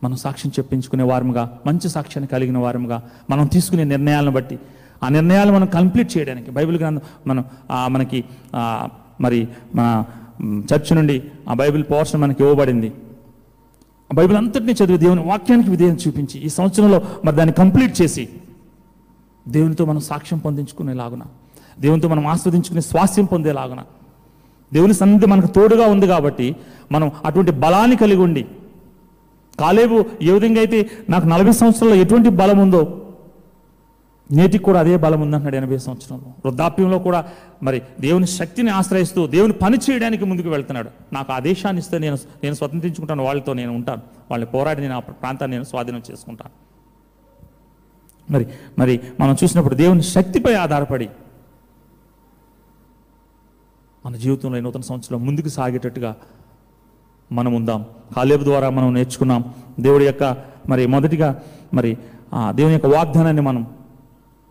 మనం 0.02 0.16
సాక్ష్యం 0.16 0.52
చెప్పించుకునే 0.52 1.02
వారముగా 1.02 1.42
మంచి 1.66 1.88
సాక్ష్యాన్ని 1.88 2.28
కలిగిన 2.28 2.58
వారముగా 2.58 2.98
మనం 3.30 3.46
తీసుకునే 3.46 3.84
నిర్ణయాలను 3.84 4.30
బట్టి 4.30 4.56
ఆ 5.02 5.08
నిర్ణయాలు 5.08 5.52
మనం 5.52 5.66
కంప్లీట్ 5.68 6.16
చేయడానికి 6.16 6.50
బైబిల్ 6.50 6.78
గ్రంథం 6.78 7.02
మనం 7.26 7.42
ఆ, 7.70 7.88
మనకి 7.88 8.20
మరి 9.20 9.40
మన 9.74 9.86
చర్చ్ 10.40 10.90
నుండి 10.96 11.16
ఆ 11.48 11.54
బైబిల్ 11.54 11.84
పోర్షన్ 11.92 12.20
మనకి 12.20 12.42
ఇవ్వబడింది. 12.42 12.88
ఆ 14.10 14.14
బైబిల్ 14.14 14.36
అంతటినీ 14.36 14.72
చదివి 14.72 14.98
దేవుని 14.98 15.22
వాక్యానికి 15.22 15.70
విధేయం 15.70 15.98
చూపించి 16.06 16.38
ఈ 16.38 16.48
సంవత్సరంలో 16.48 17.02
మరి 17.24 17.36
దాన్ని 17.36 17.52
కంప్లీట్ 17.52 18.02
చేసి 18.02 18.28
దేవునితో 19.48 19.84
మనం 19.84 20.00
సాక్ష్యం 20.00 20.38
పొందించుకునేలాగున 20.38 21.22
దేవునితో 21.80 22.08
మనం 22.08 22.26
ఆస్వాదించుకునే 22.26 22.80
స్వాస్యం 22.80 23.24
పొందేలాగున 23.24 23.80
దేవుని 24.72 24.94
సన్నిధి 24.94 25.26
మనకు 25.26 25.46
తోడుగా 25.46 25.86
ఉంది 25.86 26.06
కాబట్టి 26.06 26.56
మనం 26.92 27.10
అటువంటి 27.24 27.50
బలాన్ని 27.50 27.96
కలిగి 27.96 28.22
ఉండి 28.22 28.42
కాలేబు 29.58 29.96
ఏ 30.22 30.32
విధంగా 30.32 30.60
అయితే 30.60 30.78
నాకు 31.10 31.26
నలభై 31.26 31.52
సంవత్సరాల్లో 31.52 31.96
ఎటువంటి 31.96 32.28
బలం 32.30 32.58
ఉందో 32.58 32.82
నేటికి 34.32 34.64
కూడా 34.64 34.80
అదే 34.80 34.96
బలం 34.96 35.20
ఉందంటున్నాడు 35.20 35.56
ఎనభై 35.56 35.78
సంవత్సరంలో. 35.78 36.24
వృద్ధాప్యంలో 36.28 36.98
కూడా 36.98 37.28
మరి 37.62 37.82
దేవుని 38.00 38.26
శక్తిని 38.26 38.70
ఆశ్రయిస్తూ 38.70 39.26
దేవుని 39.26 39.52
పని 39.52 39.78
చేయడానికి 39.90 40.24
ముందుకు 40.24 40.48
వెళ్తున్నాడు. 40.48 40.90
నాకు 41.12 41.32
ఆ 41.32 41.38
దేశాన్ని 41.38 41.80
ఇస్తే 41.80 41.98
నేను 41.98 42.18
నేను 42.42 42.54
స్వతంత్రించుకుంటాను 42.54 43.24
వాళ్ళతో 43.24 43.52
నేను 43.52 43.72
ఉంటాను. 43.72 44.02
వాళ్ళని 44.30 44.50
పోరాడి 44.50 44.80
నేను 44.80 44.96
ఆ 44.96 44.98
ప్రాంతాన్ని 44.98 45.54
నేను 45.54 45.64
స్వాధీనం 45.64 46.02
చేసుకుంటాను. 46.10 46.70
మరి 48.32 48.46
మరి 48.78 49.00
మనం 49.20 49.36
చూసినప్పుడు 49.44 49.74
దేవుని 49.74 50.02
శక్తిపై 50.02 50.54
ఆధారపడి 50.54 51.08
మన 54.06 54.16
జీవితంలో 54.16 54.58
ఈ 54.58 54.60
నూతన 54.60 54.80
సంవత్సరంలో 54.80 55.24
ముందుకు 55.24 55.48
సాగేటట్టుగా 55.48 56.16
మనం 57.32 57.54
ఉందాం. 57.54 57.84
కాలేబు 58.16 58.44
ద్వారా 58.44 58.70
మనం 58.70 58.94
నేర్చుకున్నాం. 58.94 59.54
దేవుడి 59.80 60.06
యొక్క 60.06 60.36
మరి 60.68 60.86
మొదటిగా 60.86 61.42
మరి 61.74 61.98
ఆ 62.34 62.52
దేవుని 62.52 62.72
యొక్క 62.72 62.86
వాగ్దానాన్ని 62.86 63.42
మనం 63.42 63.66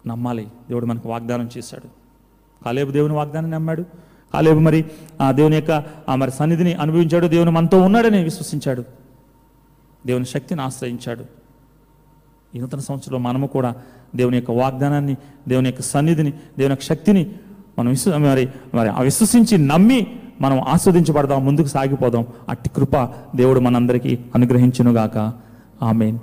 నమ్మాలి. 0.07 0.43
దేవుడు 0.43 0.85
మనకు 0.85 1.09
వాగ్దానం 1.09 1.49
చేశాడు. 1.57 1.87
కాలేబు 2.65 2.91
దేవుని 2.91 3.13
వాగ్దానం 3.13 3.51
నమ్మాడు. 3.51 3.81
కాలేబు 4.33 4.59
మరి 4.59 4.85
ఆ 5.21 5.31
దేవుని 5.31 5.55
యొక్క 5.55 5.83
ఆ 6.09 6.15
మరి 6.15 6.31
సన్నిధిని 6.31 6.73
అనుభవించాడు. 6.73 7.27
దేవుని 7.27 7.51
మనతో 7.51 7.81
ఉన్నాడని 7.81 8.23
విశ్వసించాడు. 8.23 8.83
దేవుని 10.05 10.25
శక్తిని 10.25 10.61
ఆశ్రయించాడు. 10.61 11.25
ఈ 12.55 12.59
నూతన 12.59 12.79
సంవత్సరంలో 12.79 13.19
మనము 13.19 13.47
కూడా 13.47 13.75
దేవుని 14.15 14.37
యొక్క 14.37 14.51
వాగ్దానాన్ని 14.51 15.17
దేవుని 15.47 15.65
యొక్క 15.65 15.81
సన్నిధిని 15.81 16.31
దేవుని 16.31 16.71
యొక్క 16.71 16.83
శక్తిని 16.83 17.31
మనం 17.79 17.89
విశ్వ 17.89 18.17
మరి 18.17 18.49
మరి 18.73 18.89
ఆ 18.89 19.01
విశ్వసించి 19.01 19.57
నమ్మి 19.57 20.19
మనం 20.41 20.59
ఆస్వాదించబడదాం 20.59 21.45
ముందుకు 21.45 21.67
సాగిపోదాం. 21.67 22.25
అట్టి 22.49 22.69
కృప 22.69 23.09
దేవుడు 23.35 23.59
మనందరికీ 23.59 24.19
అనుగ్రహించునుగాక. 24.35 25.33
ఆమెన్. 25.83 26.17